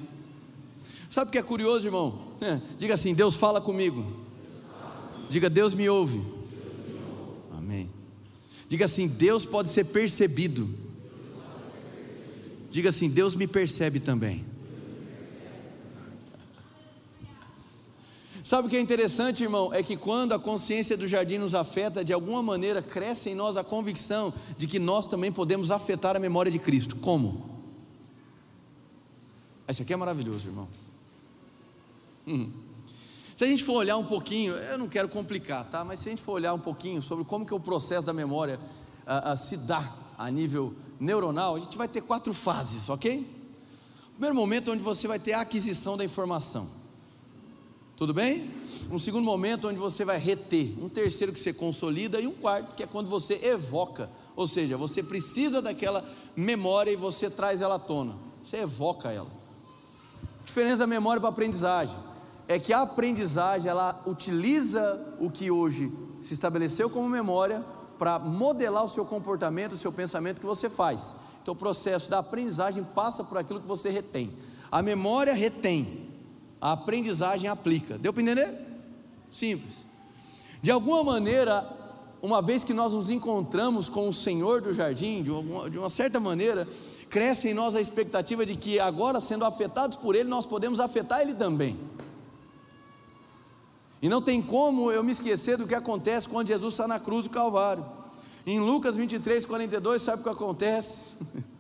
Sabe 1.08 1.28
o 1.28 1.32
que 1.32 1.38
é 1.38 1.42
curioso, 1.42 1.86
irmão? 1.86 2.18
Diga 2.76 2.94
assim: 2.94 3.14
Deus 3.14 3.36
fala 3.36 3.60
comigo. 3.60 4.04
Diga, 5.30 5.48
Deus 5.48 5.72
me 5.72 5.88
ouve. 5.88 6.33
Diga 8.68 8.84
assim: 8.84 9.06
Deus 9.06 9.44
pode 9.44 9.68
ser 9.68 9.84
percebido. 9.84 10.68
Diga 12.70 12.88
assim: 12.88 13.08
Deus 13.08 13.34
me 13.34 13.46
percebe 13.46 14.00
também. 14.00 14.44
Sabe 18.42 18.68
o 18.68 18.70
que 18.70 18.76
é 18.76 18.80
interessante, 18.80 19.42
irmão? 19.42 19.72
É 19.72 19.82
que 19.82 19.96
quando 19.96 20.34
a 20.34 20.38
consciência 20.38 20.98
do 20.98 21.06
jardim 21.06 21.38
nos 21.38 21.54
afeta, 21.54 22.04
de 22.04 22.12
alguma 22.12 22.42
maneira 22.42 22.82
cresce 22.82 23.30
em 23.30 23.34
nós 23.34 23.56
a 23.56 23.64
convicção 23.64 24.34
de 24.58 24.66
que 24.66 24.78
nós 24.78 25.06
também 25.06 25.32
podemos 25.32 25.70
afetar 25.70 26.14
a 26.14 26.18
memória 26.18 26.52
de 26.52 26.58
Cristo. 26.58 26.94
Como? 26.96 27.54
Isso 29.66 29.80
aqui 29.80 29.94
é 29.94 29.96
maravilhoso, 29.96 30.46
irmão. 30.46 30.68
Hum. 32.26 32.50
Se 33.34 33.42
a 33.42 33.46
gente 33.48 33.64
for 33.64 33.74
olhar 33.74 33.96
um 33.96 34.04
pouquinho, 34.04 34.54
eu 34.54 34.78
não 34.78 34.88
quero 34.88 35.08
complicar, 35.08 35.64
tá? 35.68 35.82
Mas 35.82 35.98
se 35.98 36.08
a 36.08 36.10
gente 36.10 36.22
for 36.22 36.32
olhar 36.32 36.54
um 36.54 36.58
pouquinho 36.58 37.02
sobre 37.02 37.24
como 37.24 37.44
que 37.44 37.52
o 37.52 37.58
processo 37.58 38.06
da 38.06 38.12
memória 38.12 38.60
ah, 39.04 39.32
ah, 39.32 39.36
se 39.36 39.56
dá 39.56 39.92
a 40.16 40.30
nível 40.30 40.72
neuronal, 41.00 41.56
a 41.56 41.58
gente 41.58 41.76
vai 41.76 41.88
ter 41.88 42.00
quatro 42.02 42.32
fases, 42.32 42.88
ok? 42.88 43.26
Primeiro 44.12 44.36
momento 44.36 44.70
onde 44.70 44.84
você 44.84 45.08
vai 45.08 45.18
ter 45.18 45.32
a 45.32 45.40
aquisição 45.40 45.96
da 45.96 46.04
informação. 46.04 46.68
Tudo 47.96 48.14
bem? 48.14 48.48
Um 48.88 49.00
segundo 49.00 49.24
momento 49.24 49.66
onde 49.66 49.80
você 49.80 50.04
vai 50.04 50.18
reter, 50.18 50.72
um 50.80 50.88
terceiro 50.88 51.32
que 51.32 51.40
você 51.40 51.52
consolida 51.52 52.20
e 52.20 52.28
um 52.28 52.32
quarto 52.32 52.76
que 52.76 52.84
é 52.84 52.86
quando 52.86 53.08
você 53.08 53.34
evoca, 53.42 54.08
ou 54.36 54.46
seja, 54.46 54.76
você 54.76 55.02
precisa 55.02 55.60
daquela 55.60 56.08
memória 56.36 56.92
e 56.92 56.96
você 56.96 57.28
traz 57.28 57.60
ela 57.60 57.74
à 57.74 57.78
tona. 57.80 58.14
Você 58.44 58.58
evoca 58.58 59.10
ela. 59.10 59.30
Diferença 60.44 60.78
da 60.78 60.86
memória 60.86 61.20
para 61.20 61.30
a 61.30 61.32
aprendizagem 61.32 62.13
é 62.46 62.58
que 62.58 62.72
a 62.72 62.82
aprendizagem 62.82 63.70
ela 63.70 64.02
utiliza 64.06 65.00
o 65.18 65.30
que 65.30 65.50
hoje 65.50 65.92
se 66.20 66.34
estabeleceu 66.34 66.90
como 66.90 67.08
memória 67.08 67.64
para 67.98 68.18
modelar 68.18 68.84
o 68.84 68.88
seu 68.88 69.04
comportamento, 69.04 69.72
o 69.72 69.78
seu 69.78 69.92
pensamento 69.92 70.40
que 70.40 70.46
você 70.46 70.68
faz. 70.68 71.14
Então 71.42 71.52
o 71.54 71.56
processo 71.56 72.10
da 72.10 72.18
aprendizagem 72.18 72.84
passa 72.94 73.24
por 73.24 73.38
aquilo 73.38 73.60
que 73.60 73.66
você 73.66 73.90
retém. 73.90 74.30
A 74.70 74.82
memória 74.82 75.34
retém, 75.34 76.10
a 76.60 76.72
aprendizagem 76.72 77.48
aplica. 77.48 77.98
Deu 77.98 78.12
para 78.12 78.22
entender? 78.22 78.52
Simples. 79.32 79.86
De 80.62 80.70
alguma 80.70 81.04
maneira, 81.04 81.66
uma 82.22 82.40
vez 82.40 82.64
que 82.64 82.72
nós 82.72 82.92
nos 82.92 83.10
encontramos 83.10 83.88
com 83.88 84.08
o 84.08 84.12
Senhor 84.12 84.62
do 84.62 84.72
jardim, 84.72 85.22
de 85.22 85.30
uma, 85.30 85.68
de 85.68 85.78
uma 85.78 85.90
certa 85.90 86.18
maneira, 86.18 86.66
cresce 87.10 87.48
em 87.48 87.54
nós 87.54 87.74
a 87.74 87.80
expectativa 87.80 88.46
de 88.46 88.56
que 88.56 88.80
agora, 88.80 89.20
sendo 89.20 89.44
afetados 89.44 89.96
por 89.96 90.14
Ele, 90.14 90.28
nós 90.28 90.46
podemos 90.46 90.80
afetar 90.80 91.20
Ele 91.20 91.34
também. 91.34 91.78
E 94.04 94.08
não 94.10 94.20
tem 94.20 94.42
como 94.42 94.92
eu 94.92 95.02
me 95.02 95.12
esquecer 95.12 95.56
do 95.56 95.66
que 95.66 95.74
acontece 95.74 96.28
quando 96.28 96.48
Jesus 96.48 96.74
está 96.74 96.86
na 96.86 97.00
cruz 97.00 97.24
do 97.24 97.30
Calvário. 97.30 97.82
Em 98.46 98.60
Lucas 98.60 98.96
23, 98.96 99.46
42, 99.46 100.02
sabe 100.02 100.20
o 100.20 100.24
que 100.24 100.28
acontece? 100.28 101.04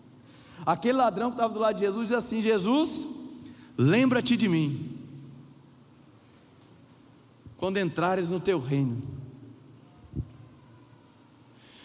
Aquele 0.66 0.98
ladrão 0.98 1.30
que 1.30 1.36
estava 1.36 1.54
do 1.54 1.58
lado 1.58 1.76
de 1.76 1.80
Jesus 1.80 2.08
diz 2.08 2.18
assim: 2.18 2.42
Jesus, 2.42 3.06
lembra-te 3.78 4.36
de 4.36 4.46
mim, 4.46 4.94
quando 7.56 7.78
entrares 7.78 8.28
no 8.28 8.38
teu 8.38 8.60
reino. 8.60 9.02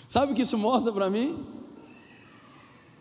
Sabe 0.09 0.33
o 0.33 0.35
que 0.35 0.41
isso 0.41 0.57
mostra 0.57 0.91
para 0.91 1.09
mim? 1.09 1.41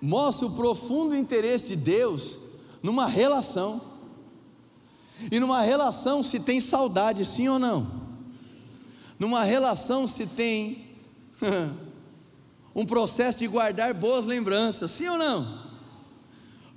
Mostra 0.00 0.46
o 0.46 0.54
profundo 0.54 1.16
interesse 1.16 1.66
de 1.66 1.74
Deus 1.74 2.38
numa 2.80 3.06
relação. 3.06 3.87
E 5.30 5.40
numa 5.40 5.62
relação 5.62 6.22
se 6.22 6.38
tem 6.38 6.60
saudade, 6.60 7.24
sim 7.24 7.48
ou 7.48 7.58
não? 7.58 7.90
Numa 9.18 9.42
relação 9.42 10.06
se 10.06 10.26
tem 10.26 10.86
um 12.74 12.86
processo 12.86 13.40
de 13.40 13.48
guardar 13.48 13.92
boas 13.94 14.26
lembranças, 14.26 14.90
sim 14.92 15.08
ou 15.08 15.18
não? 15.18 15.66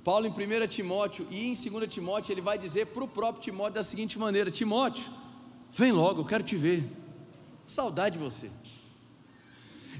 Paulo 0.02 0.26
em 0.26 0.30
1 0.30 0.66
Timóteo 0.66 1.24
e 1.30 1.46
em 1.46 1.54
2 1.54 1.88
Timóteo 1.88 2.32
ele 2.32 2.40
vai 2.40 2.58
dizer 2.58 2.86
para 2.86 3.04
o 3.04 3.08
próprio 3.08 3.42
Timóteo 3.42 3.74
da 3.74 3.84
seguinte 3.84 4.18
maneira: 4.18 4.50
Timóteo, 4.50 5.04
vem 5.72 5.92
logo, 5.92 6.22
eu 6.22 6.24
quero 6.24 6.42
te 6.42 6.56
ver, 6.56 6.84
saudade 7.66 8.18
de 8.18 8.24
você. 8.24 8.50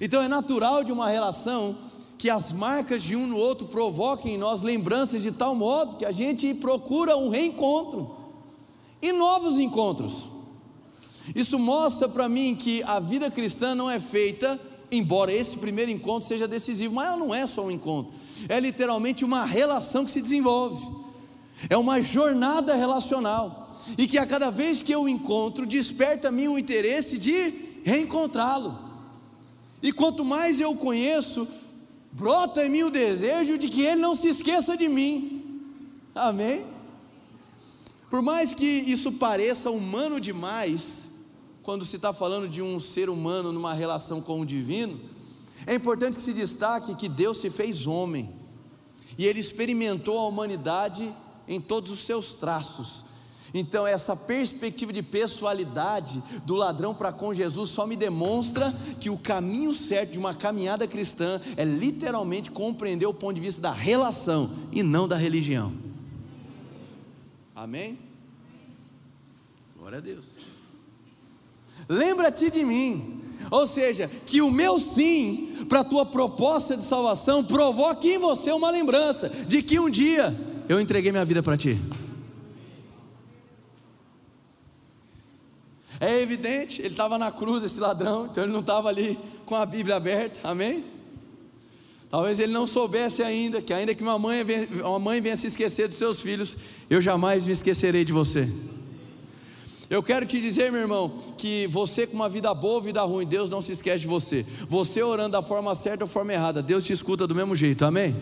Então 0.00 0.20
é 0.20 0.26
natural 0.26 0.82
de 0.82 0.90
uma 0.90 1.08
relação 1.08 1.78
que 2.18 2.28
as 2.28 2.50
marcas 2.50 3.04
de 3.04 3.14
um 3.14 3.26
no 3.28 3.36
outro 3.36 3.68
provoquem 3.68 4.34
em 4.34 4.38
nós 4.38 4.62
lembranças 4.62 5.22
de 5.22 5.30
tal 5.30 5.54
modo 5.54 5.96
que 5.96 6.04
a 6.04 6.10
gente 6.10 6.52
procura 6.54 7.16
um 7.16 7.28
reencontro 7.28 8.21
e 9.02 9.12
novos 9.12 9.58
encontros. 9.58 10.30
Isso 11.34 11.58
mostra 11.58 12.08
para 12.08 12.28
mim 12.28 12.54
que 12.54 12.82
a 12.84 12.98
vida 13.00 13.30
cristã 13.30 13.74
não 13.74 13.90
é 13.90 14.00
feita 14.00 14.58
embora 14.92 15.32
esse 15.32 15.56
primeiro 15.56 15.90
encontro 15.90 16.28
seja 16.28 16.46
decisivo, 16.46 16.94
mas 16.94 17.08
ela 17.08 17.16
não 17.16 17.34
é 17.34 17.46
só 17.46 17.64
um 17.64 17.70
encontro, 17.70 18.12
é 18.46 18.60
literalmente 18.60 19.24
uma 19.24 19.44
relação 19.44 20.04
que 20.04 20.10
se 20.10 20.20
desenvolve, 20.20 20.86
é 21.70 21.76
uma 21.78 22.02
jornada 22.02 22.74
relacional, 22.74 23.60
e 23.96 24.06
que 24.06 24.18
a 24.18 24.26
cada 24.26 24.50
vez 24.50 24.82
que 24.82 24.92
eu 24.92 25.08
encontro, 25.08 25.66
desperta 25.66 26.28
a 26.28 26.32
mim 26.32 26.46
o 26.46 26.58
interesse 26.58 27.16
de 27.16 27.80
reencontrá-lo, 27.82 28.78
e 29.82 29.90
quanto 29.92 30.24
mais 30.24 30.60
eu 30.60 30.74
conheço, 30.76 31.48
brota 32.12 32.64
em 32.64 32.70
mim 32.70 32.82
o 32.82 32.90
desejo 32.90 33.56
de 33.56 33.68
que 33.68 33.80
ele 33.80 34.00
não 34.00 34.14
se 34.14 34.28
esqueça 34.28 34.76
de 34.76 34.88
mim, 34.88 35.42
amém? 36.14 36.62
Por 38.12 38.20
mais 38.20 38.52
que 38.52 38.66
isso 38.66 39.12
pareça 39.12 39.70
humano 39.70 40.20
demais, 40.20 41.08
quando 41.62 41.82
se 41.82 41.96
está 41.96 42.12
falando 42.12 42.46
de 42.46 42.60
um 42.60 42.78
ser 42.78 43.08
humano 43.08 43.50
numa 43.50 43.72
relação 43.72 44.20
com 44.20 44.38
o 44.38 44.44
divino, 44.44 45.00
é 45.66 45.74
importante 45.74 46.18
que 46.18 46.22
se 46.22 46.34
destaque 46.34 46.94
que 46.94 47.08
Deus 47.08 47.38
se 47.38 47.48
fez 47.48 47.86
homem 47.86 48.28
e 49.16 49.24
ele 49.24 49.40
experimentou 49.40 50.18
a 50.18 50.28
humanidade 50.28 51.10
em 51.48 51.58
todos 51.58 51.90
os 51.90 52.00
seus 52.00 52.34
traços. 52.34 53.06
Então, 53.54 53.86
essa 53.86 54.14
perspectiva 54.14 54.92
de 54.92 55.02
pessoalidade 55.02 56.22
do 56.44 56.54
ladrão 56.54 56.94
para 56.94 57.12
com 57.12 57.32
Jesus 57.32 57.70
só 57.70 57.86
me 57.86 57.96
demonstra 57.96 58.74
que 59.00 59.08
o 59.08 59.16
caminho 59.16 59.72
certo 59.72 60.12
de 60.12 60.18
uma 60.18 60.34
caminhada 60.34 60.86
cristã 60.86 61.40
é 61.56 61.64
literalmente 61.64 62.50
compreender 62.50 63.06
o 63.06 63.14
ponto 63.14 63.36
de 63.36 63.40
vista 63.40 63.62
da 63.62 63.72
relação 63.72 64.50
e 64.70 64.82
não 64.82 65.08
da 65.08 65.16
religião. 65.16 65.91
Amém? 67.62 67.98
Glória 69.76 69.98
a 69.98 70.00
Deus 70.00 70.52
lembra-te 71.88 72.50
de 72.50 72.64
mim. 72.64 73.20
Ou 73.50 73.66
seja, 73.66 74.08
que 74.26 74.40
o 74.40 74.50
meu 74.50 74.78
sim 74.78 75.66
para 75.68 75.80
a 75.80 75.84
tua 75.84 76.06
proposta 76.06 76.76
de 76.76 76.82
salvação 76.82 77.44
provoque 77.44 78.14
em 78.14 78.18
você 78.18 78.52
uma 78.52 78.70
lembrança 78.70 79.28
de 79.28 79.62
que 79.62 79.78
um 79.78 79.90
dia 79.90 80.34
eu 80.68 80.80
entreguei 80.80 81.10
minha 81.10 81.24
vida 81.24 81.42
para 81.42 81.56
ti. 81.56 81.78
É 86.00 86.20
evidente, 86.20 86.80
ele 86.80 86.88
estava 86.88 87.16
na 87.18 87.30
cruz, 87.30 87.62
esse 87.62 87.78
ladrão, 87.78 88.26
então 88.26 88.42
ele 88.42 88.52
não 88.52 88.60
estava 88.60 88.88
ali 88.88 89.18
com 89.44 89.54
a 89.54 89.64
Bíblia 89.64 89.96
aberta, 89.96 90.48
amém? 90.48 90.84
Talvez 92.12 92.38
ele 92.38 92.52
não 92.52 92.66
soubesse 92.66 93.22
ainda 93.22 93.62
que, 93.62 93.72
ainda 93.72 93.94
que 93.94 94.02
uma 94.02 94.18
mãe, 94.18 94.44
uma 94.84 94.98
mãe 94.98 95.18
venha 95.18 95.34
se 95.34 95.46
esquecer 95.46 95.88
dos 95.88 95.96
seus 95.96 96.20
filhos, 96.20 96.58
eu 96.90 97.00
jamais 97.00 97.46
me 97.46 97.54
esquecerei 97.54 98.04
de 98.04 98.12
você. 98.12 98.46
Eu 99.88 100.02
quero 100.02 100.26
te 100.26 100.38
dizer, 100.38 100.70
meu 100.70 100.82
irmão, 100.82 101.10
que 101.38 101.66
você 101.68 102.06
com 102.06 102.14
uma 102.14 102.28
vida 102.28 102.52
boa 102.52 102.74
ou 102.74 102.82
vida 102.82 103.00
ruim, 103.00 103.24
Deus 103.24 103.48
não 103.48 103.62
se 103.62 103.72
esquece 103.72 104.00
de 104.00 104.08
você. 104.08 104.44
Você 104.68 105.02
orando 105.02 105.30
da 105.30 105.40
forma 105.40 105.74
certa 105.74 106.04
ou 106.04 106.08
forma 106.08 106.34
errada, 106.34 106.62
Deus 106.62 106.84
te 106.84 106.92
escuta 106.92 107.26
do 107.26 107.34
mesmo 107.34 107.56
jeito, 107.56 107.82
amém? 107.82 108.14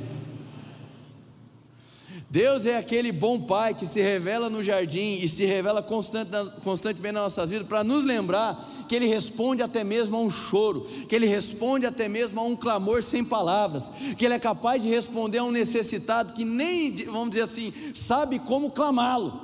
Deus 2.30 2.66
é 2.66 2.76
aquele 2.76 3.10
bom 3.10 3.40
pai 3.40 3.74
que 3.74 3.84
se 3.84 4.00
revela 4.00 4.48
no 4.48 4.62
jardim 4.62 5.18
e 5.20 5.28
se 5.28 5.44
revela 5.44 5.82
constante, 5.82 6.30
constantemente 6.62 7.14
nas 7.14 7.24
nossas 7.24 7.50
vidas 7.50 7.66
para 7.66 7.82
nos 7.82 8.04
lembrar 8.04 8.56
que 8.90 8.96
Ele 8.96 9.06
responde 9.06 9.62
até 9.62 9.84
mesmo 9.84 10.16
a 10.16 10.20
um 10.20 10.28
choro, 10.28 10.84
que 11.08 11.14
Ele 11.14 11.26
responde 11.28 11.86
até 11.86 12.08
mesmo 12.08 12.40
a 12.40 12.42
um 12.42 12.56
clamor 12.56 13.04
sem 13.04 13.24
palavras, 13.24 13.88
que 14.18 14.24
Ele 14.24 14.34
é 14.34 14.38
capaz 14.40 14.82
de 14.82 14.88
responder 14.88 15.38
a 15.38 15.44
um 15.44 15.52
necessitado 15.52 16.32
que 16.32 16.44
nem, 16.44 16.96
vamos 17.04 17.30
dizer 17.30 17.42
assim, 17.42 17.72
sabe 17.94 18.40
como 18.40 18.72
clamá-lo. 18.72 19.42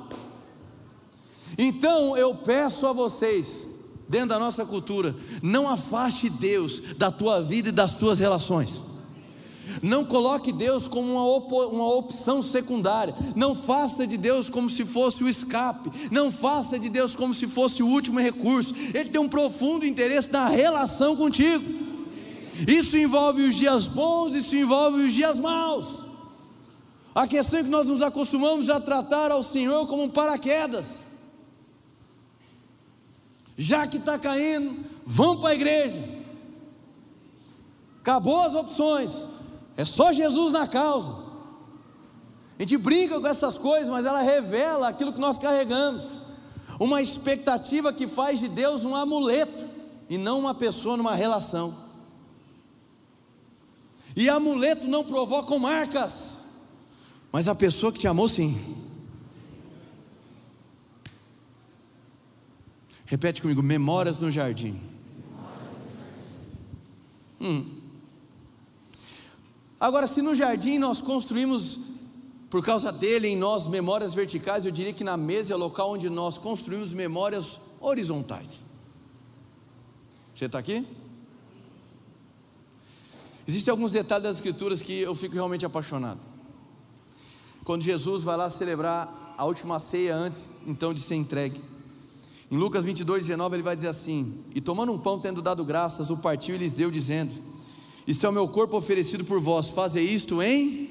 Então 1.57 2.17
eu 2.17 2.35
peço 2.35 2.85
a 2.87 2.91
vocês, 2.91 3.65
dentro 4.09 4.27
da 4.27 4.39
nossa 4.39 4.65
cultura, 4.65 5.15
não 5.41 5.69
afaste 5.69 6.29
Deus 6.29 6.81
da 6.97 7.09
tua 7.09 7.41
vida 7.41 7.69
e 7.69 7.71
das 7.71 7.93
tuas 7.93 8.19
relações. 8.19 8.81
Não 9.81 10.05
coloque 10.05 10.51
Deus 10.51 10.87
como 10.87 11.13
uma, 11.13 11.67
uma 11.67 11.93
opção 11.95 12.41
secundária. 12.41 13.13
Não 13.35 13.55
faça 13.55 14.05
de 14.05 14.17
Deus 14.17 14.49
como 14.49 14.69
se 14.69 14.85
fosse 14.85 15.23
o 15.23 15.29
escape. 15.29 15.91
Não 16.11 16.31
faça 16.31 16.77
de 16.77 16.89
Deus 16.89 17.15
como 17.15 17.33
se 17.33 17.47
fosse 17.47 17.81
o 17.81 17.87
último 17.87 18.19
recurso. 18.19 18.73
Ele 18.93 19.09
tem 19.09 19.21
um 19.21 19.29
profundo 19.29 19.85
interesse 19.85 20.31
na 20.31 20.47
relação 20.47 21.15
contigo. 21.15 21.63
Isso 22.67 22.97
envolve 22.97 23.43
os 23.43 23.55
dias 23.55 23.85
bons, 23.85 24.33
isso 24.33 24.55
envolve 24.55 25.03
os 25.05 25.13
dias 25.13 25.39
maus. 25.39 26.05
A 27.13 27.27
questão 27.27 27.59
é 27.59 27.63
que 27.63 27.69
nós 27.69 27.87
nos 27.87 28.01
acostumamos 28.01 28.69
a 28.69 28.79
tratar 28.79 29.31
ao 29.31 29.43
Senhor 29.43 29.85
como 29.87 30.03
um 30.03 30.09
paraquedas 30.09 31.07
já 33.57 33.87
que 33.87 33.97
está 33.97 34.19
caindo, 34.19 34.77
vão 35.03 35.37
para 35.37 35.49
a 35.49 35.55
igreja. 35.55 35.99
Acabou 37.99 38.39
as 38.41 38.53
opções, 38.53 39.27
é 39.77 39.85
só 39.85 40.11
Jesus 40.11 40.51
na 40.51 40.67
causa. 40.67 41.27
A 42.57 42.63
gente 42.63 42.75
brinca 42.77 43.19
com 43.21 43.27
essas 43.27 43.59
coisas, 43.59 43.87
mas 43.87 44.07
ela 44.07 44.23
revela 44.23 44.87
aquilo 44.87 45.13
que 45.13 45.19
nós 45.19 45.37
carregamos. 45.37 46.19
Uma 46.79 46.99
expectativa 46.99 47.93
que 47.93 48.07
faz 48.07 48.39
de 48.39 48.47
Deus 48.47 48.83
um 48.83 48.95
amuleto 48.95 49.69
e 50.09 50.17
não 50.17 50.39
uma 50.39 50.55
pessoa 50.55 50.97
numa 50.97 51.13
relação. 51.13 51.85
E 54.15 54.27
amuleto 54.27 54.87
não 54.87 55.03
provocam 55.03 55.59
marcas, 55.59 56.39
mas 57.31 57.47
a 57.47 57.53
pessoa 57.53 57.91
que 57.91 57.99
te 57.99 58.07
amou 58.07 58.27
sim. 58.27 58.57
Repete 63.05 63.43
comigo: 63.43 63.61
memórias 63.61 64.19
no 64.19 64.31
jardim. 64.31 64.81
Hum. 67.39 67.76
Agora, 69.79 70.07
se 70.07 70.21
no 70.21 70.33
jardim 70.33 70.79
nós 70.79 70.99
construímos, 70.99 71.79
por 72.49 72.63
causa 72.63 72.91
dele, 72.91 73.27
em 73.27 73.37
nós, 73.37 73.67
memórias 73.67 74.13
verticais, 74.13 74.65
eu 74.65 74.71
diria 74.71 74.93
que 74.93 75.03
na 75.03 75.15
mesa 75.15 75.53
é 75.53 75.55
o 75.55 75.59
local 75.59 75.91
onde 75.91 76.09
nós 76.09 76.37
construímos 76.37 76.91
memórias 76.91 77.59
horizontais. 77.79 78.65
Você 80.33 80.45
está 80.45 80.59
aqui? 80.59 80.85
Existem 83.47 83.71
alguns 83.71 83.91
detalhes 83.91 84.23
das 84.23 84.35
Escrituras 84.37 84.81
que 84.81 84.99
eu 84.99 85.15
fico 85.15 85.35
realmente 85.35 85.65
apaixonado. 85.65 86.19
Quando 87.63 87.81
Jesus 87.81 88.23
vai 88.23 88.35
lá 88.35 88.49
celebrar 88.49 89.35
a 89.37 89.45
última 89.45 89.79
ceia 89.79 90.15
antes, 90.15 90.53
então, 90.65 90.93
de 90.93 91.01
ser 91.01 91.15
entregue. 91.15 91.61
Em 92.49 92.57
Lucas 92.57 92.83
22, 92.83 93.25
19, 93.27 93.55
ele 93.55 93.63
vai 93.63 93.75
dizer 93.75 93.89
assim: 93.89 94.43
E 94.55 94.61
tomando 94.61 94.91
um 94.91 94.97
pão, 94.97 95.19
tendo 95.19 95.41
dado 95.41 95.63
graças, 95.63 96.09
o 96.09 96.17
partiu 96.17 96.55
e 96.55 96.57
lhes 96.57 96.73
deu, 96.73 96.89
dizendo: 96.89 97.31
Isto 98.07 98.25
é 98.25 98.29
o 98.29 98.33
meu 98.33 98.47
corpo 98.47 98.77
oferecido 98.77 99.25
por 99.25 99.41
vós, 99.41 99.67
fazei 99.67 100.05
isto 100.05 100.41
em. 100.41 100.87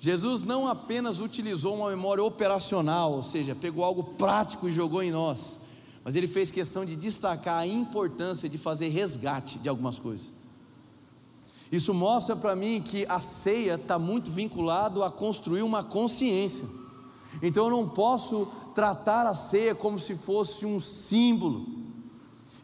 Jesus 0.00 0.42
não 0.42 0.66
apenas 0.66 1.20
utilizou 1.20 1.76
uma 1.76 1.90
memória 1.90 2.24
operacional, 2.24 3.12
ou 3.12 3.22
seja, 3.22 3.54
pegou 3.54 3.84
algo 3.84 4.02
prático 4.02 4.68
e 4.68 4.72
jogou 4.72 5.02
em 5.02 5.10
nós, 5.10 5.58
mas 6.02 6.14
ele 6.14 6.26
fez 6.26 6.50
questão 6.50 6.84
de 6.84 6.96
destacar 6.96 7.58
a 7.58 7.66
importância 7.66 8.48
de 8.48 8.56
fazer 8.56 8.88
resgate 8.88 9.58
de 9.58 9.68
algumas 9.68 9.98
coisas. 9.98 10.32
Isso 11.70 11.92
mostra 11.92 12.34
para 12.34 12.56
mim 12.56 12.82
que 12.82 13.04
a 13.06 13.20
ceia 13.20 13.74
está 13.74 13.98
muito 13.98 14.30
vinculado 14.30 15.02
a 15.02 15.10
construir 15.10 15.62
uma 15.62 15.82
consciência. 15.82 16.68
Então 17.42 17.64
eu 17.64 17.70
não 17.70 17.88
posso 17.88 18.46
tratar 18.74 19.26
a 19.26 19.34
ceia 19.34 19.74
como 19.74 19.98
se 19.98 20.14
fosse 20.14 20.64
um 20.64 20.78
símbolo. 20.78 21.83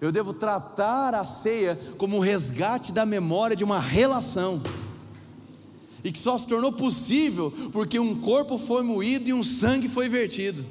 Eu 0.00 0.10
devo 0.10 0.32
tratar 0.32 1.14
a 1.14 1.26
ceia 1.26 1.78
como 1.98 2.16
um 2.16 2.20
resgate 2.20 2.90
da 2.90 3.04
memória 3.04 3.54
de 3.54 3.64
uma 3.64 3.78
relação. 3.78 4.62
E 6.02 6.10
que 6.10 6.18
só 6.18 6.38
se 6.38 6.46
tornou 6.46 6.72
possível 6.72 7.52
porque 7.72 7.98
um 7.98 8.18
corpo 8.18 8.56
foi 8.56 8.82
moído 8.82 9.28
e 9.28 9.34
um 9.34 9.42
sangue 9.42 9.88
foi 9.88 10.08
vertido. 10.08 10.64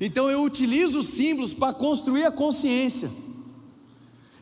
Então 0.00 0.30
eu 0.30 0.42
utilizo 0.42 0.98
os 0.98 1.06
símbolos 1.06 1.52
para 1.52 1.72
construir 1.72 2.24
a 2.24 2.32
consciência. 2.32 3.10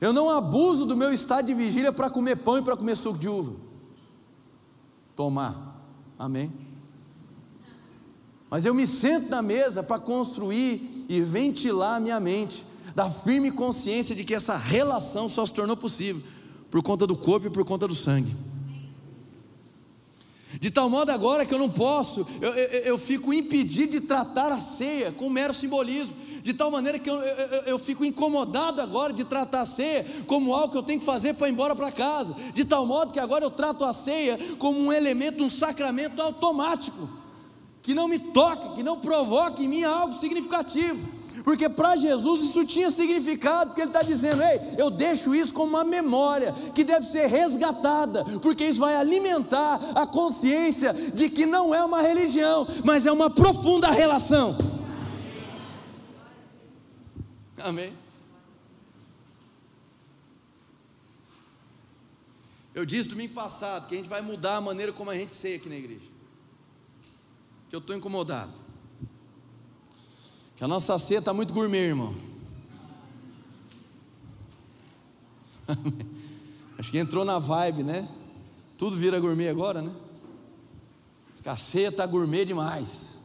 Eu 0.01 0.13
não 0.13 0.29
abuso 0.29 0.85
do 0.85 0.97
meu 0.97 1.13
estado 1.13 1.47
de 1.47 1.55
vigília 1.55 1.93
para 1.93 2.11
comer 2.11 2.37
pão 2.37 2.59
e 2.59 2.63
para 2.63 2.77
comer 2.77 2.97
suco 2.97 3.19
de 3.19 3.29
uva. 3.29 3.55
Tomar. 5.15 5.83
Amém? 6.19 6.53
Mas 8.51 8.65
eu 8.65 8.75
me 8.75 8.87
sento 8.87 9.29
na 9.31 9.43
mesa 9.43 9.83
para 9.83 9.99
construir 9.99 11.07
e 11.09 11.21
ventilar 11.21 11.97
a 11.97 12.01
minha 12.01 12.21
mente, 12.21 12.66
da 12.97 13.11
firme 13.11 13.51
consciência 13.51 14.15
de 14.15 14.25
que 14.25 14.35
essa 14.35 14.57
relação 14.57 15.29
só 15.29 15.45
se 15.45 15.53
tornou 15.53 15.77
possível 15.77 16.23
por 16.71 16.83
conta 16.83 17.07
do 17.07 17.15
corpo 17.15 17.47
e 17.47 17.51
por 17.51 17.63
conta 17.63 17.87
do 17.87 17.95
sangue. 17.95 18.35
De 20.59 20.71
tal 20.71 20.89
modo 20.89 21.11
agora 21.11 21.45
que 21.45 21.53
eu 21.53 21.59
não 21.59 21.69
posso, 21.69 22.27
eu, 22.41 22.55
eu, 22.55 22.81
eu 22.85 22.99
fico 22.99 23.35
impedido 23.35 23.93
de 23.93 24.01
tratar 24.01 24.51
a 24.51 24.59
ceia 24.59 25.13
com 25.13 25.29
mero 25.29 25.53
simbolismo, 25.53 26.17
de 26.43 26.55
tal 26.55 26.71
maneira 26.71 26.99
que 26.99 27.11
eu, 27.11 27.21
eu, 27.21 27.63
eu, 27.67 27.79
fico 27.79 28.03
incomodado 28.03 28.81
agora 28.81 29.13
de 29.13 29.25
tratar 29.25 29.61
a 29.61 29.67
ceia 29.67 30.07
como 30.27 30.55
algo 30.55 30.73
que 30.73 30.79
eu 30.79 30.83
tenho 30.83 31.01
que 31.01 31.05
fazer 31.05 31.35
para 31.35 31.49
ir 31.49 31.53
embora 31.53 31.77
para 31.77 31.93
casa, 31.93 32.35
de 32.55 32.65
tal 32.65 32.87
modo 32.87 33.13
que 33.13 33.21
agora 33.21 33.45
eu 33.45 33.51
trato 33.51 33.85
a 33.85 33.93
ceia 33.93 34.39
como 34.59 34.81
um 34.81 34.91
elemento, 34.91 35.45
um 35.45 35.51
sacramento 35.51 36.23
automático 36.23 37.11
que 37.83 37.93
não 37.93 38.09
me 38.09 38.19
toca, 38.19 38.75
que 38.75 38.83
não 38.83 38.99
provoca 38.99 39.63
em 39.63 39.69
mim 39.69 39.83
algo 39.83 40.15
significativo. 40.15 41.16
Porque 41.47 41.69
para 41.69 41.97
Jesus 41.97 42.41
isso 42.41 42.65
tinha 42.67 42.91
significado, 42.91 43.67
porque 43.71 43.83
Ele 43.83 43.91
está 43.91 44.03
dizendo: 44.03 44.43
ei, 44.43 44.61
eu 44.77 44.91
deixo 44.91 45.33
isso 45.33 45.55
como 45.55 45.69
uma 45.69 45.85
memória 45.85 46.53
que 46.75 46.83
deve 46.83 47.07
ser 47.07 47.29
resgatada, 47.29 48.25
porque 48.43 48.65
isso 48.65 48.81
vai 48.81 48.97
alimentar 48.97 49.79
a 49.95 50.05
consciência 50.05 50.93
de 50.93 51.31
que 51.31 51.47
não 51.47 51.73
é 51.73 51.85
uma 51.85 52.03
religião, 52.03 52.67
mas 52.85 53.07
é 53.07 53.13
uma 53.13 53.31
profunda 53.31 53.93
relação. 53.93 54.59
Amém? 57.59 57.97
Eu 62.75 62.85
disse 62.85 63.09
domingo 63.09 63.35
passado 63.35 63.87
que 63.87 63.95
a 63.95 63.99
gente 63.99 64.09
vai 64.09 64.21
mudar 64.21 64.57
a 64.57 64.61
maneira 64.61 64.93
como 64.93 65.11
a 65.11 65.15
gente 65.15 65.31
sei 65.31 65.55
aqui 65.55 65.69
na 65.69 65.77
igreja 65.77 66.17
que 67.71 67.77
eu 67.77 67.79
estou 67.79 67.95
incomodado. 67.95 68.66
Que 70.57 70.65
a 70.65 70.69
nossa 70.69 70.99
ceia 70.99 71.19
está 71.19 71.35
muito 71.35 71.53
gourmet, 71.53 71.89
irmão. 71.89 72.15
Acho 76.79 76.91
que 76.91 76.99
entrou 76.99 77.25
na 77.25 77.39
vibe, 77.39 77.83
né? 77.83 78.09
Tudo 78.79 78.97
vira 78.97 79.21
gourmet 79.21 79.49
agora, 79.49 79.83
né? 79.83 79.93
A 81.45 81.57
ceia 81.57 81.89
está 81.89 82.05
gourmet 82.07 82.45
demais. 82.45 83.21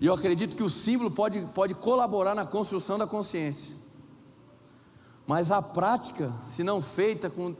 E 0.00 0.06
eu 0.06 0.14
acredito 0.14 0.56
que 0.56 0.62
o 0.62 0.70
símbolo 0.70 1.10
pode, 1.10 1.40
pode 1.54 1.74
colaborar 1.74 2.34
na 2.34 2.46
construção 2.46 2.96
da 2.96 3.06
consciência. 3.06 3.76
Mas 5.26 5.50
a 5.50 5.60
prática, 5.60 6.32
se 6.42 6.62
não 6.62 6.80
feita 6.80 7.28
com, 7.28 7.54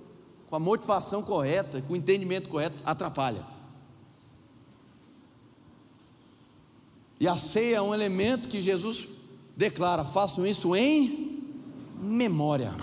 com 0.48 0.56
a 0.56 0.58
motivação 0.58 1.22
correta, 1.22 1.82
com 1.82 1.92
o 1.94 1.96
entendimento 1.96 2.48
correto, 2.48 2.76
atrapalha. 2.84 3.53
E 7.18 7.28
a 7.28 7.36
ceia 7.36 7.76
é 7.76 7.82
um 7.82 7.94
elemento 7.94 8.48
que 8.48 8.60
Jesus 8.60 9.08
declara: 9.56 10.04
façam 10.04 10.46
isso 10.46 10.74
em 10.74 11.52
memória. 12.00 12.74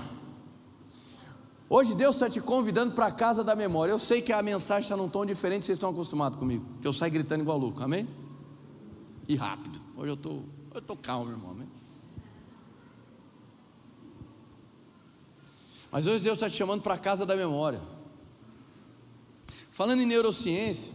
Hoje 1.69 1.95
Deus 1.95 2.15
está 2.15 2.29
te 2.29 2.41
convidando 2.41 2.93
para 2.93 3.07
a 3.07 3.11
casa 3.11 3.43
da 3.43 3.55
memória. 3.55 3.91
Eu 3.91 3.99
sei 3.99 4.21
que 4.21 4.33
a 4.33 4.43
mensagem 4.43 4.83
está 4.83 4.97
num 4.97 5.07
tom 5.07 5.25
diferente, 5.25 5.65
vocês 5.65 5.77
estão 5.77 5.89
acostumados 5.89 6.37
comigo, 6.37 6.65
que 6.81 6.87
eu 6.87 6.91
saio 6.91 7.13
gritando 7.13 7.41
igual 7.41 7.57
louco, 7.57 7.81
amém? 7.81 8.07
E 9.27 9.35
rápido. 9.35 9.79
Hoje 9.95 10.09
eu 10.09 10.15
estou, 10.15 10.43
eu 10.73 10.79
estou 10.79 10.97
calmo, 10.97 11.31
irmão, 11.31 11.51
amém? 11.51 11.69
Mas 15.91 16.07
hoje 16.07 16.23
Deus 16.23 16.35
está 16.35 16.49
te 16.49 16.57
chamando 16.57 16.81
para 16.81 16.95
a 16.95 16.97
casa 16.97 17.25
da 17.25 17.35
memória. 17.35 17.81
Falando 19.71 20.01
em 20.01 20.05
neurociência, 20.05 20.93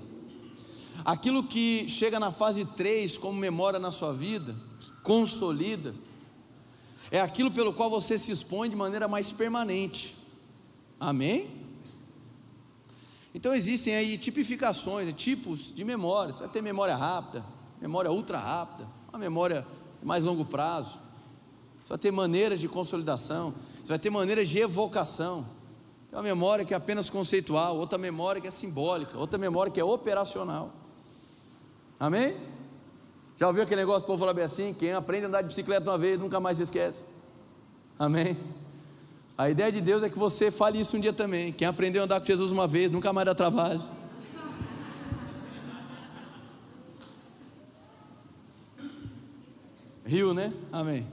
Aquilo 1.07 1.45
que 1.45 1.88
chega 1.88 2.19
na 2.19 2.33
fase 2.33 2.64
3 2.64 3.16
como 3.16 3.38
memória 3.38 3.79
na 3.79 3.92
sua 3.92 4.12
vida, 4.12 4.57
consolida, 5.05 5.95
é 7.12 7.21
aquilo 7.21 7.49
pelo 7.49 7.73
qual 7.73 7.88
você 7.88 8.19
se 8.19 8.33
expõe 8.33 8.69
de 8.69 8.75
maneira 8.75 9.07
mais 9.07 9.31
permanente. 9.31 10.16
Amém? 10.99 11.49
Então 13.33 13.55
existem 13.55 13.95
aí 13.95 14.19
tipificações, 14.19 15.14
tipos 15.14 15.73
de 15.73 15.85
memória. 15.85 16.35
Você 16.35 16.40
vai 16.40 16.49
ter 16.49 16.61
memória 16.61 16.97
rápida, 16.97 17.45
memória 17.81 18.11
ultra 18.11 18.38
rápida, 18.38 18.88
uma 19.09 19.19
memória 19.21 19.64
de 20.01 20.07
mais 20.09 20.25
longo 20.25 20.45
prazo. 20.45 20.99
Você 21.85 21.90
vai 21.90 21.99
ter 21.99 22.11
maneiras 22.11 22.59
de 22.59 22.66
consolidação, 22.66 23.55
você 23.81 23.90
vai 23.90 23.99
ter 24.01 24.11
maneiras 24.11 24.49
de 24.49 24.59
evocação. 24.59 25.47
Tem 26.09 26.16
uma 26.16 26.23
memória 26.25 26.64
que 26.64 26.75
é 26.75 26.77
apenas 26.77 27.09
conceitual, 27.09 27.77
outra 27.77 27.97
memória 27.97 28.40
que 28.40 28.49
é 28.49 28.51
simbólica, 28.51 29.16
outra 29.16 29.38
memória 29.38 29.71
que 29.71 29.79
é 29.79 29.85
operacional. 29.85 30.73
Amém? 31.98 32.37
Já 33.37 33.46
ouviu 33.48 33.62
aquele 33.62 33.80
negócio, 33.80 34.04
o 34.04 34.06
povo 34.06 34.18
falar 34.18 34.32
bem 34.35 34.44
assim? 34.44 34.74
Quem 34.74 34.92
aprende 34.92 35.24
a 35.24 35.28
andar 35.28 35.42
de 35.42 35.48
bicicleta 35.48 35.90
uma 35.90 35.98
vez, 35.98 36.18
nunca 36.18 36.40
mais 36.40 36.56
se 36.56 36.62
esquece. 36.62 37.04
Amém? 37.98 38.37
A 39.37 39.50
ideia 39.50 39.70
de 39.70 39.80
Deus 39.80 40.02
é 40.02 40.09
que 40.09 40.18
você 40.18 40.50
fale 40.50 40.80
isso 40.80 40.96
um 40.96 41.00
dia 41.00 41.12
também. 41.12 41.52
Quem 41.52 41.68
aprendeu 41.68 42.02
a 42.02 42.04
andar 42.04 42.20
com 42.20 42.26
Jesus 42.26 42.50
uma 42.50 42.66
vez, 42.66 42.90
nunca 42.90 43.12
mais 43.12 43.26
dá 43.26 43.35
trabalho. 43.35 43.82
Rio, 50.06 50.32
né? 50.32 50.52
Amém. 50.72 51.06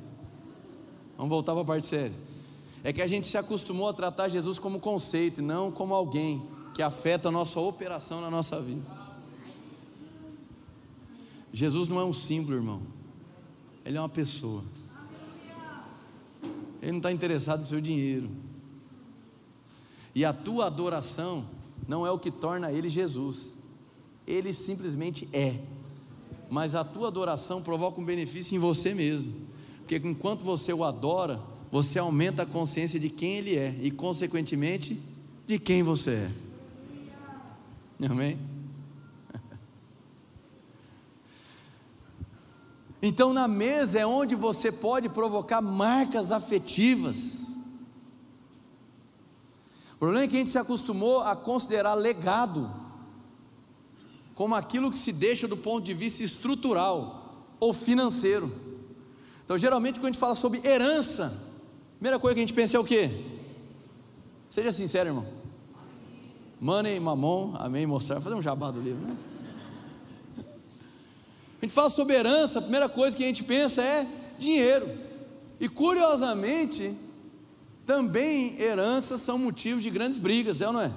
Vamos 1.18 1.30
voltar 1.30 1.54
para 1.54 1.62
a 1.62 1.66
parte 1.66 1.88
séria. 1.88 2.14
É 2.84 2.94
que 2.94 3.02
a 3.02 3.08
gente 3.08 3.28
se 3.28 3.38
acostumou 3.38 3.90
a 3.90 3.94
tratar 3.94 4.30
Jesus 4.30 4.60
como 4.60 4.80
conceito, 4.80 5.42
não 5.42 5.72
como 5.72 5.94
alguém 5.94 6.46
que 6.74 6.82
afeta 6.82 7.30
a 7.30 7.32
nossa 7.32 7.60
operação 7.60 8.22
na 8.22 8.30
nossa 8.30 8.62
vida. 8.62 9.03
Jesus 11.54 11.88
não 11.88 12.00
é 12.00 12.04
um 12.04 12.12
símbolo, 12.12 12.58
irmão. 12.58 12.82
Ele 13.86 13.96
é 13.96 14.02
uma 14.02 14.10
pessoa. 14.10 14.64
Ele 16.82 16.92
não 16.92 16.98
está 16.98 17.12
interessado 17.12 17.62
no 17.62 17.68
seu 17.68 17.80
dinheiro. 17.80 18.30
E 20.16 20.26
a 20.26 20.34
tua 20.34 20.66
adoração 20.66 21.46
não 21.88 22.06
é 22.06 22.12
o 22.12 22.18
que 22.18 22.32
torna 22.32 22.72
ele 22.72 22.90
Jesus. 22.90 23.56
Ele 24.26 24.52
simplesmente 24.52 25.30
é. 25.32 25.60
Mas 26.50 26.74
a 26.74 26.84
tua 26.84 27.08
adoração 27.08 27.62
provoca 27.62 28.02
um 28.02 28.06
benefício 28.06 28.56
em 28.56 28.60
você 28.60 28.94
mesmo. 28.94 29.32
Porque 29.80 29.98
enquanto 29.98 30.44
você 30.44 30.74
o 30.74 30.84
adora, 30.84 31.40
você 31.72 32.00
aumenta 32.00 32.44
a 32.44 32.48
consciência 32.48 33.00
de 33.00 33.10
quem 33.10 33.38
ele 33.38 33.56
é 33.56 33.76
e, 33.82 33.92
consequentemente, 33.92 35.00
de 35.46 35.60
quem 35.60 35.84
você 35.84 36.12
é. 36.12 36.32
Amém? 38.10 38.53
Então, 43.06 43.34
na 43.34 43.50
mesa 43.50 44.00
é 44.00 44.06
onde 44.06 44.34
você 44.34 44.72
pode 44.72 45.10
provocar 45.10 45.62
marcas 45.62 46.32
afetivas. 46.32 47.58
O 49.96 49.98
problema 49.98 50.24
é 50.24 50.28
que 50.30 50.38
a 50.38 50.40
gente 50.40 50.52
se 50.52 50.58
acostumou 50.58 51.20
a 51.20 51.36
considerar 51.36 51.96
legado 51.96 52.72
como 54.34 54.56
aquilo 54.56 54.90
que 54.90 54.98
se 54.98 55.12
deixa 55.12 55.50
do 55.50 55.58
ponto 55.58 55.84
de 55.84 55.94
vista 55.94 56.24
estrutural 56.24 57.50
ou 57.60 57.74
financeiro. 57.74 58.50
Então, 59.44 59.58
geralmente, 59.58 59.96
quando 59.96 60.06
a 60.06 60.12
gente 60.14 60.20
fala 60.20 60.34
sobre 60.34 60.66
herança, 60.66 61.26
a 61.26 61.96
primeira 61.98 62.18
coisa 62.18 62.36
que 62.36 62.40
a 62.40 62.44
gente 62.44 62.54
pensa 62.54 62.78
é 62.78 62.80
o 62.80 62.86
quê? 62.86 63.12
Seja 64.50 64.72
sincero, 64.72 65.10
irmão. 65.10 65.28
Money, 66.58 67.02
mamon, 67.02 67.54
amém, 67.58 67.86
mostrar, 67.86 68.22
fazer 68.22 68.36
um 68.36 68.42
jabá 68.42 68.72
do 68.72 68.80
livro, 68.80 69.06
né? 69.06 69.18
A 71.64 71.66
gente 71.66 71.76
fala 71.76 71.90
sobre 71.90 72.14
herança, 72.14 72.60
a 72.60 72.62
primeira 72.62 72.90
coisa 72.90 73.16
que 73.16 73.24
a 73.24 73.26
gente 73.26 73.42
pensa 73.42 73.82
é 73.82 74.06
dinheiro. 74.38 74.86
E 75.62 75.70
curiosamente, 75.70 76.94
também 77.86 78.60
heranças 78.60 79.22
são 79.22 79.38
motivos 79.38 79.82
de 79.82 79.90
grandes 79.90 80.18
brigas, 80.18 80.60
é 80.60 80.68
ou 80.68 80.74
não 80.74 80.82
é? 80.82 80.92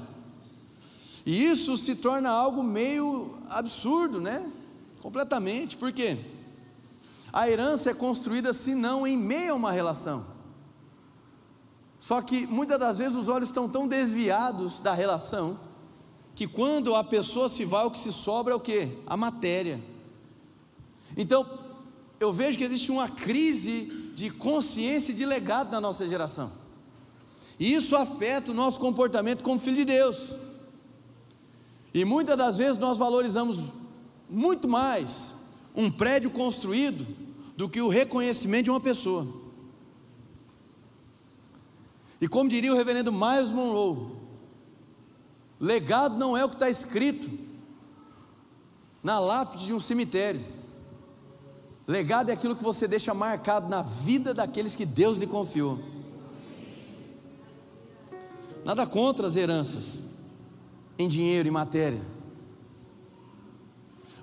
E 1.25 1.45
isso 1.45 1.77
se 1.77 1.95
torna 1.95 2.31
algo 2.31 2.65
meio 2.65 3.39
absurdo, 3.49 4.21
né? 4.21 4.45
Completamente. 5.01 5.77
Por 5.77 5.93
quê? 5.93 6.19
A 7.33 7.49
herança 7.49 7.91
é 7.91 7.95
construída 7.95 8.53
se 8.53 8.75
não 8.75 9.07
em 9.07 9.17
meio 9.17 9.53
a 9.53 9.57
uma 9.57 9.71
relação. 9.71 10.27
Só 12.01 12.21
que 12.21 12.45
muitas 12.45 12.81
das 12.81 12.99
vezes 12.99 13.15
os 13.15 13.29
olhos 13.29 13.51
estão 13.51 13.69
tão 13.69 13.87
desviados 13.87 14.81
da 14.81 14.93
relação 14.93 15.61
que 16.35 16.49
quando 16.49 16.93
a 16.97 17.05
pessoa 17.05 17.49
se 17.49 17.65
vai, 17.65 17.87
o 17.87 17.91
que 17.93 18.01
se 18.01 18.11
sobra 18.11 18.53
é 18.53 18.57
o 18.57 18.61
que? 18.61 18.99
A 19.07 19.17
matéria. 19.17 19.81
Então, 21.15 21.47
eu 22.19 22.33
vejo 22.33 22.57
que 22.57 22.65
existe 22.65 22.91
uma 22.91 23.09
crise 23.09 24.13
de 24.15 24.31
consciência 24.31 25.13
e 25.13 25.15
de 25.15 25.27
legado 25.27 25.71
na 25.71 25.81
nossa 25.81 26.09
geração. 26.09 26.51
E 27.59 27.75
isso 27.75 27.95
afeta 27.95 28.53
o 28.53 28.55
nosso 28.55 28.81
comportamento 28.81 29.43
como 29.43 29.61
filho 29.61 29.77
de 29.77 29.85
Deus. 29.85 30.33
E 31.93 32.05
muitas 32.05 32.37
das 32.37 32.57
vezes 32.57 32.79
nós 32.79 32.99
valorizamos 32.99 33.73
muito 34.29 34.67
mais 34.69 35.35
um 35.75 35.91
prédio 35.91 36.31
construído 36.31 37.07
do 37.57 37.69
que 37.69 37.81
o 37.81 37.89
reconhecimento 37.89 38.65
de 38.65 38.71
uma 38.71 38.81
pessoa. 38.81 39.27
E 42.21 42.27
como 42.27 42.49
diria 42.49 42.73
o 42.73 42.77
reverendo 42.77 43.13
Miles 43.13 43.51
Monroe, 43.51 44.17
legado 45.61 46.19
não 46.19 46.37
é 46.37 46.45
o 46.45 46.49
que 46.49 46.57
está 46.57 46.69
escrito 46.69 47.29
na 49.03 49.19
lápide 49.19 49.67
de 49.67 49.73
um 49.73 49.81
cemitério. 49.81 50.56
Legado 51.87 52.31
é 52.31 52.33
aquilo 52.33 52.57
que 52.57 52.65
você 52.65 52.89
deixa 52.89 53.15
marcado 53.15 53.69
na 53.69 53.83
vida 53.83 54.35
daqueles 54.35 54.75
que 54.75 54.85
Deus 54.85 55.19
lhe 55.19 55.27
confiou. 55.27 55.79
Nada 58.65 58.85
contra 58.87 59.27
as 59.29 59.37
heranças 59.37 60.01
em 60.99 61.09
dinheiro 61.09 61.47
e 61.47 61.51
matéria. 61.51 62.01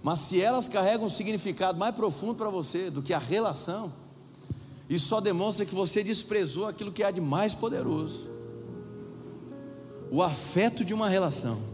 Mas 0.02 0.20
se 0.20 0.42
elas 0.42 0.68
carregam 0.68 1.06
um 1.06 1.10
significado 1.10 1.80
mais 1.80 1.96
profundo 1.96 2.36
para 2.36 2.50
você 2.50 2.90
do 2.90 3.02
que 3.02 3.14
a 3.14 3.20
relação, 3.20 3.94
isso 4.90 5.08
só 5.08 5.22
demonstra 5.22 5.66
que 5.66 5.74
você 5.74 6.04
desprezou 6.04 6.68
aquilo 6.68 6.92
que 6.92 7.04
há 7.04 7.12
de 7.12 7.22
mais 7.22 7.54
poderoso 7.54 8.30
o 10.12 10.22
afeto 10.22 10.86
de 10.86 10.94
uma 10.94 11.10
relação. 11.10 11.73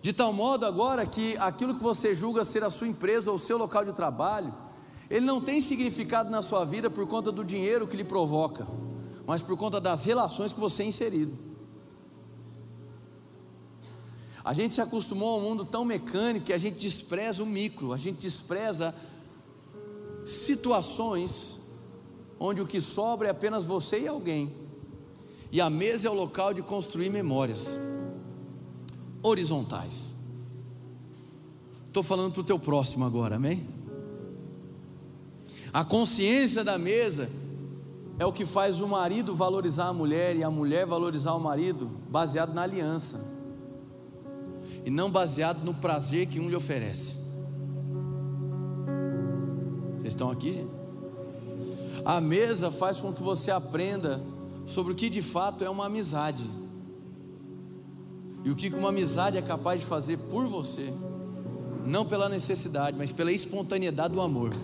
De 0.00 0.12
tal 0.12 0.32
modo 0.32 0.64
agora 0.64 1.04
que 1.04 1.36
aquilo 1.38 1.74
que 1.74 1.82
você 1.82 2.14
julga 2.14 2.44
ser 2.44 2.62
a 2.62 2.70
sua 2.70 2.86
empresa 2.86 3.30
ou 3.30 3.36
o 3.36 3.38
seu 3.38 3.58
local 3.58 3.84
de 3.84 3.92
trabalho, 3.92 4.54
ele 5.10 5.26
não 5.26 5.40
tem 5.40 5.60
significado 5.60 6.30
na 6.30 6.42
sua 6.42 6.64
vida 6.64 6.88
por 6.88 7.06
conta 7.06 7.32
do 7.32 7.44
dinheiro 7.44 7.86
que 7.86 7.96
lhe 7.96 8.04
provoca, 8.04 8.66
mas 9.26 9.42
por 9.42 9.56
conta 9.56 9.80
das 9.80 10.04
relações 10.04 10.52
que 10.52 10.60
você 10.60 10.82
é 10.82 10.86
inserido. 10.86 11.36
A 14.44 14.52
gente 14.52 14.72
se 14.72 14.80
acostumou 14.80 15.34
a 15.34 15.38
um 15.38 15.42
mundo 15.42 15.64
tão 15.64 15.84
mecânico 15.84 16.46
que 16.46 16.52
a 16.52 16.58
gente 16.58 16.78
despreza 16.78 17.42
o 17.42 17.46
micro, 17.46 17.92
a 17.92 17.98
gente 17.98 18.18
despreza 18.18 18.94
situações 20.24 21.56
onde 22.38 22.62
o 22.62 22.66
que 22.66 22.80
sobra 22.80 23.28
é 23.28 23.30
apenas 23.30 23.64
você 23.64 24.00
e 24.00 24.08
alguém, 24.08 24.54
e 25.50 25.60
a 25.60 25.68
mesa 25.68 26.06
é 26.06 26.10
o 26.10 26.14
local 26.14 26.54
de 26.54 26.62
construir 26.62 27.10
memórias 27.10 27.78
horizontais. 29.22 30.14
Estou 31.86 32.02
falando 32.02 32.32
para 32.32 32.40
o 32.40 32.44
teu 32.44 32.58
próximo 32.58 33.04
agora, 33.04 33.36
amém? 33.36 33.66
A 35.72 35.84
consciência 35.84 36.64
da 36.64 36.78
mesa 36.78 37.30
é 38.18 38.26
o 38.26 38.32
que 38.32 38.44
faz 38.44 38.80
o 38.80 38.88
marido 38.88 39.34
valorizar 39.34 39.88
a 39.88 39.92
mulher 39.92 40.36
e 40.36 40.42
a 40.42 40.50
mulher 40.50 40.86
valorizar 40.86 41.34
o 41.34 41.40
marido, 41.40 41.90
baseado 42.08 42.52
na 42.52 42.62
aliança, 42.62 43.24
e 44.84 44.90
não 44.90 45.10
baseado 45.10 45.64
no 45.64 45.74
prazer 45.74 46.26
que 46.26 46.40
um 46.40 46.48
lhe 46.48 46.56
oferece. 46.56 47.16
Vocês 49.98 50.14
estão 50.14 50.30
aqui, 50.30 50.54
gente? 50.54 50.78
A 52.04 52.20
mesa 52.20 52.70
faz 52.70 53.00
com 53.00 53.12
que 53.12 53.22
você 53.22 53.50
aprenda 53.50 54.20
sobre 54.66 54.92
o 54.92 54.96
que 54.96 55.10
de 55.10 55.20
fato 55.20 55.62
é 55.62 55.70
uma 55.70 55.86
amizade. 55.86 56.48
E 58.44 58.50
o 58.50 58.56
que 58.56 58.68
uma 58.68 58.90
amizade 58.90 59.36
é 59.36 59.42
capaz 59.42 59.80
de 59.80 59.86
fazer 59.86 60.16
por 60.16 60.46
você, 60.46 60.92
não 61.84 62.04
pela 62.04 62.28
necessidade, 62.28 62.96
mas 62.96 63.12
pela 63.12 63.32
espontaneidade 63.32 64.14
do 64.14 64.20
amor. 64.20 64.54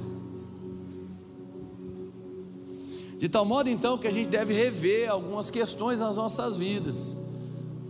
De 3.18 3.28
tal 3.28 3.44
modo 3.44 3.70
então 3.70 3.96
que 3.96 4.06
a 4.06 4.12
gente 4.12 4.28
deve 4.28 4.52
rever 4.52 5.10
algumas 5.10 5.48
questões 5.48 5.98
nas 5.98 6.16
nossas 6.16 6.56
vidas. 6.56 7.16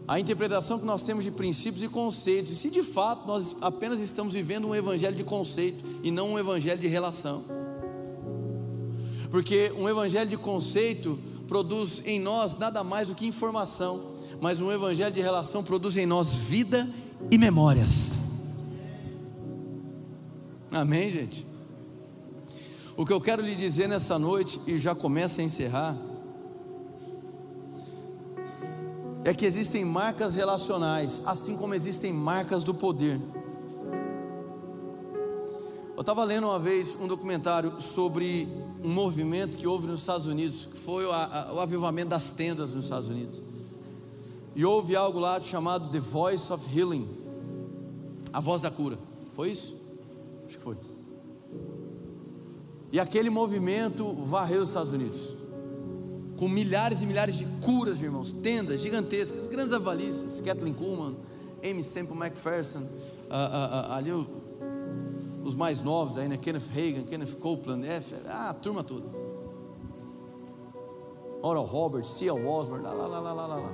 A 0.07 0.21
interpretação 0.21 0.79
que 0.79 0.85
nós 0.85 1.03
temos 1.03 1.25
de 1.25 1.31
princípios 1.31 1.83
e 1.83 1.89
conceitos, 1.89 2.53
e 2.53 2.57
se 2.57 2.71
de 2.71 2.83
fato 2.83 3.27
nós 3.27 3.57
apenas 3.61 4.01
estamos 4.01 4.35
vivendo 4.35 4.69
um 4.69 4.75
evangelho 4.75 5.17
de 5.17 5.25
conceito 5.25 5.85
e 6.03 6.11
não 6.11 6.35
um 6.35 6.39
evangelho 6.39 6.81
de 6.81 6.87
relação. 6.87 7.43
Porque 9.31 9.73
um 9.77 9.89
evangelho 9.89 10.31
de 10.31 10.37
conceito 10.37 11.19
produz 11.49 12.03
em 12.05 12.21
nós 12.21 12.57
nada 12.57 12.85
mais 12.85 13.09
do 13.09 13.15
que 13.15 13.27
informação, 13.27 14.14
mas 14.45 14.61
um 14.61 14.71
evangelho 14.71 15.11
de 15.11 15.23
relação 15.23 15.65
produz 15.65 15.97
em 15.97 16.05
nós 16.05 16.35
vida 16.35 16.87
e 17.31 17.39
memórias. 17.39 18.11
Amém, 20.71 21.11
gente? 21.11 21.47
O 22.95 23.07
que 23.07 23.13
eu 23.15 23.23
quero 23.23 23.41
lhe 23.41 23.55
dizer 23.55 23.89
nessa 23.89 24.19
noite, 24.19 24.61
e 24.67 24.77
já 24.77 24.95
começa 24.95 25.41
a 25.41 25.45
encerrar, 25.45 25.97
é 29.25 29.33
que 29.33 29.47
existem 29.47 29.83
marcas 29.83 30.35
relacionais, 30.35 31.23
assim 31.25 31.57
como 31.57 31.73
existem 31.73 32.13
marcas 32.13 32.63
do 32.63 32.75
poder. 32.75 33.19
Eu 35.97 36.03
estava 36.03 36.23
lendo 36.23 36.49
uma 36.49 36.59
vez 36.59 36.95
um 37.01 37.09
documentário 37.09 37.81
sobre 37.81 38.47
um 38.85 38.91
movimento 38.91 39.57
que 39.57 39.67
houve 39.67 39.87
nos 39.87 40.01
Estados 40.01 40.27
Unidos, 40.27 40.67
que 40.67 40.79
foi 40.79 41.07
o, 41.07 41.13
a, 41.13 41.51
o 41.55 41.61
avivamento 41.61 42.11
das 42.11 42.31
tendas 42.31 42.75
nos 42.75 42.85
Estados 42.85 43.09
Unidos. 43.09 43.43
E 44.55 44.65
houve 44.65 44.95
algo 44.95 45.19
lá 45.19 45.41
chamado 45.41 45.91
The 45.91 46.01
Voice 46.01 46.53
of 46.53 46.65
Healing 46.77 47.09
a 48.33 48.41
voz 48.41 48.63
da 48.63 48.71
cura. 48.71 48.99
Foi 49.33 49.51
isso? 49.51 49.77
Acho 50.47 50.59
que 50.59 50.63
foi. 50.63 50.77
E 52.91 52.99
aquele 52.99 53.31
movimento 53.31 54.13
varreu 54.25 54.63
os 54.63 54.69
Estados 54.69 54.93
Unidos. 54.93 55.33
Com 56.37 56.49
milhares 56.49 57.01
e 57.01 57.07
milhares 57.07 57.37
de 57.37 57.47
curas, 57.61 58.01
irmãos, 58.01 58.33
tendas 58.33 58.81
gigantescas, 58.81 59.47
grandes 59.47 59.73
avalistas, 59.73 60.41
Kathleen 60.41 60.75
Kuhlman, 60.75 61.17
Amy 61.63 61.83
Semple 61.83 62.17
McPherson, 62.17 62.81
uh, 62.81 62.83
uh, 62.83 63.91
uh, 63.91 63.93
ali 63.93 64.11
o 64.11 64.27
os 65.45 65.55
mais 65.55 65.83
novos 65.83 66.17
aí, 66.17 66.27
né? 66.27 66.39
Kenneth 66.39 66.69
Reagan, 66.73 67.03
Kenneth 67.03 67.37
Copeland, 67.37 67.87
F, 67.87 68.15
ah, 68.27 68.49
a 68.49 68.55
turma 68.55 68.83
toda. 68.83 69.07
Oral 71.43 71.65
Roberts, 71.65 72.13
C.L. 72.13 72.47
Osborne, 72.47 72.83
lá, 72.83 72.93
lá, 72.95 73.07
lá, 73.07 73.21
lá, 73.21 73.33
lá, 73.33 73.47
lá. 73.47 73.73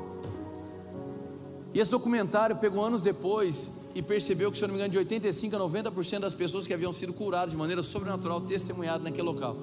E 1.72 1.78
esse 1.78 1.90
documentário 1.90 2.56
pegou 2.56 2.84
anos 2.84 3.02
depois 3.02 3.70
e 3.94 4.02
percebeu 4.02 4.50
que, 4.50 4.58
se 4.58 4.64
eu 4.64 4.68
não 4.68 4.74
me 4.74 4.80
engano, 4.80 4.92
de 4.92 4.98
85 4.98 5.56
a 5.56 5.58
90% 5.58 6.20
das 6.20 6.34
pessoas 6.34 6.66
que 6.66 6.74
haviam 6.74 6.92
sido 6.92 7.12
curadas 7.12 7.52
de 7.52 7.56
maneira 7.56 7.82
sobrenatural, 7.82 8.40
testemunhadas 8.40 9.02
naquele 9.02 9.22
local, 9.22 9.56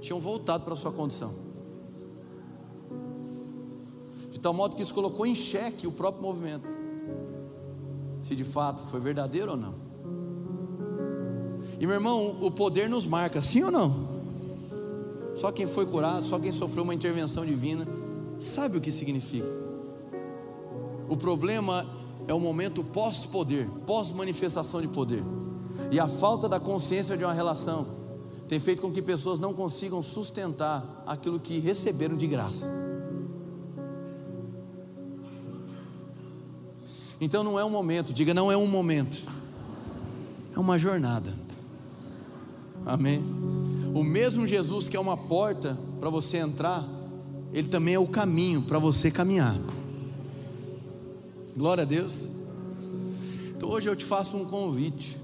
tinham 0.00 0.20
voltado 0.20 0.64
para 0.64 0.74
a 0.74 0.76
sua 0.76 0.92
condição. 0.92 1.34
De 4.30 4.40
tal 4.40 4.52
modo 4.52 4.76
que 4.76 4.82
isso 4.82 4.94
colocou 4.94 5.26
em 5.26 5.34
xeque 5.34 5.86
o 5.86 5.92
próprio 5.92 6.22
movimento. 6.22 6.68
Se 8.22 8.34
de 8.34 8.44
fato 8.44 8.82
foi 8.84 9.00
verdadeiro 9.00 9.52
ou 9.52 9.56
não. 9.56 9.74
E 11.80 11.86
meu 11.86 11.94
irmão, 11.94 12.36
o 12.40 12.50
poder 12.50 12.88
nos 12.88 13.06
marca, 13.06 13.40
sim 13.40 13.62
ou 13.62 13.70
não? 13.70 14.18
Só 15.36 15.52
quem 15.52 15.66
foi 15.66 15.86
curado, 15.86 16.26
só 16.26 16.38
quem 16.38 16.50
sofreu 16.50 16.82
uma 16.82 16.94
intervenção 16.94 17.46
divina, 17.46 17.86
sabe 18.40 18.78
o 18.78 18.80
que 18.80 18.90
significa. 18.90 19.67
O 21.08 21.16
problema 21.16 21.86
é 22.26 22.34
o 22.34 22.40
momento 22.40 22.84
pós-poder, 22.84 23.68
pós-manifestação 23.86 24.80
de 24.80 24.88
poder. 24.88 25.22
E 25.90 25.98
a 25.98 26.06
falta 26.06 26.48
da 26.48 26.60
consciência 26.60 27.16
de 27.16 27.24
uma 27.24 27.32
relação 27.32 27.86
tem 28.46 28.58
feito 28.58 28.80
com 28.82 28.90
que 28.90 29.02
pessoas 29.02 29.38
não 29.38 29.52
consigam 29.52 30.02
sustentar 30.02 31.04
aquilo 31.06 31.38
que 31.38 31.58
receberam 31.58 32.16
de 32.16 32.26
graça. 32.26 32.68
Então 37.20 37.42
não 37.42 37.58
é 37.58 37.64
um 37.64 37.70
momento, 37.70 38.12
diga 38.12 38.32
não 38.32 38.50
é 38.50 38.56
um 38.56 38.66
momento, 38.66 39.18
é 40.54 40.58
uma 40.58 40.78
jornada. 40.78 41.34
Amém. 42.86 43.22
O 43.94 44.04
mesmo 44.04 44.46
Jesus 44.46 44.88
que 44.88 44.96
é 44.96 45.00
uma 45.00 45.16
porta 45.16 45.76
para 45.98 46.08
você 46.08 46.36
entrar, 46.38 46.86
ele 47.52 47.68
também 47.68 47.94
é 47.94 47.98
o 47.98 48.06
caminho 48.06 48.62
para 48.62 48.78
você 48.78 49.10
caminhar. 49.10 49.56
Glória 51.58 51.82
a 51.82 51.84
Deus. 51.84 52.30
Então 53.48 53.68
hoje 53.70 53.88
eu 53.88 53.96
te 53.96 54.04
faço 54.04 54.36
um 54.36 54.44
convite 54.44 55.18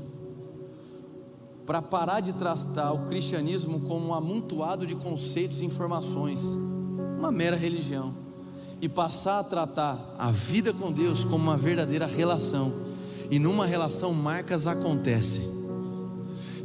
para 1.64 1.80
parar 1.80 2.18
de 2.18 2.32
tratar 2.32 2.90
o 2.90 3.06
cristianismo 3.06 3.78
como 3.82 4.08
um 4.08 4.12
amontoado 4.12 4.84
de 4.84 4.96
conceitos 4.96 5.62
e 5.62 5.64
informações, 5.64 6.40
uma 7.20 7.30
mera 7.30 7.54
religião, 7.54 8.16
e 8.80 8.88
passar 8.88 9.38
a 9.38 9.44
tratar 9.44 10.16
a 10.18 10.32
vida 10.32 10.72
com 10.72 10.90
Deus 10.90 11.22
como 11.22 11.36
uma 11.36 11.56
verdadeira 11.56 12.04
relação. 12.04 12.72
E 13.30 13.38
numa 13.38 13.64
relação 13.64 14.12
marcas 14.12 14.66
acontecem. 14.66 15.48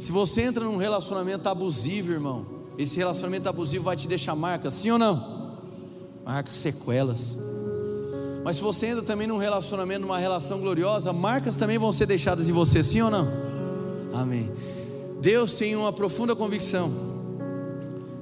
Se 0.00 0.10
você 0.10 0.42
entra 0.42 0.64
num 0.64 0.78
relacionamento 0.78 1.48
abusivo, 1.48 2.12
irmão, 2.12 2.44
esse 2.76 2.96
relacionamento 2.96 3.48
abusivo 3.48 3.84
vai 3.84 3.94
te 3.94 4.08
deixar 4.08 4.34
marcas, 4.34 4.74
sim 4.74 4.90
ou 4.90 4.98
não? 4.98 5.54
Marcas, 6.24 6.54
sequelas. 6.54 7.49
Mas 8.42 8.56
se 8.56 8.62
você 8.62 8.86
entra 8.86 9.02
também 9.02 9.26
num 9.26 9.36
relacionamento, 9.36 10.00
numa 10.00 10.18
relação 10.18 10.60
gloriosa, 10.60 11.12
marcas 11.12 11.56
também 11.56 11.78
vão 11.78 11.92
ser 11.92 12.06
deixadas 12.06 12.48
em 12.48 12.52
você, 12.52 12.82
sim 12.82 13.00
ou 13.02 13.10
não? 13.10 13.28
Amém. 14.14 14.50
Deus 15.20 15.52
tem 15.52 15.76
uma 15.76 15.92
profunda 15.92 16.34
convicção 16.34 16.90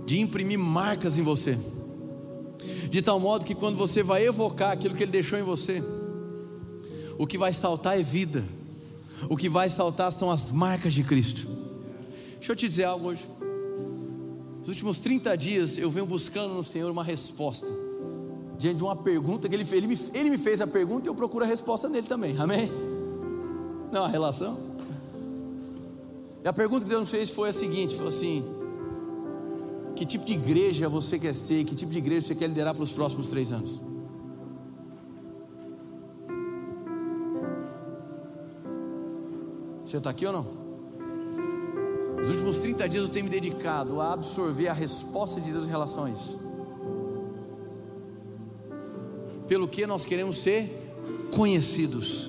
de 0.05 0.21
imprimir 0.21 0.59
marcas 0.59 1.19
em 1.19 1.23
você, 1.23 1.57
de 2.91 3.01
tal 3.01 3.21
modo 3.21 3.45
que 3.45 3.55
quando 3.55 3.77
você 3.77 4.03
vai 4.03 4.27
evocar 4.27 4.73
aquilo 4.73 4.95
que 4.95 5.05
Ele 5.05 5.13
deixou 5.13 5.39
em 5.39 5.43
você, 5.43 5.83
o 7.17 7.27
que 7.27 7.39
vai 7.39 7.53
saltar 7.53 7.99
é 7.99 8.03
vida, 8.03 8.43
o 9.29 9.37
que 9.37 9.49
vai 9.49 9.71
saltar 9.71 10.11
são 10.11 10.31
as 10.31 10.51
marcas 10.51 10.95
de 10.95 11.05
Cristo. 11.05 11.47
Deixa 12.39 12.53
eu 12.53 12.57
te 12.57 12.69
dizer 12.69 12.85
algo 12.85 13.09
hoje. 13.09 13.25
Nos 14.61 14.69
últimos 14.69 14.99
30 14.99 15.37
dias 15.37 15.79
eu 15.79 15.91
venho 15.91 16.07
buscando 16.07 16.55
no 16.55 16.65
Senhor 16.65 16.91
uma 16.91 17.05
resposta 17.05 17.88
diante 18.59 18.79
de 18.79 18.83
uma 18.83 18.97
pergunta 18.97 19.49
que 19.49 19.55
ele 19.55 19.65
fez. 19.65 19.79
Ele 19.79 19.87
me, 19.87 19.99
ele 20.13 20.31
me 20.31 20.39
fez 20.39 20.61
a 20.61 20.67
pergunta 20.67 21.07
e 21.07 21.09
eu 21.09 21.15
procuro 21.15 21.45
a 21.45 21.47
resposta 21.47 21.89
nele 21.89 22.09
também. 22.09 22.37
Amém? 22.37 22.71
Não, 23.93 24.05
a 24.05 24.09
relação. 24.09 24.59
E 26.45 26.49
a 26.49 26.53
pergunta 26.53 26.83
que 26.83 26.91
Deus 26.91 27.01
nos 27.01 27.11
fez 27.11 27.31
foi 27.31 27.51
a 27.51 27.53
seguinte: 27.53 27.95
falou 27.95 28.09
assim, 28.09 28.45
que 29.95 30.05
tipo 30.05 30.25
de 30.25 30.33
igreja 30.33 30.89
você 30.89 31.19
quer 31.19 31.35
ser? 31.35 31.65
Que 31.65 31.75
tipo 31.75 31.93
de 31.93 31.99
igreja 31.99 32.27
você 32.27 32.35
quer 32.35 32.49
liderar 32.49 32.75
para 32.75 32.83
os 32.83 32.91
próximos 32.91 33.29
três 33.29 33.53
anos? 33.53 33.81
Você 39.87 39.97
está 39.97 40.11
aqui 40.11 40.27
ou 40.27 40.33
não? 40.33 40.69
Nos 42.19 42.29
últimos 42.29 42.59
30 42.59 42.89
dias 42.89 43.05
eu 43.05 43.09
tenho 43.09 43.25
me 43.25 43.31
dedicado 43.31 44.01
a 44.01 44.13
absorver 44.13 44.69
a 44.69 44.73
resposta 44.73 45.41
de 45.41 45.51
Deus 45.51 45.65
em 45.65 45.71
relação 45.71 46.05
a 46.05 46.11
isso. 46.11 46.48
Pelo 49.49 49.67
que 49.67 49.87
nós 49.87 50.05
queremos 50.05 50.39
ser 50.39 50.71
conhecidos 51.33 52.29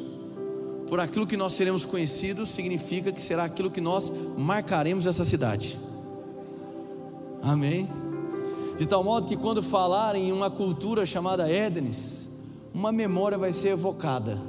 por 0.89 0.99
aquilo 0.99 1.28
que 1.28 1.38
nós 1.38 1.53
seremos 1.53 1.86
conhecidos, 1.86 2.49
significa 2.49 3.11
que 3.11 3.22
será 3.22 3.43
aquilo 3.43 3.70
que 3.70 3.80
nós 3.80 4.11
marcaremos 4.36 5.05
essa 5.05 5.24
cidade. 5.24 5.78
Amém? 7.43 7.88
De 8.76 8.88
tal 8.88 9.03
modo 9.03 9.28
que 9.28 9.38
quando 9.38 9.61
falarem 9.61 10.30
em 10.30 10.32
uma 10.32 10.49
cultura 10.49 11.05
chamada 11.05 11.49
Édenes, 11.49 12.28
uma 12.74 12.91
memória 12.91 13.38
vai 13.38 13.53
ser 13.53 13.70
evocada. 13.70 14.41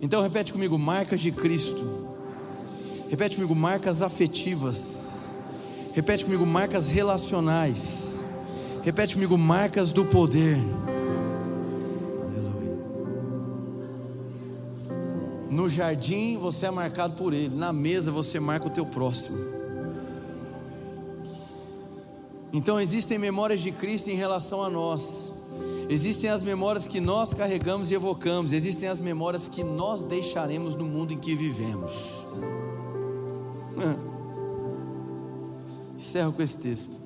Então 0.00 0.20
repete 0.20 0.52
comigo, 0.52 0.76
marcas 0.76 1.20
de 1.20 1.30
Cristo. 1.30 2.08
Repete 3.08 3.36
comigo, 3.36 3.54
marcas 3.54 4.02
afetivas. 4.02 4.91
Repete 5.94 6.24
comigo, 6.24 6.46
marcas 6.46 6.90
relacionais 6.90 8.02
Repete 8.82 9.14
comigo: 9.14 9.38
marcas 9.38 9.92
do 9.92 10.04
poder. 10.04 10.58
No 15.48 15.68
jardim 15.68 16.36
você 16.36 16.66
é 16.66 16.70
marcado 16.70 17.14
por 17.14 17.32
Ele, 17.32 17.54
na 17.54 17.72
mesa 17.72 18.10
você 18.10 18.40
marca 18.40 18.66
o 18.66 18.70
teu 18.70 18.84
próximo. 18.84 19.38
Então 22.52 22.80
existem 22.80 23.18
memórias 23.18 23.60
de 23.60 23.70
Cristo 23.70 24.10
em 24.10 24.16
relação 24.16 24.62
a 24.62 24.68
nós. 24.68 25.30
Existem 25.88 26.30
as 26.30 26.42
memórias 26.42 26.86
que 26.86 27.00
nós 27.00 27.34
carregamos 27.34 27.90
e 27.90 27.94
evocamos, 27.94 28.52
existem 28.52 28.88
as 28.88 28.98
memórias 28.98 29.46
que 29.46 29.62
nós 29.62 30.04
deixaremos 30.04 30.74
no 30.74 30.86
mundo 30.86 31.12
em 31.12 31.18
que 31.18 31.34
vivemos. 31.34 31.92
Encerro 36.12 36.34
com 36.34 36.42
esse 36.42 36.58
texto. 36.58 37.00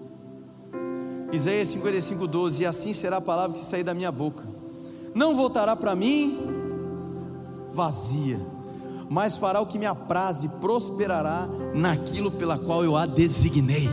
Isaías 1.33 1.69
55, 1.69 2.27
12: 2.27 2.63
E 2.65 2.67
assim 2.67 2.93
será 2.93 3.19
a 3.19 3.21
palavra 3.21 3.57
que 3.57 3.65
sair 3.65 3.85
da 3.85 3.95
minha 3.95 4.11
boca, 4.11 4.43
não 5.15 5.37
voltará 5.37 5.77
para 5.77 5.95
mim 5.95 6.37
vazia, 7.73 8.41
mas 9.09 9.37
fará 9.37 9.61
o 9.61 9.67
que 9.67 9.79
me 9.79 9.87
apraz 9.87 10.43
e 10.43 10.49
prosperará 10.49 11.49
naquilo 11.73 12.33
pela 12.33 12.59
qual 12.59 12.83
eu 12.83 12.97
a 12.97 13.07
designei. 13.07 13.89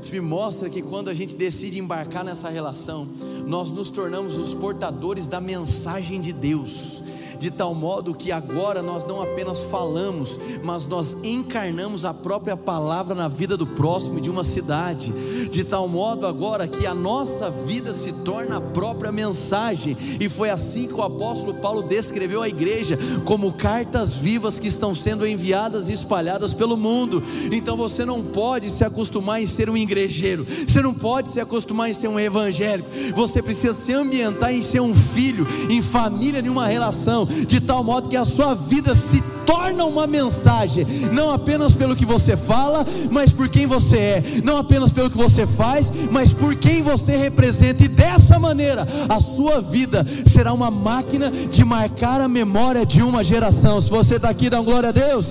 Isso 0.00 0.10
me 0.10 0.20
mostra 0.22 0.70
que 0.70 0.80
quando 0.80 1.10
a 1.10 1.14
gente 1.14 1.36
decide 1.36 1.78
embarcar 1.78 2.24
nessa 2.24 2.48
relação, 2.48 3.06
nós 3.46 3.70
nos 3.70 3.90
tornamos 3.90 4.38
os 4.38 4.54
portadores 4.54 5.26
da 5.26 5.38
mensagem 5.38 6.22
de 6.22 6.32
Deus 6.32 7.02
de 7.38 7.50
tal 7.50 7.74
modo 7.74 8.14
que 8.14 8.32
agora 8.32 8.82
nós 8.82 9.04
não 9.04 9.20
apenas 9.20 9.60
falamos, 9.60 10.38
mas 10.62 10.86
nós 10.86 11.16
encarnamos 11.22 12.04
a 12.04 12.12
própria 12.12 12.56
palavra 12.56 13.14
na 13.14 13.28
vida 13.28 13.56
do 13.56 13.66
próximo 13.66 14.20
de 14.20 14.30
uma 14.30 14.44
cidade, 14.44 15.12
de 15.48 15.64
tal 15.64 15.88
modo 15.88 16.26
agora 16.26 16.66
que 16.66 16.86
a 16.86 16.94
nossa 16.94 17.50
vida 17.50 17.92
se 17.94 18.12
torna 18.12 18.56
a 18.56 18.60
própria 18.60 19.12
mensagem, 19.12 19.96
e 20.20 20.28
foi 20.28 20.50
assim 20.50 20.86
que 20.86 20.94
o 20.94 21.02
apóstolo 21.02 21.54
Paulo 21.54 21.82
descreveu 21.82 22.42
a 22.42 22.48
igreja 22.48 22.98
como 23.24 23.52
cartas 23.52 24.12
vivas 24.14 24.58
que 24.58 24.68
estão 24.68 24.94
sendo 24.94 25.26
enviadas 25.26 25.88
e 25.88 25.92
espalhadas 25.92 26.54
pelo 26.54 26.76
mundo. 26.76 27.22
Então 27.52 27.76
você 27.76 28.04
não 28.04 28.22
pode 28.22 28.70
se 28.70 28.84
acostumar 28.84 29.42
em 29.42 29.46
ser 29.46 29.68
um 29.68 29.76
igrejeiro, 29.76 30.46
você 30.66 30.80
não 30.80 30.94
pode 30.94 31.28
se 31.28 31.40
acostumar 31.40 31.90
em 31.90 31.94
ser 31.94 32.08
um 32.08 32.18
evangélico, 32.18 32.88
você 33.14 33.42
precisa 33.42 33.74
se 33.74 33.92
ambientar 33.92 34.52
em 34.52 34.62
ser 34.62 34.80
um 34.80 34.94
filho, 34.94 35.46
em 35.70 35.82
família, 35.82 36.40
em 36.40 36.48
uma 36.48 36.66
relação 36.66 37.25
de 37.26 37.60
tal 37.60 37.82
modo 37.82 38.08
que 38.08 38.16
a 38.16 38.24
sua 38.24 38.54
vida 38.54 38.94
se 38.94 39.22
torna 39.44 39.84
uma 39.84 40.06
mensagem, 40.06 40.84
não 41.12 41.30
apenas 41.30 41.72
pelo 41.72 41.94
que 41.94 42.04
você 42.04 42.36
fala, 42.36 42.84
mas 43.10 43.32
por 43.32 43.48
quem 43.48 43.66
você 43.66 43.96
é, 43.96 44.24
não 44.42 44.58
apenas 44.58 44.92
pelo 44.92 45.08
que 45.08 45.16
você 45.16 45.46
faz, 45.46 45.90
mas 46.10 46.32
por 46.32 46.56
quem 46.56 46.82
você 46.82 47.16
representa, 47.16 47.84
e 47.84 47.88
dessa 47.88 48.38
maneira 48.38 48.86
a 49.08 49.20
sua 49.20 49.60
vida 49.60 50.04
será 50.26 50.52
uma 50.52 50.70
máquina 50.70 51.30
de 51.30 51.64
marcar 51.64 52.20
a 52.20 52.28
memória 52.28 52.84
de 52.84 53.02
uma 53.02 53.22
geração. 53.22 53.80
Se 53.80 53.88
você 53.88 54.16
está 54.16 54.28
aqui, 54.28 54.50
dá 54.50 54.60
um 54.60 54.64
glória 54.64 54.88
a 54.88 54.92
Deus. 54.92 55.28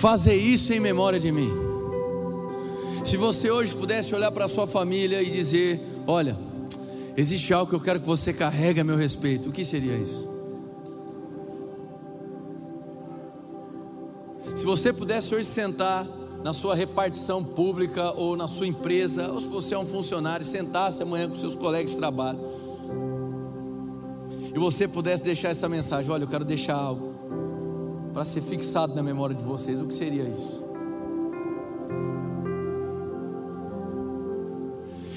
Fazer 0.00 0.34
isso 0.34 0.72
em 0.72 0.80
memória 0.80 1.20
de 1.20 1.30
mim. 1.30 1.50
Se 3.04 3.18
você 3.18 3.50
hoje 3.50 3.74
pudesse 3.74 4.14
olhar 4.14 4.32
para 4.32 4.48
sua 4.48 4.66
família 4.66 5.22
e 5.22 5.30
dizer: 5.30 5.78
Olha, 6.06 6.36
existe 7.16 7.52
algo 7.52 7.68
que 7.68 7.76
eu 7.76 7.80
quero 7.80 8.00
que 8.00 8.06
você 8.06 8.32
carregue 8.32 8.80
a 8.80 8.84
meu 8.84 8.96
respeito, 8.96 9.50
o 9.50 9.52
que 9.52 9.62
seria 9.62 9.94
isso? 9.94 10.26
Se 14.56 14.64
você 14.64 14.90
pudesse 14.90 15.34
hoje 15.34 15.46
sentar 15.46 16.06
na 16.42 16.54
sua 16.54 16.74
repartição 16.74 17.44
pública 17.44 18.12
ou 18.12 18.34
na 18.36 18.48
sua 18.48 18.66
empresa, 18.66 19.30
ou 19.30 19.40
se 19.40 19.48
você 19.48 19.74
é 19.74 19.78
um 19.78 19.86
funcionário, 19.86 20.46
sentasse 20.46 21.02
amanhã 21.02 21.28
com 21.28 21.36
seus 21.36 21.54
colegas 21.54 21.90
de 21.92 21.98
trabalho, 21.98 22.38
e 24.54 24.58
você 24.58 24.88
pudesse 24.88 25.22
deixar 25.22 25.50
essa 25.50 25.68
mensagem: 25.68 26.10
Olha, 26.10 26.24
eu 26.24 26.28
quero 26.28 26.44
deixar 26.44 26.76
algo 26.76 27.19
para 28.12 28.24
ser 28.24 28.42
fixado 28.42 28.94
na 28.94 29.02
memória 29.02 29.34
de 29.34 29.44
vocês, 29.44 29.80
o 29.80 29.86
que 29.86 29.94
seria 29.94 30.24
isso? 30.24 30.64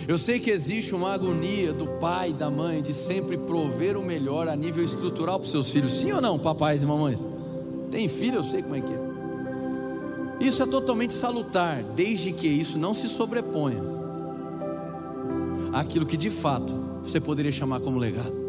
Eu 0.06 0.18
sei 0.18 0.40
que 0.40 0.52
existe 0.52 0.94
uma 0.94 1.14
agonia 1.14 1.72
do 1.72 1.88
pai 1.88 2.32
e 2.32 2.34
da 2.34 2.52
mãe 2.52 2.82
de 2.82 2.94
sempre 2.94 3.38
prover 3.38 3.98
o 3.98 4.04
melhor 4.04 4.48
a 4.50 4.56
nível 4.56 4.84
estrutural 4.84 5.40
para 5.40 5.46
os 5.46 5.52
seus 5.52 5.70
filhos, 5.70 5.94
sim 5.94 6.12
ou 6.12 6.22
não, 6.22 6.38
papais 6.38 6.84
e 6.84 6.86
mamães? 6.86 7.28
Tem 7.90 8.08
filho, 8.08 8.38
eu 8.38 8.44
sei 8.44 8.62
como 8.62 8.76
é 8.76 8.82
que 8.82 8.94
é. 8.94 10.46
Isso 10.46 10.62
é 10.62 10.66
totalmente 10.66 11.14
salutar, 11.14 11.82
desde 11.96 12.34
que 12.34 12.48
isso 12.48 12.78
não 12.78 12.94
se 12.94 13.08
sobreponha 13.08 13.82
àquilo 15.72 16.06
que 16.06 16.18
de 16.18 16.30
fato 16.30 16.74
você 17.04 17.20
poderia 17.20 17.52
chamar 17.52 17.80
como 17.80 17.98
legado. 17.98 18.43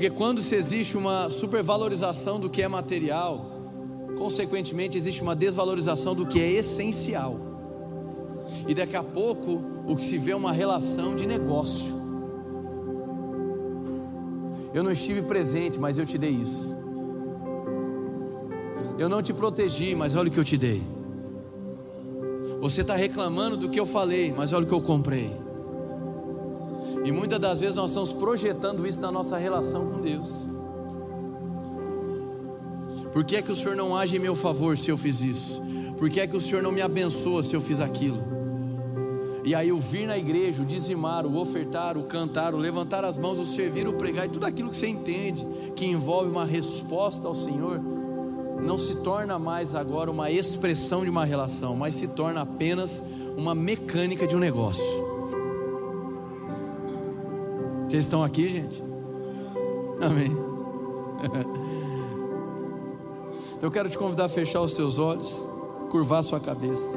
Porque 0.00 0.16
quando 0.16 0.40
se 0.40 0.54
existe 0.54 0.96
uma 0.96 1.28
supervalorização 1.28 2.40
do 2.40 2.48
que 2.48 2.62
é 2.62 2.68
material, 2.68 3.44
consequentemente 4.16 4.96
existe 4.96 5.20
uma 5.20 5.36
desvalorização 5.36 6.14
do 6.14 6.24
que 6.24 6.40
é 6.40 6.52
essencial. 6.52 7.38
e 8.66 8.74
daqui 8.74 8.96
a 8.96 9.02
pouco 9.02 9.62
o 9.86 9.94
que 9.94 10.02
se 10.02 10.16
vê 10.16 10.30
é 10.30 10.36
uma 10.36 10.52
relação 10.52 11.14
de 11.14 11.26
negócio. 11.26 11.92
Eu 14.72 14.82
não 14.82 14.90
estive 14.90 15.20
presente, 15.20 15.78
mas 15.78 15.98
eu 15.98 16.06
te 16.06 16.16
dei 16.16 16.30
isso. 16.30 16.74
Eu 18.98 19.10
não 19.10 19.20
te 19.20 19.34
protegi, 19.34 19.94
mas 19.94 20.14
olha 20.14 20.30
o 20.30 20.32
que 20.32 20.40
eu 20.40 20.44
te 20.44 20.56
dei. 20.56 20.82
Você 22.58 22.80
está 22.80 22.96
reclamando 22.96 23.58
do 23.58 23.68
que 23.68 23.78
eu 23.78 23.84
falei, 23.84 24.32
mas 24.34 24.54
olha 24.54 24.64
o 24.64 24.66
que 24.66 24.72
eu 24.72 24.80
comprei. 24.80 25.30
E 27.04 27.10
muitas 27.10 27.38
das 27.38 27.60
vezes 27.60 27.74
nós 27.74 27.90
estamos 27.90 28.12
projetando 28.12 28.86
isso 28.86 29.00
na 29.00 29.10
nossa 29.10 29.38
relação 29.38 29.90
com 29.90 30.00
Deus. 30.00 30.46
Por 33.12 33.24
que 33.24 33.36
é 33.36 33.42
que 33.42 33.50
o 33.50 33.56
Senhor 33.56 33.74
não 33.74 33.96
age 33.96 34.16
em 34.16 34.20
meu 34.20 34.34
favor 34.34 34.76
se 34.76 34.90
eu 34.90 34.96
fiz 34.96 35.20
isso? 35.20 35.60
Por 35.98 36.08
que 36.08 36.20
é 36.20 36.26
que 36.26 36.36
o 36.36 36.40
Senhor 36.40 36.62
não 36.62 36.72
me 36.72 36.80
abençoa 36.80 37.42
se 37.42 37.54
eu 37.54 37.60
fiz 37.60 37.80
aquilo? 37.80 38.22
E 39.44 39.54
aí 39.54 39.72
o 39.72 39.78
vir 39.78 40.06
na 40.06 40.18
igreja, 40.18 40.62
o 40.62 40.66
dizimar, 40.66 41.26
o 41.26 41.38
ofertar, 41.38 41.96
o 41.96 42.04
cantar, 42.04 42.54
o 42.54 42.58
levantar 42.58 43.04
as 43.04 43.16
mãos, 43.16 43.38
o 43.38 43.46
servir, 43.46 43.88
o 43.88 43.94
pregar 43.94 44.26
e 44.26 44.28
tudo 44.28 44.44
aquilo 44.44 44.70
que 44.70 44.76
você 44.76 44.86
entende 44.86 45.46
que 45.74 45.86
envolve 45.86 46.30
uma 46.30 46.44
resposta 46.44 47.26
ao 47.26 47.34
Senhor, 47.34 47.80
não 48.62 48.76
se 48.76 48.96
torna 48.96 49.38
mais 49.38 49.74
agora 49.74 50.10
uma 50.10 50.30
expressão 50.30 51.02
de 51.02 51.10
uma 51.10 51.24
relação, 51.24 51.74
mas 51.74 51.94
se 51.94 52.06
torna 52.08 52.42
apenas 52.42 53.02
uma 53.36 53.54
mecânica 53.54 54.26
de 54.26 54.36
um 54.36 54.38
negócio. 54.38 55.09
Vocês 57.90 58.04
estão 58.04 58.22
aqui, 58.22 58.48
gente? 58.48 58.84
Amém. 60.00 60.30
Eu 63.60 63.68
quero 63.68 63.90
te 63.90 63.98
convidar 63.98 64.26
a 64.26 64.28
fechar 64.28 64.60
os 64.60 64.74
teus 64.74 64.96
olhos, 64.96 65.50
curvar 65.90 66.22
sua 66.22 66.38
cabeça. 66.38 66.96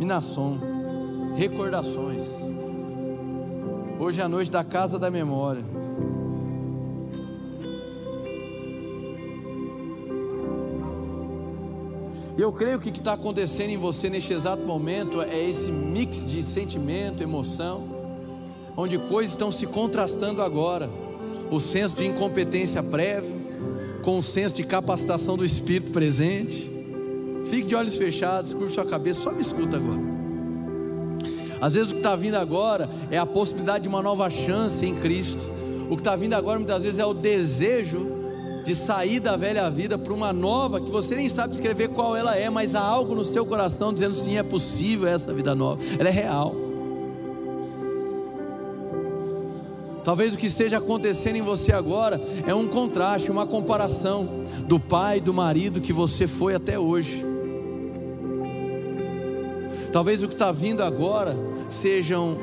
Minação, 0.00 0.58
recordações. 1.36 2.24
Hoje 4.00 4.20
é 4.20 4.24
a 4.24 4.28
noite 4.28 4.50
da 4.50 4.64
casa 4.64 4.98
da 4.98 5.08
memória. 5.08 5.62
Eu 12.36 12.52
creio 12.52 12.80
que 12.80 12.88
o 12.88 12.92
que 12.92 12.98
está 12.98 13.12
acontecendo 13.12 13.70
em 13.70 13.76
você 13.76 14.10
neste 14.10 14.32
exato 14.32 14.62
momento 14.64 15.22
é 15.22 15.48
esse 15.48 15.70
mix 15.70 16.26
de 16.26 16.42
sentimento, 16.42 17.22
emoção, 17.22 17.84
onde 18.76 18.98
coisas 18.98 19.32
estão 19.32 19.52
se 19.52 19.66
contrastando 19.66 20.42
agora 20.42 20.90
o 21.48 21.60
senso 21.60 21.94
de 21.94 22.04
incompetência 22.04 22.82
prévio, 22.82 23.36
com 24.02 24.18
o 24.18 24.22
senso 24.22 24.56
de 24.56 24.64
capacitação 24.64 25.36
do 25.36 25.44
Espírito 25.44 25.92
presente. 25.92 26.68
Fique 27.46 27.68
de 27.68 27.76
olhos 27.76 27.94
fechados, 27.94 28.52
curva 28.52 28.68
sua 28.68 28.84
cabeça, 28.84 29.22
só 29.22 29.30
me 29.30 29.40
escuta 29.40 29.76
agora. 29.76 30.00
Às 31.60 31.74
vezes 31.74 31.90
o 31.90 31.94
que 31.94 32.00
está 32.00 32.16
vindo 32.16 32.34
agora 32.34 32.90
é 33.12 33.18
a 33.18 33.24
possibilidade 33.24 33.84
de 33.84 33.88
uma 33.88 34.02
nova 34.02 34.28
chance 34.28 34.84
em 34.84 34.96
Cristo. 34.96 35.48
O 35.88 35.94
que 35.94 36.00
está 36.00 36.16
vindo 36.16 36.34
agora 36.34 36.58
muitas 36.58 36.82
vezes 36.82 36.98
é 36.98 37.06
o 37.06 37.14
desejo 37.14 38.13
de 38.64 38.74
sair 38.74 39.20
da 39.20 39.36
velha 39.36 39.70
vida 39.70 39.98
para 39.98 40.12
uma 40.12 40.32
nova, 40.32 40.80
que 40.80 40.90
você 40.90 41.14
nem 41.14 41.28
sabe 41.28 41.52
escrever 41.52 41.88
qual 41.88 42.16
ela 42.16 42.34
é, 42.34 42.48
mas 42.48 42.74
há 42.74 42.80
algo 42.80 43.14
no 43.14 43.22
seu 43.22 43.44
coração 43.44 43.92
dizendo 43.92 44.14
sim, 44.14 44.36
é 44.36 44.42
possível 44.42 45.06
essa 45.06 45.32
vida 45.32 45.54
nova, 45.54 45.82
ela 45.98 46.08
é 46.08 46.12
real. 46.12 46.54
Talvez 50.02 50.34
o 50.34 50.38
que 50.38 50.46
esteja 50.46 50.78
acontecendo 50.78 51.36
em 51.36 51.42
você 51.42 51.72
agora 51.72 52.20
é 52.46 52.54
um 52.54 52.66
contraste, 52.66 53.30
uma 53.30 53.46
comparação 53.46 54.28
do 54.66 54.78
pai, 54.78 55.20
do 55.20 55.32
marido 55.32 55.80
que 55.80 55.92
você 55.92 56.26
foi 56.26 56.54
até 56.54 56.78
hoje. 56.78 57.24
Talvez 59.90 60.22
o 60.22 60.28
que 60.28 60.34
está 60.34 60.52
vindo 60.52 60.82
agora 60.82 61.34
sejam 61.68 62.36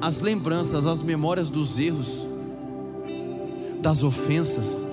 as 0.00 0.20
lembranças, 0.20 0.86
as 0.86 1.02
memórias 1.02 1.50
dos 1.50 1.78
erros, 1.78 2.26
das 3.80 4.02
ofensas, 4.02 4.86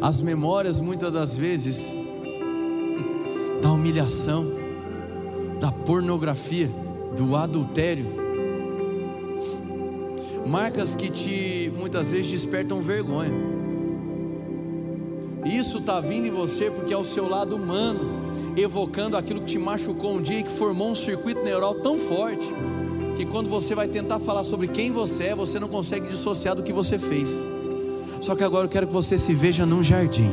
as 0.00 0.20
memórias 0.20 0.78
muitas 0.78 1.12
das 1.12 1.36
vezes 1.36 1.80
da 3.60 3.72
humilhação, 3.72 4.46
da 5.60 5.72
pornografia, 5.72 6.70
do 7.16 7.34
adultério 7.36 8.28
marcas 10.48 10.96
que 10.96 11.10
te 11.10 11.70
muitas 11.76 12.10
vezes 12.10 12.30
despertam 12.30 12.80
vergonha. 12.80 13.32
Isso 15.44 15.78
está 15.78 16.00
vindo 16.00 16.26
em 16.26 16.30
você 16.30 16.70
porque 16.70 16.92
é 16.92 16.96
o 16.96 17.04
seu 17.04 17.28
lado 17.28 17.54
humano, 17.54 18.54
evocando 18.56 19.16
aquilo 19.16 19.40
que 19.40 19.46
te 19.46 19.58
machucou 19.58 20.14
um 20.14 20.22
dia 20.22 20.40
e 20.40 20.42
que 20.42 20.50
formou 20.50 20.90
um 20.90 20.94
circuito 20.94 21.42
neural 21.44 21.74
tão 21.74 21.98
forte 21.98 22.46
que 23.16 23.26
quando 23.26 23.48
você 23.48 23.74
vai 23.74 23.88
tentar 23.88 24.20
falar 24.20 24.44
sobre 24.44 24.68
quem 24.68 24.90
você 24.90 25.24
é, 25.24 25.34
você 25.34 25.58
não 25.58 25.68
consegue 25.68 26.08
dissociar 26.08 26.54
do 26.54 26.62
que 26.62 26.72
você 26.72 26.98
fez. 26.98 27.46
Só 28.20 28.34
que 28.34 28.44
agora 28.44 28.66
eu 28.66 28.68
quero 28.68 28.86
que 28.86 28.92
você 28.92 29.16
se 29.16 29.32
veja 29.32 29.64
num 29.64 29.82
jardim. 29.82 30.30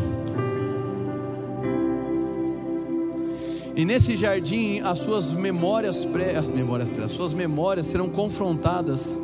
E 3.75 3.83
nesse 3.83 4.15
jardim, 4.15 4.79
as 4.79 4.99
suas 4.99 5.33
memórias 5.33 6.05
pré, 6.05 6.37
as 6.37 6.47
memórias 6.47 6.89
pré, 6.89 7.03
as 7.03 7.11
suas 7.11 7.33
memórias 7.33 7.85
serão 7.85 8.07
confrontadas 8.07 9.19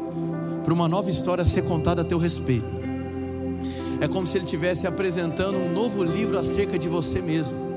para 0.63 0.73
uma 0.73 0.89
nova 0.89 1.09
história 1.09 1.45
ser 1.45 1.63
contada 1.63 2.01
a 2.01 2.05
teu 2.05 2.17
respeito. 2.17 2.81
É 4.01 4.07
como 4.07 4.27
se 4.27 4.35
ele 4.35 4.43
estivesse 4.43 4.85
apresentando 4.85 5.57
um 5.57 5.71
novo 5.71 6.03
livro 6.03 6.37
acerca 6.37 6.77
de 6.77 6.89
você 6.89 7.21
mesmo. 7.21 7.71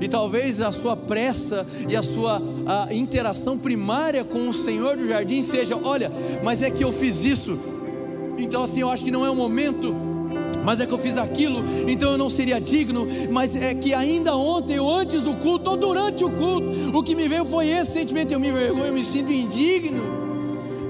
E 0.00 0.06
talvez 0.06 0.60
a 0.60 0.70
sua 0.70 0.96
pressa 0.96 1.66
e 1.88 1.96
a 1.96 2.02
sua 2.02 2.40
a 2.66 2.92
interação 2.92 3.58
primária 3.58 4.22
com 4.24 4.48
o 4.48 4.54
Senhor 4.54 4.96
do 4.96 5.08
jardim 5.08 5.40
seja: 5.40 5.76
olha, 5.82 6.12
mas 6.44 6.62
é 6.62 6.70
que 6.70 6.84
eu 6.84 6.92
fiz 6.92 7.24
isso, 7.24 7.58
então 8.38 8.62
assim 8.62 8.80
eu 8.80 8.90
acho 8.90 9.04
que 9.04 9.10
não 9.10 9.24
é 9.24 9.30
o 9.30 9.34
momento 9.34 9.94
mas 10.64 10.82
é 10.82 10.86
que 10.86 10.92
eu 10.92 10.98
fiz 10.98 11.16
aquilo, 11.16 11.64
então 11.88 12.10
eu 12.10 12.18
não 12.18 12.28
seria 12.28 12.60
digno. 12.60 13.08
Mas 13.30 13.56
é 13.56 13.74
que 13.74 13.94
ainda 13.94 14.36
ontem, 14.36 14.78
ou 14.78 14.94
antes 14.94 15.22
do 15.22 15.32
culto, 15.34 15.70
ou 15.70 15.76
durante 15.78 16.22
o 16.22 16.30
culto, 16.30 16.68
o 16.94 17.02
que 17.02 17.14
me 17.14 17.26
veio 17.26 17.46
foi 17.46 17.68
esse 17.68 17.92
sentimento: 17.92 18.32
eu 18.32 18.40
me 18.40 18.48
envergonho, 18.48 18.84
eu 18.84 18.92
me 18.92 19.02
sinto 19.02 19.32
indigno 19.32 20.02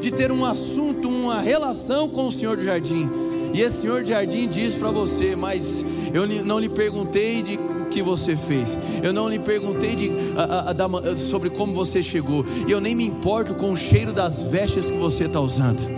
de 0.00 0.10
ter 0.10 0.32
um 0.32 0.44
assunto, 0.44 1.08
uma 1.08 1.40
relação 1.40 2.08
com 2.08 2.26
o 2.26 2.32
Senhor 2.32 2.56
do 2.56 2.64
jardim. 2.64 3.08
E 3.54 3.60
esse 3.60 3.82
Senhor 3.82 4.02
do 4.02 4.08
jardim 4.08 4.48
diz 4.48 4.74
para 4.74 4.90
você, 4.90 5.36
mas 5.36 5.84
eu 6.12 6.26
não 6.44 6.58
lhe 6.58 6.68
perguntei 6.68 7.42
de 7.42 7.56
o 7.56 7.86
que 7.88 8.02
você 8.02 8.36
fez, 8.36 8.76
eu 9.02 9.12
não 9.12 9.28
lhe 9.28 9.38
perguntei 9.38 9.94
de, 9.94 10.10
a, 10.36 10.70
a, 10.70 11.12
a, 11.12 11.16
sobre 11.16 11.50
como 11.50 11.72
você 11.72 12.02
chegou, 12.02 12.44
e 12.66 12.70
eu 12.70 12.80
nem 12.80 12.94
me 12.94 13.04
importo 13.04 13.54
com 13.54 13.72
o 13.72 13.76
cheiro 13.76 14.12
das 14.12 14.42
vestes 14.42 14.90
que 14.90 14.98
você 14.98 15.24
está 15.24 15.40
usando. 15.40 15.97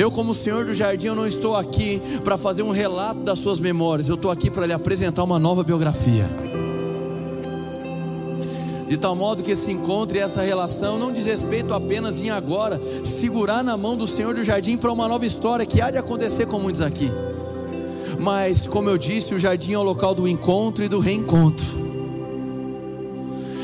Eu, 0.00 0.10
como 0.10 0.34
Senhor 0.34 0.64
do 0.64 0.72
jardim, 0.72 1.08
eu 1.08 1.14
não 1.14 1.26
estou 1.26 1.54
aqui 1.54 2.00
para 2.24 2.38
fazer 2.38 2.62
um 2.62 2.70
relato 2.70 3.20
das 3.20 3.38
suas 3.38 3.60
memórias, 3.60 4.08
eu 4.08 4.14
estou 4.14 4.30
aqui 4.30 4.50
para 4.50 4.64
lhe 4.64 4.72
apresentar 4.72 5.22
uma 5.22 5.38
nova 5.38 5.62
biografia 5.62 6.26
de 8.88 8.96
tal 8.96 9.14
modo 9.14 9.42
que 9.42 9.52
esse 9.52 9.70
encontro 9.70 10.16
e 10.16 10.20
essa 10.20 10.40
relação 10.40 10.98
não 10.98 11.12
diz 11.12 11.26
respeito 11.26 11.74
apenas 11.74 12.20
em 12.20 12.30
agora 12.30 12.80
segurar 13.04 13.62
na 13.62 13.76
mão 13.76 13.94
do 13.94 14.04
Senhor 14.06 14.34
do 14.34 14.42
jardim 14.42 14.76
para 14.78 14.90
uma 14.90 15.06
nova 15.06 15.24
história 15.24 15.66
que 15.66 15.82
há 15.82 15.90
de 15.90 15.98
acontecer 15.98 16.46
com 16.46 16.58
muitos 16.58 16.80
aqui. 16.80 17.08
Mas, 18.18 18.66
como 18.66 18.90
eu 18.90 18.98
disse, 18.98 19.32
o 19.32 19.38
jardim 19.38 19.74
é 19.74 19.78
o 19.78 19.82
local 19.84 20.12
do 20.12 20.26
encontro 20.26 20.82
e 20.82 20.88
do 20.88 20.98
reencontro. 20.98 21.64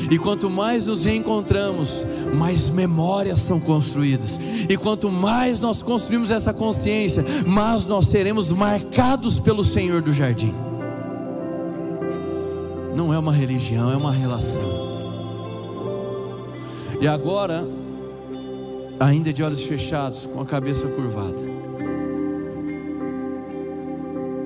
E 0.09 0.17
quanto 0.17 0.49
mais 0.49 0.87
nos 0.87 1.03
reencontramos, 1.03 2.05
mais 2.35 2.69
memórias 2.69 3.39
são 3.39 3.59
construídas. 3.59 4.39
E 4.69 4.77
quanto 4.77 5.11
mais 5.11 5.59
nós 5.59 5.81
construímos 5.81 6.31
essa 6.31 6.53
consciência, 6.53 7.23
mais 7.45 7.85
nós 7.85 8.05
seremos 8.05 8.49
marcados 8.49 9.39
pelo 9.39 9.63
Senhor 9.63 10.01
do 10.01 10.13
jardim. 10.13 10.53
Não 12.95 13.13
é 13.13 13.19
uma 13.19 13.31
religião, 13.31 13.91
é 13.91 13.95
uma 13.95 14.11
relação. 14.11 14.87
E 16.99 17.07
agora, 17.07 17.63
ainda 18.99 19.31
de 19.31 19.43
olhos 19.43 19.61
fechados, 19.61 20.25
com 20.25 20.41
a 20.41 20.45
cabeça 20.45 20.87
curvada, 20.87 21.57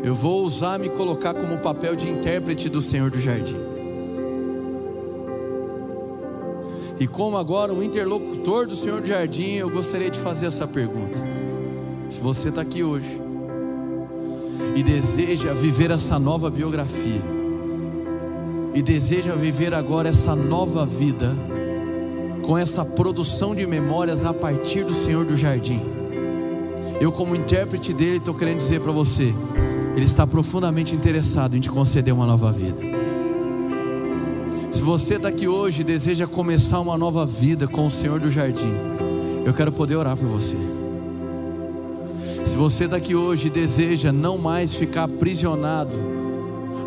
eu 0.04 0.14
vou 0.14 0.44
usar 0.44 0.80
me 0.80 0.90
colocar 0.90 1.34
como 1.34 1.60
papel 1.60 1.96
de 1.96 2.10
intérprete 2.10 2.68
do 2.68 2.82
Senhor 2.82 3.10
do 3.10 3.22
Jardim. 3.22 3.71
E 7.02 7.08
como 7.08 7.36
agora 7.36 7.74
um 7.74 7.82
interlocutor 7.82 8.68
do 8.68 8.76
Senhor 8.76 9.02
do 9.02 9.08
Jardim, 9.08 9.54
eu 9.54 9.72
gostaria 9.72 10.12
de 10.12 10.20
fazer 10.20 10.46
essa 10.46 10.68
pergunta. 10.68 11.18
Se 12.08 12.20
você 12.20 12.50
está 12.50 12.62
aqui 12.62 12.84
hoje 12.84 13.20
e 14.76 14.84
deseja 14.84 15.52
viver 15.52 15.90
essa 15.90 16.20
nova 16.20 16.48
biografia, 16.52 17.20
e 18.76 18.84
deseja 18.84 19.34
viver 19.34 19.74
agora 19.74 20.10
essa 20.10 20.36
nova 20.36 20.86
vida, 20.86 21.36
com 22.46 22.56
essa 22.56 22.86
produção 22.86 23.56
de 23.56 23.66
memórias 23.66 24.24
a 24.24 24.32
partir 24.32 24.86
do 24.86 24.94
Senhor 24.94 25.26
do 25.26 25.36
jardim. 25.36 25.82
Eu, 27.00 27.12
como 27.12 27.36
intérprete 27.36 27.94
dele, 27.94 28.18
estou 28.18 28.36
querendo 28.36 28.58
dizer 28.58 28.80
para 28.80 28.92
você: 28.92 29.34
Ele 29.96 30.06
está 30.06 30.28
profundamente 30.28 30.94
interessado 30.94 31.58
em 31.58 31.60
te 31.60 31.70
conceder 31.72 32.14
uma 32.14 32.28
nova 32.28 32.52
vida. 32.52 33.01
Se 34.82 34.86
você 34.86 35.14
está 35.14 35.28
aqui 35.28 35.48
hoje 35.48 35.82
e 35.82 35.84
deseja 35.84 36.26
começar 36.26 36.80
uma 36.80 36.98
nova 36.98 37.24
vida 37.24 37.68
com 37.68 37.86
o 37.86 37.92
Senhor 37.92 38.20
do 38.20 38.32
Jardim, 38.32 38.74
eu 39.46 39.54
quero 39.54 39.72
poder 39.72 39.96
orar 39.96 40.18
por 40.18 40.26
você. 40.26 40.58
Se 42.44 42.56
você 42.56 42.86
está 42.86 42.98
aqui 42.98 43.14
hoje 43.14 43.46
e 43.46 43.52
deseja 43.52 44.12
não 44.12 44.40
mais 44.40 44.74
ficar 44.74 45.04
aprisionado 45.04 45.96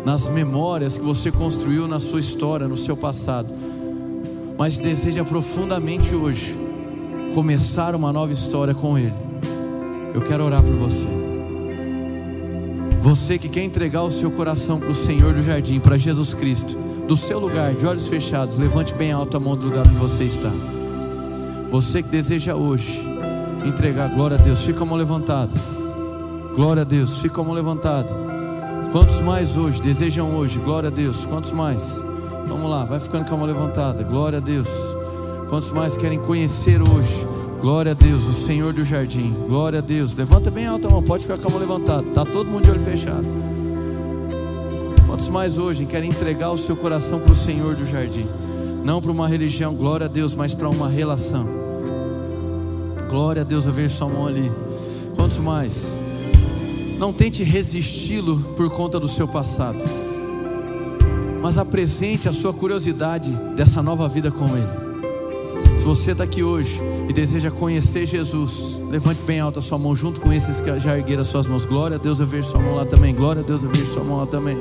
nas 0.03 0.27
memórias 0.27 0.97
que 0.97 1.05
você 1.05 1.31
construiu 1.31 1.87
na 1.87 2.01
sua 2.01 2.19
história, 2.19 2.67
no 2.67 2.75
seu 2.75 2.97
passado, 2.97 3.47
mas 4.57 4.77
deseja 4.77 5.23
profundamente 5.23 6.13
hoje 6.13 6.53
começar 7.33 7.95
uma 7.95 8.11
nova 8.11 8.33
história 8.33 8.73
com 8.73 8.97
Ele, 8.97 9.15
eu 10.13 10.21
quero 10.21 10.43
orar 10.43 10.61
por 10.61 10.75
você. 10.75 11.07
Você 13.01 13.37
que 13.37 13.47
quer 13.47 13.63
entregar 13.63 14.03
o 14.03 14.11
seu 14.11 14.29
coração 14.31 14.81
para 14.81 14.89
o 14.89 14.93
Senhor 14.93 15.33
do 15.33 15.41
jardim, 15.41 15.79
para 15.79 15.97
Jesus 15.97 16.33
Cristo, 16.33 16.84
do 17.07 17.15
seu 17.15 17.39
lugar, 17.39 17.73
de 17.73 17.85
olhos 17.85 18.07
fechados, 18.07 18.57
levante 18.57 18.93
bem 18.93 19.11
alto 19.11 19.37
a 19.37 19.39
mão 19.39 19.55
do 19.55 19.67
lugar 19.67 19.85
onde 19.87 19.95
você 19.95 20.23
está. 20.23 20.51
Você 21.71 22.01
que 22.01 22.09
deseja 22.09 22.55
hoje 22.55 23.03
entregar, 23.65 24.09
glória 24.09 24.37
a 24.37 24.41
Deus, 24.41 24.61
fica 24.61 24.81
a 24.81 24.85
mão 24.85 24.97
levantada. 24.97 25.53
Glória 26.55 26.81
a 26.81 26.85
Deus, 26.85 27.17
fica 27.17 27.41
a 27.41 27.43
mão 27.43 27.53
levantada. 27.53 28.09
Quantos 28.91 29.19
mais 29.19 29.57
hoje 29.57 29.81
desejam 29.81 30.35
hoje? 30.35 30.57
Glória 30.57 30.87
a 30.87 30.91
Deus. 30.91 31.25
Quantos 31.25 31.51
mais? 31.51 32.01
Vamos 32.47 32.69
lá, 32.69 32.85
vai 32.85 32.99
ficando 32.99 33.27
com 33.27 33.35
a 33.35 33.37
mão 33.37 33.47
levantada. 33.47 34.03
Glória 34.03 34.37
a 34.37 34.41
Deus. 34.41 34.69
Quantos 35.49 35.69
mais 35.71 35.97
querem 35.97 36.19
conhecer 36.19 36.81
hoje? 36.81 37.27
Glória 37.59 37.91
a 37.91 37.95
Deus, 37.95 38.25
o 38.25 38.33
Senhor 38.33 38.71
do 38.71 38.85
jardim. 38.85 39.33
Glória 39.47 39.79
a 39.79 39.81
Deus. 39.81 40.15
Levanta 40.15 40.49
bem 40.49 40.65
alta 40.65 40.87
a 40.87 40.91
mão, 40.91 41.03
pode 41.03 41.23
ficar 41.23 41.37
com 41.37 41.47
a 41.47 41.51
mão 41.51 41.59
levantada. 41.59 42.03
Tá 42.13 42.23
todo 42.23 42.49
mundo 42.49 42.63
de 42.63 42.71
olho 42.71 42.79
fechado. 42.79 43.25
Quantos 45.15 45.29
mais 45.29 45.57
hoje 45.57 45.85
querem 45.85 46.09
entregar 46.09 46.51
o 46.51 46.57
seu 46.57 46.75
coração 46.75 47.21
para 47.21 47.31
o 47.31 47.35
Senhor 47.35 47.73
do 47.73 47.85
jardim? 47.85 48.27
Não 48.83 49.01
para 49.01 49.09
uma 49.09 49.29
religião, 49.29 49.73
glória 49.73 50.07
a 50.07 50.09
Deus, 50.09 50.35
mas 50.35 50.53
para 50.53 50.67
uma 50.67 50.89
relação. 50.89 51.47
Glória 53.09 53.41
a 53.41 53.45
Deus, 53.45 53.65
eu 53.65 53.71
vejo 53.71 53.95
sua 53.95 54.09
mão 54.09 54.27
ali. 54.27 54.51
Quantos 55.15 55.37
mais? 55.37 55.87
Não 56.99 57.13
tente 57.13 57.43
resisti-lo 57.43 58.37
por 58.57 58.69
conta 58.69 58.99
do 58.99 59.07
seu 59.07 59.25
passado, 59.25 59.79
mas 61.41 61.57
apresente 61.57 62.27
a 62.27 62.33
sua 62.33 62.51
curiosidade 62.51 63.31
dessa 63.55 63.81
nova 63.81 64.09
vida 64.09 64.29
com 64.29 64.47
Ele. 64.47 65.77
Se 65.77 65.85
você 65.85 66.11
está 66.11 66.25
aqui 66.25 66.43
hoje 66.43 66.81
e 67.07 67.13
deseja 67.13 67.49
conhecer 67.49 68.05
Jesus, 68.05 68.77
levante 68.89 69.21
bem 69.21 69.39
alto 69.39 69.59
a 69.59 69.61
sua 69.61 69.77
mão 69.77 69.95
junto 69.95 70.19
com 70.19 70.33
esses 70.33 70.59
que 70.59 70.77
já 70.77 70.97
ergueram 70.97 71.21
as 71.21 71.29
suas 71.29 71.47
mãos. 71.47 71.63
Glória 71.63 71.95
a 71.95 71.99
Deus, 71.99 72.19
eu 72.19 72.27
vejo 72.27 72.49
sua 72.49 72.59
mão 72.59 72.75
lá 72.75 72.83
também. 72.83 73.15
Glória 73.15 73.41
a 73.41 73.45
Deus, 73.45 73.63
eu 73.63 73.69
vejo 73.69 73.93
sua 73.93 74.03
mão 74.03 74.17
lá 74.17 74.25
também. 74.25 74.57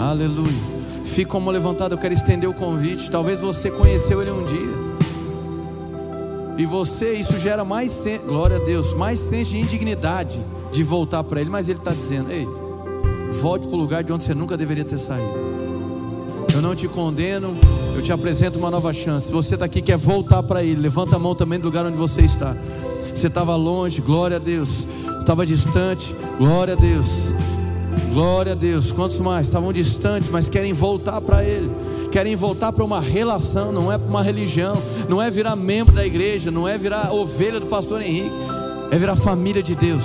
Aleluia. 0.00 0.74
Fique 1.04 1.26
com 1.26 1.36
a 1.36 1.40
mão 1.40 1.52
levantada, 1.52 1.94
eu 1.94 1.98
quero 1.98 2.14
estender 2.14 2.48
o 2.48 2.54
convite. 2.54 3.10
Talvez 3.10 3.40
você 3.40 3.70
conheceu 3.70 4.20
Ele 4.20 4.30
um 4.30 4.44
dia. 4.44 4.84
E 6.56 6.66
você, 6.66 7.14
isso 7.14 7.38
gera 7.38 7.64
mais, 7.64 7.98
glória 8.26 8.56
a 8.56 8.60
Deus, 8.60 8.92
mais 8.94 9.18
senso 9.20 9.50
de 9.50 9.58
indignidade 9.58 10.40
de 10.72 10.82
voltar 10.82 11.22
para 11.24 11.40
Ele. 11.40 11.50
Mas 11.50 11.68
Ele 11.68 11.78
está 11.78 11.92
dizendo: 11.92 12.30
ei, 12.30 12.48
volte 13.30 13.66
para 13.66 13.76
o 13.76 13.78
lugar 13.78 14.02
de 14.02 14.12
onde 14.12 14.24
você 14.24 14.34
nunca 14.34 14.56
deveria 14.56 14.84
ter 14.84 14.98
saído. 14.98 15.54
Eu 16.54 16.62
não 16.62 16.74
te 16.74 16.86
condeno, 16.86 17.56
eu 17.96 18.02
te 18.02 18.12
apresento 18.12 18.58
uma 18.58 18.70
nova 18.70 18.92
chance. 18.92 19.30
Você 19.30 19.54
está 19.54 19.66
aqui 19.66 19.82
quer 19.82 19.96
voltar 19.96 20.42
para 20.42 20.62
Ele, 20.62 20.80
levanta 20.80 21.16
a 21.16 21.18
mão 21.18 21.34
também 21.34 21.58
do 21.58 21.64
lugar 21.64 21.84
onde 21.84 21.96
você 21.96 22.22
está. 22.22 22.56
Você 23.14 23.28
estava 23.28 23.54
longe, 23.56 24.00
glória 24.00 24.36
a 24.36 24.40
Deus. 24.40 24.86
Estava 25.18 25.46
distante, 25.46 26.14
glória 26.38 26.74
a 26.74 26.76
Deus. 26.76 27.32
Glória 28.12 28.52
a 28.52 28.54
Deus. 28.54 28.92
Quantos 28.92 29.18
mais 29.18 29.46
estavam 29.46 29.72
distantes, 29.72 30.28
mas 30.28 30.48
querem 30.48 30.72
voltar 30.72 31.20
para 31.20 31.42
Ele? 31.42 31.70
Querem 32.10 32.36
voltar 32.36 32.72
para 32.72 32.84
uma 32.84 33.00
relação, 33.00 33.72
não 33.72 33.90
é 33.90 33.98
para 33.98 34.08
uma 34.08 34.22
religião, 34.22 34.80
não 35.08 35.20
é 35.20 35.30
virar 35.30 35.56
membro 35.56 35.92
da 35.92 36.06
igreja, 36.06 36.50
não 36.50 36.68
é 36.68 36.78
virar 36.78 37.12
ovelha 37.12 37.58
do 37.58 37.66
pastor 37.66 38.00
Henrique, 38.00 38.30
é 38.90 38.96
virar 38.96 39.16
família 39.16 39.62
de 39.62 39.74
Deus. 39.74 40.04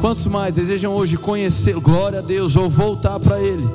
Quantos 0.00 0.26
mais 0.26 0.56
desejam 0.56 0.92
hoje 0.92 1.16
conhecer, 1.16 1.74
glória 1.74 2.18
a 2.18 2.22
Deus, 2.22 2.56
ou 2.56 2.68
voltar 2.68 3.20
para 3.20 3.40
Ele? 3.40 3.68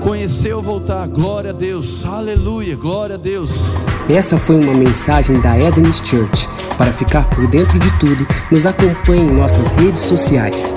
Conhecer 0.00 0.52
ou 0.54 0.62
voltar, 0.62 1.06
glória 1.06 1.50
a 1.50 1.52
Deus, 1.52 2.04
aleluia, 2.04 2.76
glória 2.76 3.14
a 3.14 3.18
Deus. 3.18 3.52
Essa 4.08 4.36
foi 4.36 4.56
uma 4.56 4.74
mensagem 4.74 5.40
da 5.40 5.58
Eden's 5.58 6.02
Church. 6.04 6.48
Para 6.76 6.92
ficar 6.92 7.28
por 7.30 7.46
dentro 7.48 7.78
de 7.78 7.98
tudo, 7.98 8.26
nos 8.50 8.66
acompanhe 8.66 9.22
em 9.22 9.34
nossas 9.34 9.72
redes 9.72 10.02
sociais. 10.02 10.74